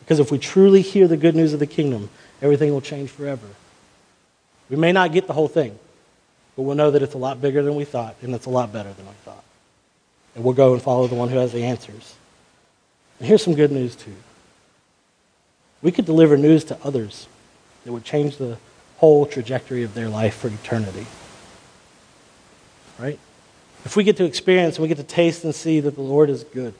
Because 0.00 0.18
if 0.20 0.30
we 0.30 0.38
truly 0.38 0.82
hear 0.82 1.08
the 1.08 1.16
good 1.16 1.34
news 1.34 1.52
of 1.52 1.60
the 1.60 1.66
kingdom, 1.66 2.10
everything 2.40 2.72
will 2.72 2.80
change 2.80 3.10
forever. 3.10 3.46
We 4.70 4.76
may 4.76 4.92
not 4.92 5.12
get 5.12 5.26
the 5.26 5.32
whole 5.32 5.48
thing, 5.48 5.78
but 6.56 6.62
we'll 6.62 6.76
know 6.76 6.90
that 6.90 7.02
it's 7.02 7.14
a 7.14 7.18
lot 7.18 7.40
bigger 7.40 7.62
than 7.62 7.74
we 7.74 7.84
thought, 7.84 8.16
and 8.22 8.34
it's 8.34 8.46
a 8.46 8.50
lot 8.50 8.72
better 8.72 8.92
than 8.92 9.06
we 9.06 9.12
thought. 9.24 9.44
And 10.34 10.44
we'll 10.44 10.54
go 10.54 10.72
and 10.72 10.82
follow 10.82 11.06
the 11.06 11.14
one 11.14 11.28
who 11.28 11.36
has 11.36 11.52
the 11.52 11.64
answers. 11.64 12.14
And 13.18 13.28
here's 13.28 13.42
some 13.42 13.54
good 13.54 13.70
news, 13.70 13.94
too. 13.94 14.14
We 15.82 15.92
could 15.92 16.06
deliver 16.06 16.36
news 16.36 16.64
to 16.64 16.78
others 16.84 17.26
that 17.84 17.92
would 17.92 18.04
change 18.04 18.36
the 18.36 18.56
whole 18.98 19.26
trajectory 19.26 19.82
of 19.82 19.94
their 19.94 20.08
life 20.08 20.36
for 20.36 20.48
eternity. 20.48 21.06
Right? 22.98 23.18
If 23.84 23.96
we 23.96 24.04
get 24.04 24.16
to 24.18 24.24
experience 24.24 24.76
and 24.76 24.82
we 24.82 24.88
get 24.88 24.98
to 24.98 25.04
taste 25.04 25.44
and 25.44 25.54
see 25.54 25.80
that 25.80 25.94
the 25.94 26.02
Lord 26.02 26.30
is 26.30 26.44
good, 26.44 26.74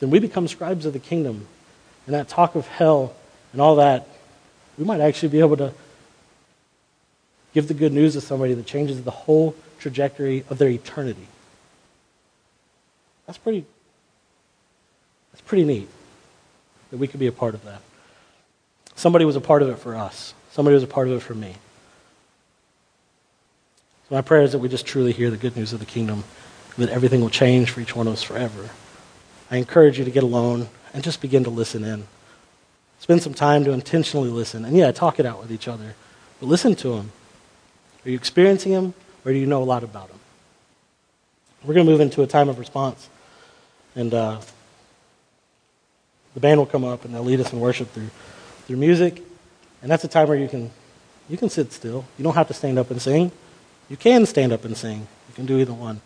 then 0.00 0.10
we 0.10 0.18
become 0.18 0.48
scribes 0.48 0.86
of 0.86 0.92
the 0.92 0.98
kingdom. 0.98 1.46
And 2.06 2.14
that 2.14 2.28
talk 2.28 2.54
of 2.54 2.66
hell 2.66 3.14
and 3.52 3.60
all 3.60 3.76
that, 3.76 4.08
we 4.76 4.84
might 4.84 5.00
actually 5.00 5.28
be 5.28 5.40
able 5.40 5.56
to 5.58 5.72
give 7.54 7.68
the 7.68 7.74
good 7.74 7.92
news 7.92 8.14
to 8.14 8.20
somebody 8.20 8.54
that 8.54 8.66
changes 8.66 9.02
the 9.02 9.10
whole 9.10 9.54
trajectory 9.78 10.44
of 10.48 10.58
their 10.58 10.68
eternity. 10.68 11.28
That's 13.26 13.38
pretty 13.38 13.64
that's 15.32 15.42
pretty 15.42 15.64
neat 15.64 15.88
that 16.90 16.96
we 16.96 17.06
could 17.06 17.20
be 17.20 17.26
a 17.26 17.32
part 17.32 17.54
of 17.54 17.64
that. 17.64 17.80
Somebody 18.96 19.24
was 19.24 19.36
a 19.36 19.40
part 19.40 19.62
of 19.62 19.68
it 19.68 19.78
for 19.78 19.94
us. 19.94 20.34
Somebody 20.50 20.74
was 20.74 20.82
a 20.82 20.88
part 20.88 21.08
of 21.08 21.14
it 21.14 21.20
for 21.20 21.34
me. 21.34 21.54
So 24.08 24.14
my 24.14 24.22
prayer 24.22 24.42
is 24.42 24.52
that 24.52 24.58
we 24.58 24.68
just 24.68 24.86
truly 24.86 25.12
hear 25.12 25.30
the 25.30 25.36
good 25.36 25.56
news 25.56 25.72
of 25.72 25.80
the 25.80 25.86
kingdom, 25.86 26.24
that 26.78 26.88
everything 26.88 27.20
will 27.20 27.28
change 27.28 27.70
for 27.70 27.80
each 27.80 27.94
one 27.94 28.06
of 28.06 28.14
us 28.14 28.22
forever. 28.22 28.70
I 29.50 29.56
encourage 29.56 29.98
you 29.98 30.04
to 30.04 30.10
get 30.10 30.22
alone 30.22 30.68
and 30.94 31.04
just 31.04 31.20
begin 31.20 31.44
to 31.44 31.50
listen 31.50 31.84
in. 31.84 32.06
Spend 33.00 33.22
some 33.22 33.34
time 33.34 33.64
to 33.64 33.72
intentionally 33.72 34.30
listen. 34.30 34.64
And 34.64 34.76
yeah, 34.76 34.92
talk 34.92 35.20
it 35.20 35.26
out 35.26 35.40
with 35.40 35.52
each 35.52 35.68
other. 35.68 35.94
But 36.40 36.46
listen 36.46 36.74
to 36.76 36.94
him. 36.94 37.12
Are 38.04 38.10
you 38.10 38.16
experiencing 38.16 38.72
him 38.72 38.94
or 39.24 39.32
do 39.32 39.38
you 39.38 39.46
know 39.46 39.62
a 39.62 39.64
lot 39.64 39.84
about 39.84 40.08
him? 40.08 40.18
We're 41.64 41.74
going 41.74 41.86
to 41.86 41.92
move 41.92 42.00
into 42.00 42.22
a 42.22 42.26
time 42.26 42.48
of 42.48 42.58
response. 42.58 43.08
And 43.94 44.14
uh, 44.14 44.40
the 46.34 46.40
band 46.40 46.58
will 46.58 46.66
come 46.66 46.84
up 46.84 47.04
and 47.04 47.14
they'll 47.14 47.24
lead 47.24 47.40
us 47.40 47.52
in 47.52 47.60
worship 47.60 47.90
through, 47.90 48.10
through 48.66 48.76
music. 48.76 49.22
And 49.82 49.90
that's 49.90 50.04
a 50.04 50.08
time 50.08 50.28
where 50.28 50.38
you 50.38 50.48
can, 50.48 50.70
you 51.28 51.36
can 51.36 51.50
sit 51.50 51.72
still. 51.72 52.04
You 52.16 52.24
don't 52.24 52.34
have 52.34 52.48
to 52.48 52.54
stand 52.54 52.78
up 52.78 52.90
and 52.90 53.02
sing. 53.02 53.32
You 53.88 53.96
can 53.96 54.26
stand 54.26 54.52
up 54.52 54.64
and 54.64 54.76
sing. 54.76 55.00
You 55.28 55.34
can 55.34 55.46
do 55.46 55.58
either 55.58 55.72
one. 55.72 56.00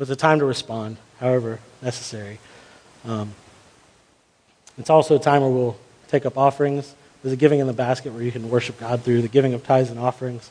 It's 0.00 0.10
a 0.10 0.16
time 0.16 0.38
to 0.38 0.44
respond, 0.44 0.96
however 1.18 1.60
necessary. 1.82 2.38
Um, 3.04 3.34
it's 4.76 4.90
also 4.90 5.16
a 5.16 5.18
time 5.18 5.42
where 5.42 5.50
we'll 5.50 5.76
take 6.08 6.24
up 6.24 6.38
offerings. 6.38 6.94
There's 7.22 7.32
a 7.32 7.36
giving 7.36 7.58
in 7.58 7.66
the 7.66 7.72
basket 7.72 8.12
where 8.12 8.22
you 8.22 8.30
can 8.30 8.48
worship 8.48 8.78
God 8.78 9.02
through 9.02 9.22
the 9.22 9.28
giving 9.28 9.54
of 9.54 9.64
tithes 9.64 9.90
and 9.90 9.98
offerings. 9.98 10.50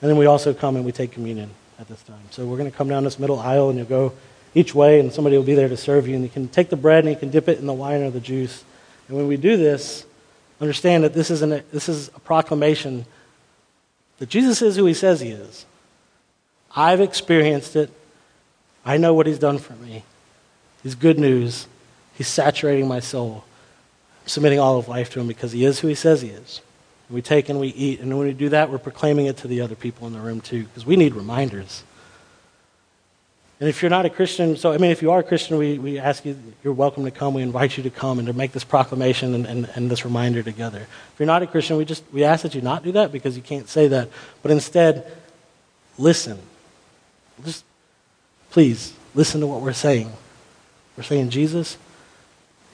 And 0.00 0.10
then 0.10 0.16
we 0.16 0.26
also 0.26 0.54
come 0.54 0.76
and 0.76 0.84
we 0.84 0.92
take 0.92 1.12
communion 1.12 1.50
at 1.78 1.88
this 1.88 2.02
time. 2.02 2.22
So 2.30 2.46
we're 2.46 2.56
going 2.56 2.70
to 2.70 2.76
come 2.76 2.88
down 2.88 3.04
this 3.04 3.18
middle 3.18 3.38
aisle 3.38 3.68
and 3.68 3.78
you'll 3.78 3.86
go 3.86 4.12
each 4.54 4.74
way 4.74 4.98
and 4.98 5.12
somebody 5.12 5.36
will 5.36 5.44
be 5.44 5.54
there 5.54 5.68
to 5.68 5.76
serve 5.76 6.08
you. 6.08 6.14
And 6.14 6.24
you 6.24 6.30
can 6.30 6.48
take 6.48 6.70
the 6.70 6.76
bread 6.76 7.04
and 7.04 7.12
you 7.12 7.18
can 7.18 7.30
dip 7.30 7.48
it 7.48 7.58
in 7.58 7.66
the 7.66 7.74
wine 7.74 8.02
or 8.02 8.10
the 8.10 8.20
juice. 8.20 8.64
And 9.08 9.16
when 9.16 9.26
we 9.26 9.36
do 9.36 9.56
this, 9.58 10.06
understand 10.60 11.04
that 11.04 11.12
this 11.12 11.30
is, 11.30 11.42
an, 11.42 11.62
this 11.70 11.88
is 11.88 12.08
a 12.08 12.20
proclamation 12.20 13.04
that 14.18 14.28
Jesus 14.28 14.62
is 14.62 14.76
who 14.76 14.86
he 14.86 14.94
says 14.94 15.20
he 15.20 15.30
is. 15.30 15.66
I've 16.74 17.00
experienced 17.00 17.76
it. 17.76 17.90
I 18.84 18.96
know 18.96 19.14
what 19.14 19.26
he's 19.26 19.38
done 19.38 19.58
for 19.58 19.74
me. 19.74 20.04
He's 20.82 20.94
good 20.94 21.18
news. 21.18 21.66
He's 22.14 22.28
saturating 22.28 22.88
my 22.88 23.00
soul. 23.00 23.44
I'm 24.22 24.28
submitting 24.28 24.60
all 24.60 24.78
of 24.78 24.88
life 24.88 25.10
to 25.10 25.20
him 25.20 25.26
because 25.26 25.52
he 25.52 25.64
is 25.64 25.80
who 25.80 25.88
he 25.88 25.94
says 25.94 26.22
he 26.22 26.28
is. 26.28 26.60
We 27.10 27.22
take 27.22 27.48
and 27.48 27.58
we 27.58 27.68
eat. 27.68 28.00
And 28.00 28.16
when 28.16 28.26
we 28.26 28.32
do 28.32 28.50
that, 28.50 28.70
we're 28.70 28.78
proclaiming 28.78 29.26
it 29.26 29.38
to 29.38 29.48
the 29.48 29.60
other 29.60 29.74
people 29.74 30.06
in 30.06 30.12
the 30.12 30.20
room 30.20 30.40
too 30.40 30.64
because 30.64 30.86
we 30.86 30.96
need 30.96 31.14
reminders. 31.14 31.82
And 33.58 33.68
if 33.68 33.82
you're 33.82 33.90
not 33.90 34.06
a 34.06 34.10
Christian, 34.10 34.56
so 34.56 34.72
I 34.72 34.78
mean, 34.78 34.90
if 34.90 35.02
you 35.02 35.10
are 35.10 35.18
a 35.18 35.22
Christian, 35.22 35.58
we, 35.58 35.78
we 35.78 35.98
ask 35.98 36.24
you, 36.24 36.34
you're 36.64 36.72
welcome 36.72 37.04
to 37.04 37.10
come. 37.10 37.34
We 37.34 37.42
invite 37.42 37.76
you 37.76 37.82
to 37.82 37.90
come 37.90 38.18
and 38.18 38.26
to 38.26 38.32
make 38.32 38.52
this 38.52 38.64
proclamation 38.64 39.34
and, 39.34 39.44
and, 39.44 39.70
and 39.74 39.90
this 39.90 40.04
reminder 40.04 40.42
together. 40.42 40.78
If 40.78 41.14
you're 41.18 41.26
not 41.26 41.42
a 41.42 41.46
Christian, 41.46 41.76
we 41.76 41.84
just 41.84 42.02
we 42.10 42.24
ask 42.24 42.42
that 42.42 42.54
you 42.54 42.62
not 42.62 42.84
do 42.84 42.92
that 42.92 43.12
because 43.12 43.36
you 43.36 43.42
can't 43.42 43.68
say 43.68 43.88
that. 43.88 44.08
But 44.42 44.50
instead, 44.50 45.12
listen. 45.98 46.38
Just 47.44 47.64
please 48.50 48.94
listen 49.14 49.40
to 49.40 49.46
what 49.46 49.60
we're 49.60 49.72
saying. 49.72 50.12
We're 50.96 51.02
saying 51.02 51.30
Jesus 51.30 51.76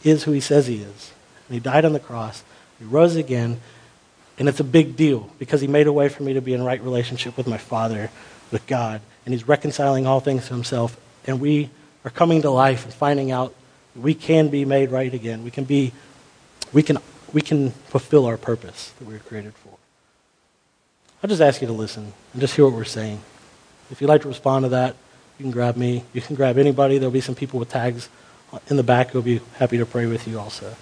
is 0.05 0.25
who 0.25 0.33
he 0.33 0.41
says 0.41 0.67
he 0.67 0.77
is. 0.77 1.13
And 1.49 1.55
he 1.55 1.61
died 1.61 1.85
on 1.85 1.93
the 1.93 2.01
cross. 2.01 2.43
He 2.79 2.85
rose 2.85 3.17
again. 3.17 3.61
And 4.39 4.49
it's 4.49 4.61
a 4.61 4.65
big 4.65 4.97
deal 4.97 5.31
because 5.39 5.61
he 5.61 5.67
made 5.67 5.87
a 5.87 5.93
way 5.93 6.09
for 6.09 6.23
me 6.23 6.35
to 6.35 6.43
be 6.43 6.55
in 6.55 6.63
right 6.63 6.83
relationship 6.83 7.37
with 7.37 7.47
my 7.47 7.59
Father, 7.59 8.11
with 8.51 8.67
God 8.67 9.01
and 9.27 9.35
he's 9.35 9.47
reconciling 9.47 10.07
all 10.07 10.21
things 10.21 10.47
to 10.47 10.55
himself. 10.55 10.99
And 11.27 11.41
we 11.41 11.69
are 12.05 12.11
coming 12.11 12.43
to 12.43 12.51
life 12.51 12.85
and 12.85 12.95
finding 12.95 13.33
out 13.33 13.53
we 13.97 14.15
can 14.15 14.49
be 14.49 14.65
made 14.65 14.91
right 14.91 15.13
again. 15.13 15.43
We 15.43 15.51
can 15.51 15.65
be, 15.65 15.93
we 16.73 16.83
can, 16.83 16.99
we 17.33 17.43
can 17.43 17.71
fulfill 17.71 18.25
our 18.25 18.37
purpose 18.37 18.93
that 18.99 19.07
we 19.07 19.15
were 19.15 19.21
created 19.21 19.55
for. 19.55 19.77
I'll 21.23 21.29
just 21.29 21.43
ask 21.43 21.61
you 21.61 21.67
to 21.67 21.73
listen 21.73 22.13
and 22.33 22.41
just 22.41 22.55
hear 22.55 22.65
what 22.65 22.75
we're 22.75 22.85
saying. 22.85 23.21
If 23.91 24.01
you'd 24.01 24.09
like 24.09 24.23
to 24.23 24.29
respond 24.29 24.65
to 24.65 24.69
that, 24.71 24.97
you 25.39 25.45
can 25.45 25.51
grab 25.51 25.77
me. 25.77 26.05
You 26.13 26.21
can 26.21 26.35
grab 26.35 26.59
anybody. 26.59 26.99
There'll 26.99 27.13
be 27.13 27.21
some 27.21 27.35
people 27.35 27.59
with 27.59 27.69
tags 27.69 28.09
in 28.69 28.77
the 28.77 28.83
back 28.83 29.11
who'll 29.11 29.23
be 29.23 29.41
happy 29.59 29.79
to 29.79 29.87
pray 29.87 30.07
with 30.07 30.27
you 30.27 30.39
also. 30.39 30.75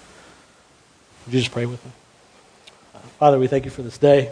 Would 1.25 1.33
you 1.33 1.39
just 1.39 1.51
pray 1.51 1.65
with 1.65 1.83
me? 1.83 1.91
Father, 3.19 3.39
we 3.39 3.47
thank 3.47 3.65
you 3.65 3.71
for 3.71 3.81
this 3.81 3.97
day. 3.97 4.31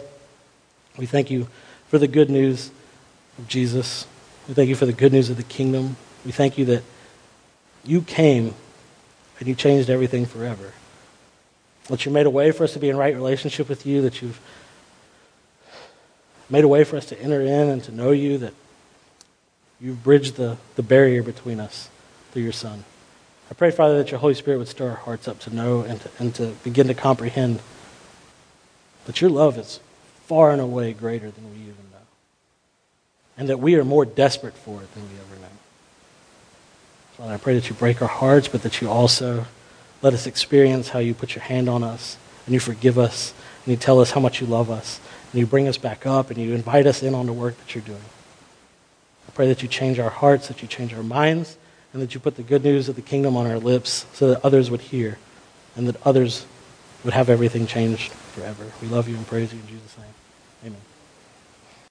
We 0.96 1.06
thank 1.06 1.30
you 1.30 1.48
for 1.88 1.98
the 1.98 2.08
good 2.08 2.30
news 2.30 2.70
of 3.38 3.48
Jesus. 3.48 4.06
We 4.48 4.54
thank 4.54 4.68
you 4.68 4.74
for 4.74 4.86
the 4.86 4.92
good 4.92 5.12
news 5.12 5.30
of 5.30 5.36
the 5.36 5.42
kingdom. 5.42 5.96
We 6.24 6.32
thank 6.32 6.58
you 6.58 6.64
that 6.66 6.82
you 7.84 8.02
came 8.02 8.54
and 9.38 9.48
you 9.48 9.54
changed 9.54 9.90
everything 9.90 10.26
forever. 10.26 10.72
That 11.88 12.06
you 12.06 12.12
made 12.12 12.26
a 12.26 12.30
way 12.30 12.50
for 12.50 12.64
us 12.64 12.72
to 12.74 12.78
be 12.78 12.88
in 12.88 12.96
right 12.96 13.14
relationship 13.14 13.68
with 13.68 13.84
you, 13.84 14.02
that 14.02 14.22
you've 14.22 14.40
made 16.48 16.64
a 16.64 16.68
way 16.68 16.84
for 16.84 16.96
us 16.96 17.06
to 17.06 17.20
enter 17.20 17.40
in 17.40 17.68
and 17.68 17.82
to 17.84 17.92
know 17.92 18.10
you, 18.10 18.38
that 18.38 18.54
you've 19.80 20.02
bridged 20.02 20.36
the, 20.36 20.56
the 20.76 20.82
barrier 20.82 21.22
between 21.22 21.60
us 21.60 21.88
through 22.32 22.42
your 22.42 22.52
Son. 22.52 22.84
I 23.50 23.54
pray, 23.54 23.70
Father, 23.70 23.98
that 23.98 24.10
your 24.10 24.20
Holy 24.20 24.34
Spirit 24.34 24.58
would 24.58 24.68
stir 24.68 24.90
our 24.90 24.96
hearts 24.96 25.28
up 25.28 25.38
to 25.40 25.54
know 25.54 25.82
and 25.82 26.00
to, 26.00 26.10
and 26.18 26.34
to 26.36 26.46
begin 26.64 26.88
to 26.88 26.94
comprehend 26.94 27.60
that 29.06 29.20
your 29.20 29.30
love 29.30 29.58
is 29.58 29.80
far 30.26 30.50
and 30.50 30.60
away 30.60 30.92
greater 30.92 31.30
than 31.30 31.50
we 31.50 31.58
even 31.58 31.74
know, 31.92 31.98
and 33.36 33.48
that 33.48 33.60
we 33.60 33.76
are 33.76 33.84
more 33.84 34.04
desperate 34.04 34.54
for 34.54 34.82
it 34.82 34.92
than 34.94 35.02
we 35.02 35.14
ever 35.16 35.40
know. 35.40 35.48
Father, 37.18 37.34
I 37.34 37.36
pray 37.36 37.54
that 37.54 37.68
you 37.68 37.76
break 37.76 38.00
our 38.00 38.08
hearts, 38.08 38.48
but 38.48 38.62
that 38.62 38.80
you 38.80 38.88
also 38.88 39.46
let 40.02 40.14
us 40.14 40.26
experience 40.26 40.88
how 40.88 40.98
you 40.98 41.14
put 41.14 41.34
your 41.34 41.44
hand 41.44 41.68
on 41.68 41.82
us 41.82 42.16
and 42.46 42.54
you 42.54 42.60
forgive 42.60 42.98
us 42.98 43.32
and 43.64 43.72
you 43.72 43.76
tell 43.76 44.00
us 44.00 44.10
how 44.10 44.20
much 44.20 44.40
you 44.40 44.46
love 44.46 44.70
us 44.70 45.00
and 45.32 45.40
you 45.40 45.46
bring 45.46 45.68
us 45.68 45.78
back 45.78 46.06
up 46.06 46.30
and 46.30 46.38
you 46.38 46.54
invite 46.54 46.86
us 46.86 47.02
in 47.02 47.14
on 47.14 47.26
the 47.26 47.32
work 47.32 47.56
that 47.58 47.74
you're 47.74 47.84
doing. 47.84 48.00
Pray 49.34 49.48
that 49.48 49.62
you 49.62 49.68
change 49.68 49.98
our 49.98 50.10
hearts, 50.10 50.48
that 50.48 50.62
you 50.62 50.68
change 50.68 50.94
our 50.94 51.02
minds, 51.02 51.58
and 51.92 52.00
that 52.02 52.14
you 52.14 52.20
put 52.20 52.36
the 52.36 52.42
good 52.42 52.64
news 52.64 52.88
of 52.88 52.96
the 52.96 53.02
kingdom 53.02 53.36
on 53.36 53.46
our 53.46 53.58
lips 53.58 54.06
so 54.12 54.30
that 54.30 54.44
others 54.44 54.70
would 54.70 54.80
hear 54.80 55.18
and 55.76 55.88
that 55.88 55.96
others 56.06 56.46
would 57.04 57.14
have 57.14 57.28
everything 57.28 57.66
changed 57.66 58.12
forever. 58.12 58.64
We 58.80 58.88
love 58.88 59.08
you 59.08 59.16
and 59.16 59.26
praise 59.26 59.52
you 59.52 59.60
in 59.60 59.66
Jesus' 59.66 59.96
name. 59.98 60.13